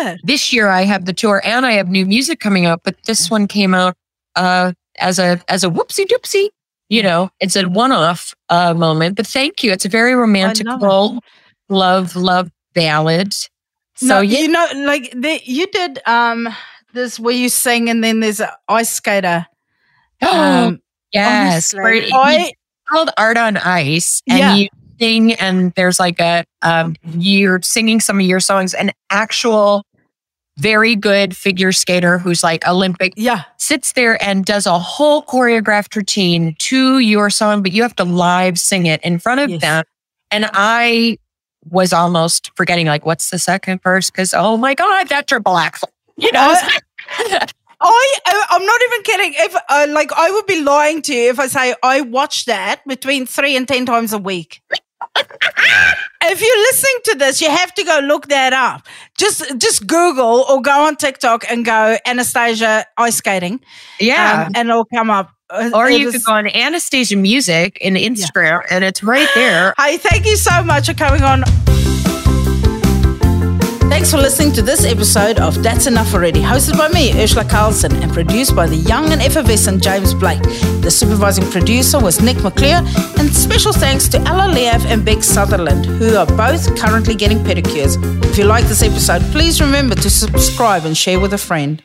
love 0.00 0.08
it. 0.08 0.20
this 0.24 0.52
year 0.52 0.66
I 0.66 0.82
have 0.82 1.04
the 1.04 1.12
tour 1.12 1.40
and 1.44 1.64
I 1.64 1.72
have 1.74 1.88
new 1.88 2.04
music 2.04 2.40
coming 2.40 2.66
out, 2.66 2.80
but 2.82 2.96
this 3.04 3.30
one 3.30 3.46
came 3.46 3.74
out 3.74 3.94
uh, 4.34 4.72
as 4.98 5.20
a 5.20 5.40
as 5.46 5.62
a 5.62 5.68
whoopsie 5.68 6.06
doopsie. 6.06 6.48
You 6.88 7.02
know, 7.02 7.30
it's 7.40 7.54
a 7.56 7.68
one 7.68 7.92
off 7.92 8.34
uh, 8.48 8.74
moment. 8.74 9.16
But 9.16 9.26
thank 9.26 9.62
you. 9.62 9.72
It's 9.72 9.84
a 9.84 9.88
very 9.90 10.14
romantic 10.14 10.66
love 10.66 11.18
love, 11.68 12.16
love, 12.16 12.50
ballad. 12.74 13.34
So 13.34 14.06
no, 14.06 14.20
yeah, 14.20 14.38
you 14.40 14.48
know, 14.48 14.66
like 14.86 15.10
the, 15.12 15.40
you 15.44 15.66
did 15.66 16.00
um 16.06 16.48
this 16.94 17.18
where 17.18 17.34
you 17.34 17.48
sing 17.48 17.90
and 17.90 18.02
then 18.02 18.20
there's 18.20 18.40
an 18.40 18.48
ice 18.68 18.90
skater. 18.92 19.46
Um, 20.22 20.80
yes, 21.12 21.74
honestly, 21.74 22.12
I 22.12 22.36
it's 22.48 22.52
called 22.88 23.10
Art 23.16 23.36
on 23.36 23.56
Ice, 23.56 24.22
and 24.28 24.38
Yeah. 24.38 24.54
you 24.54 24.68
sing, 25.00 25.34
and 25.34 25.72
there's 25.74 26.00
like 26.00 26.18
a 26.20 26.44
um, 26.62 26.96
you're 27.04 27.60
singing 27.62 28.00
some 28.00 28.18
of 28.18 28.26
your 28.26 28.40
songs. 28.40 28.74
An 28.74 28.90
actual 29.10 29.84
very 30.58 30.96
good 30.96 31.36
figure 31.36 31.72
skater 31.72 32.18
who's 32.18 32.42
like 32.42 32.66
Olympic 32.66 33.12
yeah. 33.16 33.44
sits 33.56 33.92
there 33.92 34.22
and 34.22 34.44
does 34.44 34.66
a 34.66 34.78
whole 34.78 35.22
choreographed 35.22 35.94
routine 35.94 36.54
to 36.58 36.98
your 36.98 37.30
song, 37.30 37.62
but 37.62 37.72
you 37.72 37.82
have 37.82 37.94
to 37.96 38.04
live 38.04 38.58
sing 38.58 38.86
it 38.86 39.00
in 39.02 39.18
front 39.18 39.40
of 39.40 39.50
Yes. 39.50 39.60
them. 39.60 39.84
And 40.30 40.50
I 40.52 41.18
was 41.70 41.92
almost 41.92 42.50
forgetting, 42.56 42.86
like, 42.86 43.06
what's 43.06 43.30
the 43.30 43.38
second 43.38 43.82
verse? 43.82 44.10
Because 44.10 44.34
oh 44.34 44.56
my 44.56 44.74
god, 44.74 45.08
that 45.08 45.26
triple 45.26 45.56
axel, 45.56 45.90
you 46.16 46.30
know. 46.32 46.54
I, 47.80 48.16
I 48.26 48.46
I'm 48.50 48.66
not 48.66 48.80
even 48.88 49.02
kidding. 49.04 49.34
If 49.36 49.56
uh, 49.68 49.86
like 49.90 50.10
I 50.12 50.30
would 50.30 50.46
be 50.46 50.60
lying 50.62 51.00
to 51.02 51.14
you 51.14 51.30
if 51.30 51.38
I 51.38 51.46
say 51.46 51.74
I 51.82 52.00
watch 52.00 52.46
that 52.46 52.82
between 52.86 53.26
three 53.26 53.56
and 53.56 53.66
ten 53.68 53.86
times 53.86 54.12
a 54.12 54.18
week. 54.18 54.60
If 56.20 56.42
you're 56.42 56.58
listening 56.58 56.94
to 57.04 57.14
this, 57.18 57.40
you 57.40 57.48
have 57.48 57.72
to 57.74 57.84
go 57.84 58.00
look 58.00 58.28
that 58.28 58.52
up. 58.52 58.86
Just 59.16 59.58
just 59.58 59.86
Google 59.86 60.44
or 60.48 60.60
go 60.60 60.86
on 60.86 60.96
TikTok 60.96 61.44
and 61.50 61.64
go 61.64 61.96
Anastacia 62.06 62.84
ice 62.96 63.16
skating, 63.16 63.60
yeah. 64.00 64.44
um, 64.46 64.52
and 64.54 64.68
it'll 64.68 64.84
come 64.84 65.10
up. 65.10 65.30
Uh, 65.50 65.70
or 65.74 65.88
it 65.88 66.00
you 66.00 66.08
is- 66.08 66.14
could 66.14 66.24
go 66.24 66.32
on 66.32 66.44
Anastacia 66.46 67.16
Music 67.18 67.78
in 67.80 67.94
Instagram, 67.94 68.62
and 68.70 68.84
it's 68.84 69.02
right 69.02 69.28
there. 69.34 69.74
Hey, 69.78 69.96
thank 69.96 70.26
you 70.26 70.36
so 70.36 70.62
much 70.62 70.86
for 70.88 70.94
coming 70.94 71.22
on. 71.22 71.44
Thanks 73.98 74.12
for 74.12 74.18
listening 74.18 74.52
to 74.52 74.62
this 74.62 74.84
episode 74.84 75.40
of 75.40 75.60
That's 75.60 75.88
Enough 75.88 76.14
Already, 76.14 76.40
hosted 76.40 76.78
by 76.78 76.88
me, 76.88 77.10
Urzila 77.10 77.50
Carlson, 77.50 78.00
and 78.00 78.12
produced 78.12 78.54
by 78.54 78.68
the 78.68 78.76
young 78.76 79.10
and 79.10 79.20
effervescent 79.20 79.82
James 79.82 80.14
Blake. 80.14 80.40
The 80.82 80.88
supervising 80.88 81.50
producer 81.50 81.98
was 81.98 82.22
Nick 82.22 82.40
McClure, 82.44 82.80
and 83.18 83.34
special 83.34 83.72
thanks 83.72 84.06
to 84.10 84.20
Ella 84.20 84.52
Leaf 84.52 84.86
and 84.86 85.04
Beck 85.04 85.24
Sutherland, 85.24 85.84
who 85.84 86.14
are 86.14 86.26
both 86.26 86.78
currently 86.78 87.16
getting 87.16 87.38
pedicures. 87.38 87.98
If 88.24 88.38
you 88.38 88.44
like 88.44 88.66
this 88.66 88.84
episode, 88.84 89.20
please 89.32 89.60
remember 89.60 89.96
to 89.96 90.08
subscribe 90.08 90.84
and 90.84 90.96
share 90.96 91.18
with 91.18 91.32
a 91.32 91.38
friend. 91.38 91.82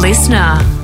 Listener. 0.00 0.79